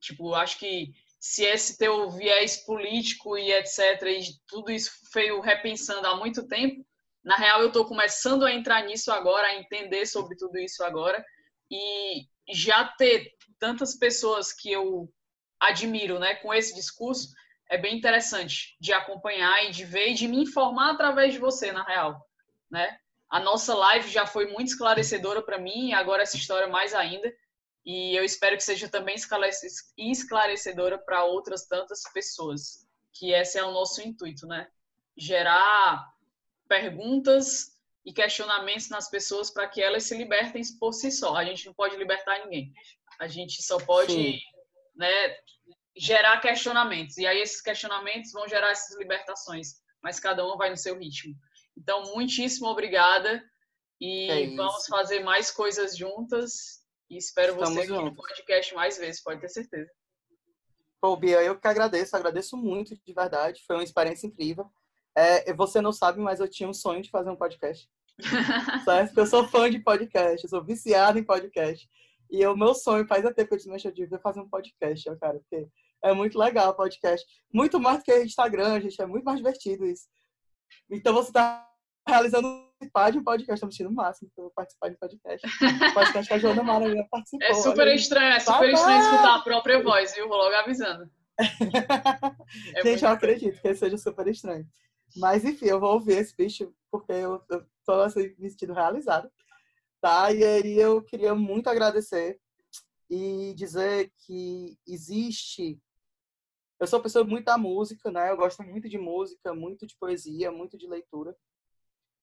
Tipo, 0.00 0.34
acho 0.34 0.58
que 0.58 0.92
se 1.20 1.44
esse 1.44 1.78
teu 1.78 2.10
viés 2.10 2.56
político 2.64 3.38
e 3.38 3.52
etc, 3.52 4.02
e 4.02 4.22
tudo 4.48 4.70
isso 4.70 4.90
veio 5.14 5.40
repensando 5.40 6.06
há 6.06 6.16
muito 6.16 6.48
tempo, 6.48 6.84
na 7.22 7.36
real 7.36 7.60
eu 7.60 7.68
estou 7.68 7.84
começando 7.84 8.44
a 8.44 8.52
entrar 8.52 8.84
nisso 8.84 9.12
agora, 9.12 9.46
a 9.46 9.56
entender 9.56 10.04
sobre 10.06 10.36
tudo 10.36 10.58
isso 10.58 10.82
agora, 10.82 11.24
e 11.70 12.26
já 12.48 12.84
ter 12.84 13.32
tantas 13.58 13.96
pessoas 13.96 14.52
que 14.52 14.72
eu 14.72 15.08
admiro, 15.60 16.18
né, 16.18 16.34
com 16.34 16.52
esse 16.52 16.74
discurso, 16.74 17.28
é 17.70 17.78
bem 17.78 17.96
interessante 17.96 18.76
de 18.80 18.92
acompanhar 18.92 19.64
e 19.64 19.70
de 19.70 19.84
ver 19.84 20.10
e 20.10 20.14
de 20.14 20.26
me 20.26 20.42
informar 20.42 20.90
através 20.90 21.32
de 21.32 21.38
você, 21.38 21.70
na 21.70 21.84
real, 21.84 22.20
né? 22.70 22.98
A 23.30 23.40
nossa 23.40 23.74
live 23.74 24.10
já 24.10 24.26
foi 24.26 24.48
muito 24.48 24.68
esclarecedora 24.68 25.40
para 25.40 25.58
mim, 25.58 25.94
agora 25.94 26.22
essa 26.22 26.36
história 26.36 26.68
mais 26.68 26.92
ainda. 26.92 27.32
E 27.84 28.16
eu 28.16 28.24
espero 28.24 28.56
que 28.56 28.62
seja 28.62 28.88
também 28.88 29.16
esclarecedora 29.98 30.98
para 30.98 31.24
outras 31.24 31.66
tantas 31.66 32.02
pessoas, 32.12 32.86
que 33.12 33.32
esse 33.32 33.58
é 33.58 33.64
o 33.64 33.72
nosso 33.72 34.00
intuito, 34.00 34.46
né? 34.46 34.68
Gerar 35.16 36.08
perguntas 36.68 37.76
e 38.04 38.12
questionamentos 38.12 38.88
nas 38.88 39.10
pessoas 39.10 39.50
para 39.50 39.68
que 39.68 39.82
elas 39.82 40.04
se 40.04 40.16
libertem 40.16 40.62
por 40.78 40.92
si 40.92 41.10
só. 41.10 41.36
A 41.36 41.44
gente 41.44 41.66
não 41.66 41.74
pode 41.74 41.96
libertar 41.96 42.44
ninguém. 42.44 42.72
A 43.18 43.26
gente 43.26 43.62
só 43.62 43.78
pode, 43.78 44.40
né, 44.94 45.36
gerar 45.96 46.40
questionamentos. 46.40 47.18
E 47.18 47.26
aí 47.26 47.40
esses 47.40 47.60
questionamentos 47.60 48.32
vão 48.32 48.48
gerar 48.48 48.70
essas 48.70 48.96
libertações, 48.98 49.80
mas 50.02 50.18
cada 50.18 50.46
um 50.46 50.56
vai 50.56 50.70
no 50.70 50.76
seu 50.76 50.98
ritmo. 50.98 51.34
Então, 51.76 52.14
muitíssimo 52.14 52.68
obrigada 52.68 53.42
e 54.00 54.30
é 54.30 54.56
vamos 54.56 54.86
fazer 54.86 55.20
mais 55.20 55.50
coisas 55.50 55.96
juntas 55.96 56.81
e 57.12 57.18
espero 57.18 57.52
Estamos 57.52 57.74
você 57.74 57.80
aqui 57.80 57.88
juntos. 57.88 58.04
no 58.04 58.14
podcast 58.14 58.74
mais 58.74 58.96
vezes, 58.96 59.22
pode 59.22 59.40
ter 59.40 59.48
certeza. 59.50 59.90
Pô, 60.98 61.14
Bia, 61.14 61.42
eu 61.42 61.58
que 61.60 61.68
agradeço, 61.68 62.16
agradeço 62.16 62.56
muito, 62.56 62.96
de 62.96 63.12
verdade. 63.12 63.62
Foi 63.66 63.76
uma 63.76 63.84
experiência 63.84 64.26
incrível. 64.26 64.64
É, 65.14 65.52
você 65.52 65.82
não 65.82 65.92
sabe, 65.92 66.20
mas 66.20 66.40
eu 66.40 66.48
tinha 66.48 66.66
um 66.66 66.72
sonho 66.72 67.02
de 67.02 67.10
fazer 67.10 67.28
um 67.28 67.36
podcast. 67.36 67.86
certo? 68.84 69.18
Eu 69.18 69.26
sou 69.26 69.46
fã 69.46 69.70
de 69.70 69.78
podcast, 69.80 70.42
eu 70.42 70.48
sou 70.48 70.64
viciado 70.64 71.18
em 71.18 71.24
podcast. 71.24 71.86
E 72.30 72.46
o 72.46 72.56
meu 72.56 72.74
sonho 72.74 73.06
faz 73.06 73.26
até 73.26 73.44
que 73.44 73.52
eu 73.52 73.58
disse, 73.58 73.86
eu 73.86 73.92
devia 73.92 74.18
fazer 74.18 74.40
um 74.40 74.48
podcast, 74.48 75.10
ó, 75.10 75.16
cara, 75.16 75.38
porque 75.38 75.68
é 76.02 76.14
muito 76.14 76.38
legal 76.38 76.70
o 76.70 76.76
podcast. 76.76 77.26
Muito 77.52 77.78
mais 77.78 77.98
do 77.98 78.04
que 78.04 78.22
Instagram, 78.22 78.80
gente, 78.80 79.02
é 79.02 79.06
muito 79.06 79.24
mais 79.24 79.36
divertido 79.36 79.84
isso. 79.84 80.08
Então 80.90 81.12
você 81.12 81.28
está 81.28 81.68
realizando 82.08 82.71
participar 82.82 83.10
de 83.10 83.18
um 83.18 83.24
podcast, 83.24 83.54
estou 83.54 83.66
me 83.68 83.72
sentindo 83.72 83.90
o 83.90 83.94
máximo 83.94 84.30
para 84.34 84.50
participar 84.50 84.88
de 84.88 84.94
um 84.94 84.98
podcast. 84.98 85.46
O 85.46 85.94
podcast 85.94 86.28
que 86.28 86.34
a 86.34 86.38
Joana 86.38 86.62
Maranhão 86.62 87.06
participou. 87.10 87.46
É 87.46 87.54
super 87.54 87.88
estranho, 87.88 88.32
é 88.34 88.40
super 88.40 88.72
estranho 88.72 89.00
escutar 89.00 89.36
a 89.36 89.40
própria 89.40 89.82
voz, 89.82 90.14
viu? 90.14 90.28
Vou 90.28 90.36
logo 90.36 90.54
avisando. 90.54 91.10
É 92.76 92.82
Gente, 92.82 93.04
eu 93.04 93.10
acredito 93.10 93.60
que 93.60 93.74
seja 93.74 93.96
super 93.96 94.26
estranho. 94.28 94.66
Mas, 95.16 95.44
enfim, 95.44 95.66
eu 95.66 95.80
vou 95.80 95.94
ouvir 95.94 96.18
esse 96.18 96.36
bicho 96.36 96.72
porque 96.90 97.12
eu, 97.12 97.42
eu 97.50 97.66
tô 97.86 97.92
assim, 97.92 98.34
me 98.38 98.50
sentindo 98.50 98.74
realizado. 98.74 99.30
Tá? 100.00 100.30
E 100.32 100.44
aí 100.44 100.78
eu 100.78 101.02
queria 101.02 101.34
muito 101.34 101.68
agradecer 101.68 102.38
e 103.08 103.54
dizer 103.54 104.12
que 104.26 104.76
existe. 104.86 105.80
Eu 106.78 106.86
sou 106.86 106.98
uma 106.98 107.02
pessoa 107.02 107.24
muito 107.24 107.44
da 107.44 107.56
música, 107.56 108.10
né? 108.10 108.30
Eu 108.30 108.36
gosto 108.36 108.62
muito 108.62 108.88
de 108.88 108.98
música, 108.98 109.54
muito 109.54 109.86
de 109.86 109.96
poesia, 109.98 110.50
muito 110.52 110.76
de 110.76 110.86
leitura. 110.86 111.34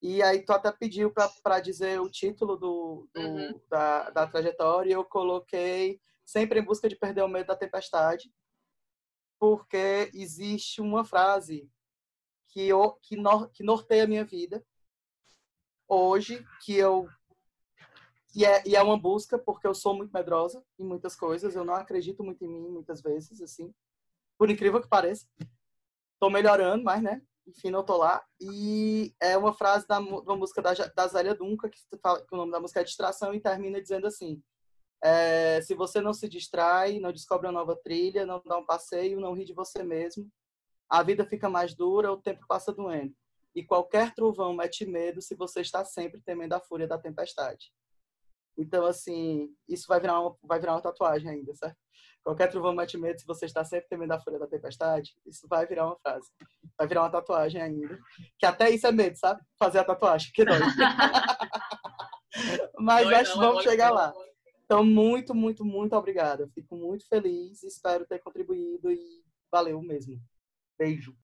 E 0.01 0.23
aí 0.23 0.43
tu 0.43 0.51
até 0.51 0.71
pediu 0.71 1.11
para 1.11 1.59
dizer 1.59 1.99
o 1.99 2.09
título 2.09 2.55
do, 2.55 3.09
do 3.13 3.19
uhum. 3.19 3.61
da, 3.69 4.09
da 4.09 4.27
trajetória 4.27 4.89
e 4.89 4.93
eu 4.93 5.03
coloquei 5.03 5.99
Sempre 6.25 6.59
em 6.59 6.63
Busca 6.63 6.87
de 6.87 6.95
Perder 6.95 7.23
o 7.23 7.27
Medo 7.27 7.47
da 7.47 7.55
Tempestade, 7.55 8.31
porque 9.39 10.11
existe 10.13 10.79
uma 10.79 11.03
frase 11.03 11.67
que, 12.49 12.67
eu, 12.67 12.93
que, 13.01 13.15
nor, 13.15 13.49
que 13.49 13.63
norteia 13.63 14.03
a 14.03 14.07
minha 14.07 14.23
vida 14.23 14.63
hoje, 15.87 16.45
que 16.63 16.75
eu 16.75 17.09
e 18.35 18.45
é, 18.45 18.61
e 18.63 18.75
é 18.75 18.81
uma 18.81 18.97
busca 18.97 19.39
porque 19.39 19.65
eu 19.65 19.73
sou 19.73 19.95
muito 19.95 20.11
medrosa 20.11 20.63
em 20.77 20.83
muitas 20.85 21.15
coisas, 21.15 21.55
eu 21.55 21.65
não 21.65 21.73
acredito 21.73 22.23
muito 22.23 22.45
em 22.45 22.47
mim 22.47 22.69
muitas 22.69 23.01
vezes, 23.01 23.41
assim, 23.41 23.73
por 24.37 24.51
incrível 24.51 24.79
que 24.79 24.87
pareça. 24.87 25.27
Tô 26.19 26.29
melhorando, 26.29 26.83
mas, 26.83 27.01
né, 27.01 27.23
enfim, 27.49 27.69
não 27.69 27.83
tô 27.83 27.97
lá. 27.97 28.23
E 28.39 29.13
é 29.19 29.37
uma 29.37 29.53
frase 29.53 29.87
da, 29.87 29.99
uma 29.99 30.35
música 30.35 30.61
da, 30.61 30.73
da 30.73 31.07
Zélia 31.07 31.35
Dunca, 31.35 31.69
que, 31.69 31.79
fala, 32.01 32.21
que 32.25 32.33
o 32.33 32.37
nome 32.37 32.51
da 32.51 32.59
música 32.59 32.81
é 32.81 32.83
Distração, 32.83 33.33
e 33.33 33.41
termina 33.41 33.81
dizendo 33.81 34.07
assim: 34.07 34.41
é, 35.03 35.61
se 35.61 35.73
você 35.73 36.01
não 36.01 36.13
se 36.13 36.27
distrai, 36.27 36.99
não 36.99 37.11
descobre 37.11 37.47
uma 37.47 37.53
nova 37.53 37.75
trilha, 37.75 38.25
não 38.25 38.41
dá 38.45 38.57
um 38.57 38.65
passeio, 38.65 39.19
não 39.19 39.33
ri 39.33 39.45
de 39.45 39.53
você 39.53 39.83
mesmo, 39.83 40.29
a 40.89 41.03
vida 41.03 41.25
fica 41.25 41.49
mais 41.49 41.73
dura, 41.73 42.11
o 42.11 42.21
tempo 42.21 42.45
passa 42.47 42.73
doendo. 42.73 43.13
E 43.55 43.63
qualquer 43.63 44.13
trovão 44.13 44.53
mete 44.53 44.85
medo 44.85 45.21
se 45.21 45.35
você 45.35 45.61
está 45.61 45.83
sempre 45.83 46.21
temendo 46.21 46.53
a 46.53 46.59
fúria 46.59 46.87
da 46.87 46.97
tempestade. 46.97 47.71
Então, 48.57 48.85
assim, 48.85 49.55
isso 49.67 49.85
vai 49.87 49.99
virar 49.99 50.19
uma, 50.19 50.35
vai 50.43 50.59
virar 50.59 50.73
uma 50.73 50.81
tatuagem 50.81 51.29
ainda, 51.29 51.55
certo? 51.55 51.77
Qualquer 52.23 52.47
trovão 52.47 52.73
mete 52.73 52.97
medo 52.97 53.19
se 53.19 53.25
você 53.25 53.45
está 53.45 53.63
sempre 53.63 53.87
temendo 53.89 54.11
a 54.11 54.19
fúria 54.19 54.39
da 54.39 54.47
tempestade. 54.47 55.13
Isso 55.25 55.47
vai 55.47 55.65
virar 55.65 55.87
uma 55.87 55.97
frase. 55.97 56.29
Vai 56.77 56.87
virar 56.87 57.03
uma 57.03 57.09
tatuagem 57.09 57.61
ainda. 57.61 57.97
Que 58.37 58.45
até 58.45 58.69
isso 58.69 58.85
é 58.85 58.91
medo, 58.91 59.17
sabe? 59.17 59.41
Fazer 59.57 59.79
a 59.79 59.83
tatuagem, 59.83 60.31
que 60.33 60.45
dói. 60.45 60.59
Mas 62.77 63.05
dói 63.05 63.15
acho 63.15 63.33
que 63.33 63.39
vamos 63.39 63.63
chegar 63.63 63.89
lá. 63.89 64.13
Então, 64.65 64.85
muito, 64.85 65.33
muito, 65.33 65.65
muito 65.65 65.95
obrigada. 65.95 66.47
Fico 66.53 66.75
muito 66.75 67.07
feliz. 67.07 67.63
Espero 67.63 68.05
ter 68.05 68.19
contribuído 68.19 68.91
e 68.91 69.23
valeu 69.51 69.81
mesmo. 69.81 70.19
Beijo. 70.77 71.15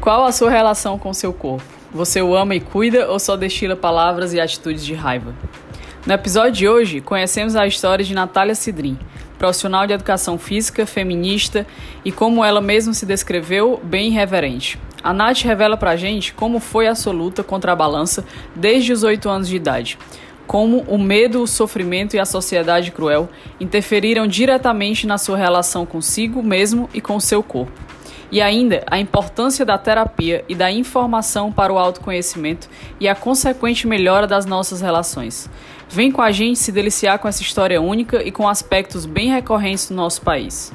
Qual 0.00 0.24
a 0.24 0.32
sua 0.32 0.50
relação 0.50 0.98
com 0.98 1.12
seu 1.12 1.32
corpo? 1.32 1.64
Você 1.92 2.20
o 2.20 2.36
ama 2.36 2.54
e 2.54 2.60
cuida 2.60 3.10
ou 3.10 3.18
só 3.18 3.36
destila 3.36 3.76
palavras 3.76 4.32
e 4.32 4.40
atitudes 4.40 4.84
de 4.84 4.94
raiva? 4.94 5.34
No 6.06 6.14
episódio 6.14 6.52
de 6.52 6.68
hoje, 6.68 7.00
conhecemos 7.00 7.56
a 7.56 7.66
história 7.66 8.04
de 8.04 8.14
Natália 8.14 8.54
Cidrim, 8.54 8.96
profissional 9.36 9.88
de 9.88 9.92
educação 9.92 10.38
física, 10.38 10.86
feminista 10.86 11.66
e, 12.04 12.12
como 12.12 12.44
ela 12.44 12.60
mesma 12.60 12.94
se 12.94 13.04
descreveu, 13.04 13.80
bem 13.82 14.06
irreverente. 14.06 14.78
A 15.02 15.12
Nath 15.12 15.40
revela 15.40 15.76
pra 15.76 15.96
gente 15.96 16.32
como 16.32 16.60
foi 16.60 16.86
a 16.86 16.94
sua 16.94 17.12
luta 17.12 17.42
contra 17.42 17.72
a 17.72 17.76
balança 17.76 18.24
desde 18.54 18.92
os 18.92 19.02
8 19.02 19.28
anos 19.28 19.48
de 19.48 19.56
idade. 19.56 19.98
Como 20.46 20.82
o 20.82 20.96
medo, 20.96 21.42
o 21.42 21.46
sofrimento 21.46 22.14
e 22.14 22.20
a 22.20 22.24
sociedade 22.24 22.92
cruel 22.92 23.28
interferiram 23.58 24.28
diretamente 24.28 25.08
na 25.08 25.18
sua 25.18 25.36
relação 25.36 25.84
consigo 25.84 26.40
mesmo 26.40 26.88
e 26.94 27.00
com 27.00 27.16
o 27.16 27.20
seu 27.20 27.42
corpo 27.42 27.86
e 28.30 28.40
ainda 28.40 28.82
a 28.86 28.98
importância 28.98 29.64
da 29.64 29.78
terapia 29.78 30.44
e 30.48 30.54
da 30.54 30.70
informação 30.70 31.52
para 31.52 31.72
o 31.72 31.78
autoconhecimento 31.78 32.68
e 32.98 33.08
a 33.08 33.14
consequente 33.14 33.86
melhora 33.86 34.26
das 34.26 34.46
nossas 34.46 34.80
relações. 34.80 35.48
Vem 35.88 36.10
com 36.10 36.20
a 36.20 36.32
gente 36.32 36.58
se 36.58 36.72
deliciar 36.72 37.18
com 37.18 37.28
essa 37.28 37.42
história 37.42 37.80
única 37.80 38.22
e 38.22 38.30
com 38.30 38.48
aspectos 38.48 39.06
bem 39.06 39.30
recorrentes 39.30 39.88
do 39.88 39.94
nosso 39.94 40.20
país. 40.22 40.72